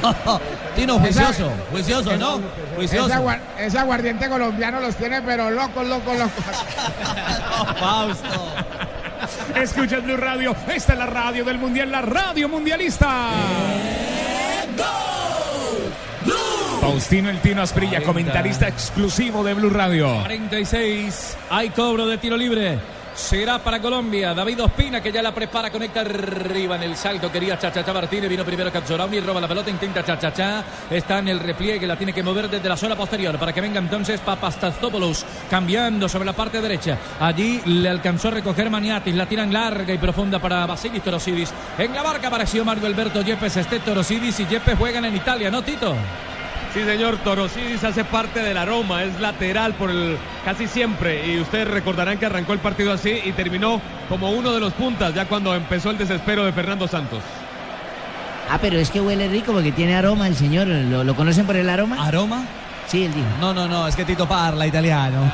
Tino, 0.76 0.98
juicioso, 0.98 1.50
juicioso, 1.70 2.16
¿no? 2.16 2.40
Juicioso. 2.76 3.06
Ese, 3.06 3.14
agua- 3.14 3.38
ese 3.58 3.78
aguardiente 3.78 4.28
colombiano 4.28 4.80
los 4.80 4.94
tiene, 4.96 5.20
pero 5.22 5.50
locos, 5.50 5.86
locos, 5.86 6.16
locos. 6.18 6.44
Fausto. 7.80 8.54
Escucha 9.54 9.98
Blue 9.98 10.16
Radio, 10.16 10.54
esta 10.72 10.92
es 10.94 10.98
la 10.98 11.06
radio 11.06 11.44
del 11.44 11.58
Mundial, 11.58 11.90
la 11.90 12.00
radio 12.00 12.48
mundialista. 12.48 13.08
Faustino 16.80 17.30
El 17.30 17.40
Tino 17.40 17.62
Asprilla, 17.62 18.02
comentarista 18.02 18.66
exclusivo 18.68 19.44
de 19.44 19.54
Blue 19.54 19.70
Radio. 19.70 20.20
46. 20.22 21.36
Hay 21.50 21.70
cobro 21.70 22.06
de 22.06 22.18
tiro 22.18 22.36
libre. 22.36 22.78
Será 23.14 23.58
para 23.58 23.80
Colombia. 23.80 24.34
David 24.34 24.62
Ospina 24.62 25.00
que 25.00 25.12
ya 25.12 25.22
la 25.22 25.34
prepara, 25.34 25.70
conecta 25.70 26.00
arriba 26.00 26.76
en 26.76 26.84
el 26.84 26.96
salto. 26.96 27.30
Quería 27.30 27.58
Chachachá 27.58 27.92
Martínez. 27.92 28.30
Vino 28.30 28.44
primero 28.44 28.72
Capzorauni, 28.72 29.20
roba 29.20 29.40
la 29.40 29.48
pelota, 29.48 29.70
intenta 29.70 30.04
Chachachá. 30.04 30.64
Está 30.90 31.18
en 31.18 31.28
el 31.28 31.40
repliegue, 31.40 31.86
la 31.86 31.96
tiene 31.96 32.12
que 32.12 32.22
mover 32.22 32.48
desde 32.48 32.68
la 32.68 32.76
zona 32.76 32.96
posterior 32.96 33.38
para 33.38 33.52
que 33.52 33.60
venga 33.60 33.78
entonces 33.78 34.20
Papastazopoulos 34.20 35.24
cambiando 35.50 36.08
sobre 36.08 36.24
la 36.24 36.32
parte 36.32 36.60
derecha. 36.60 36.98
Allí 37.20 37.60
le 37.66 37.88
alcanzó 37.88 38.28
a 38.28 38.32
recoger 38.32 38.70
Maniatis. 38.70 39.14
La 39.14 39.26
tiran 39.26 39.52
larga 39.52 39.92
y 39.92 39.98
profunda 39.98 40.38
para 40.38 40.66
Basilis 40.66 41.02
Torosidis. 41.02 41.52
En 41.78 41.94
la 41.94 42.02
barca 42.02 42.28
apareció 42.28 42.64
Mario 42.64 42.86
Alberto 42.86 43.22
Yepes. 43.22 43.56
Este 43.56 43.80
Torosidis 43.80 44.40
y 44.40 44.46
Yepes 44.46 44.78
juegan 44.78 45.04
en 45.04 45.16
Italia, 45.16 45.50
¿no, 45.50 45.62
Tito? 45.62 45.94
Sí, 46.72 46.84
señor, 46.84 47.16
Torosidis 47.18 47.82
hace 47.82 48.04
parte 48.04 48.40
del 48.40 48.56
aroma, 48.56 49.02
es 49.02 49.18
lateral 49.20 49.74
por 49.74 49.90
el 49.90 50.16
casi 50.44 50.68
siempre. 50.68 51.26
Y 51.26 51.40
ustedes 51.40 51.66
recordarán 51.66 52.18
que 52.18 52.26
arrancó 52.26 52.52
el 52.52 52.60
partido 52.60 52.92
así 52.92 53.20
y 53.24 53.32
terminó 53.32 53.80
como 54.08 54.30
uno 54.30 54.52
de 54.52 54.60
los 54.60 54.72
puntas, 54.74 55.12
ya 55.14 55.24
cuando 55.26 55.52
empezó 55.54 55.90
el 55.90 55.98
desespero 55.98 56.44
de 56.44 56.52
Fernando 56.52 56.86
Santos. 56.86 57.22
Ah, 58.48 58.58
pero 58.60 58.78
es 58.78 58.90
que 58.90 59.00
huele 59.00 59.28
rico 59.28 59.52
porque 59.52 59.72
tiene 59.72 59.96
aroma 59.96 60.28
el 60.28 60.36
señor. 60.36 60.68
¿Lo, 60.68 61.02
lo 61.02 61.14
conocen 61.16 61.44
por 61.46 61.56
el 61.56 61.68
aroma? 61.68 62.04
¿Aroma? 62.06 62.44
Sí, 62.86 63.04
él 63.04 63.14
dijo. 63.14 63.26
No, 63.40 63.52
no, 63.52 63.66
no, 63.68 63.86
es 63.88 63.96
que 63.96 64.04
Tito 64.04 64.26
parla 64.28 64.66
italiano. 64.66 65.30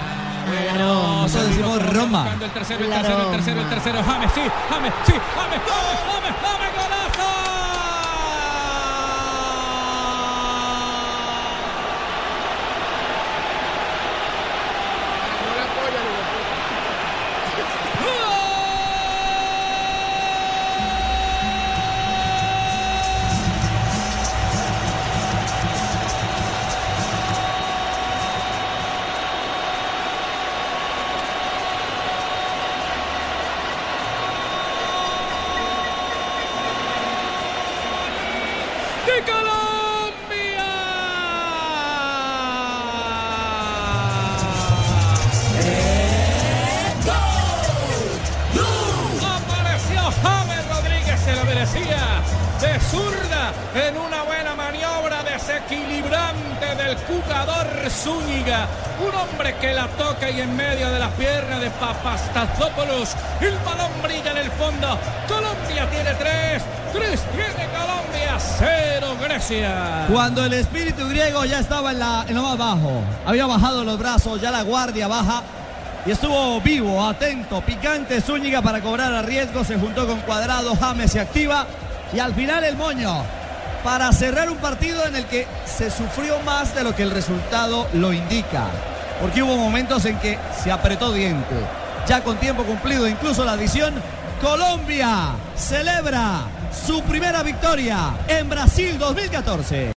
No, 0.78 1.22
Nosotros 1.22 1.49
decimos 1.49 1.93
Roma. 1.93 2.28
El 2.41 2.51
tercero, 2.51 2.84
el 2.84 2.91
tercero, 2.91 3.22
el 3.24 3.30
tercero, 3.32 3.61
el 3.61 3.68
tercero. 3.68 4.03
James, 4.05 4.30
sí, 4.34 4.41
James, 4.70 4.93
sí, 5.07 5.12
James, 5.12 5.61
James, 5.66 6.01
James, 6.07 6.34
James, 6.43 6.72
golazo. 6.76 7.45
Cuando 70.27 70.45
el 70.45 70.55
espíritu 70.55 71.07
griego 71.09 71.45
ya 71.45 71.61
estaba 71.61 71.93
en, 71.93 72.35
lo 72.35 72.43
más 72.43 72.59
bajo, 72.59 73.01
había 73.24 73.47
bajado 73.47 73.85
los 73.85 73.97
brazos, 73.97 74.41
ya 74.41 74.51
la 74.51 74.62
guardia 74.62 75.07
baja. 75.07 75.45
y 76.05 76.11
estuvo 76.11 76.61
vivo, 76.62 77.07
atento, 77.07 77.61
picante 77.61 78.20
Zúñiga 78.20 78.61
para 78.61 78.81
cobrar 78.81 79.14
a 79.14 79.22
riesgo, 79.22 79.62
se 79.62 79.79
juntó 79.79 80.05
con 80.05 80.18
Cuadrado, 80.22 80.74
James 80.74 81.12
se 81.12 81.20
activa 81.20 81.64
y 82.12 82.18
al 82.18 82.35
final 82.35 82.64
el 82.64 82.77
moño 82.77 83.22
para 83.85 84.11
cerrar 84.11 84.51
un 84.51 84.57
partido 84.57 85.07
en 85.07 85.14
el 85.14 85.27
que 85.27 85.47
se 85.64 85.93
sufrió 85.93 86.41
más 86.41 86.74
de 86.74 86.83
lo 86.83 86.97
que 86.97 87.05
el 87.05 87.12
resultado 87.12 87.87
lo 87.93 88.12
indica, 88.12 88.64
porque 89.20 89.45
hubo 89.45 89.57
momentos 89.57 90.07
en 90.07 90.18
que 90.18 90.41
se 90.61 90.72
apretó 90.72 91.12
diente, 91.12 91.55
ya 92.09 92.24
con 92.24 92.37
tiempo 92.39 92.64
cumplido, 92.64 93.07
incluso 93.07 93.45
la 93.45 93.53
adición, 93.53 93.95
Colombia 94.43 95.37
celebra 95.55 96.41
su 96.85 97.01
primera 97.03 97.45
victoria 97.45 98.11
en 98.27 98.49
Brasil 98.49 98.99
2014. 98.99 99.93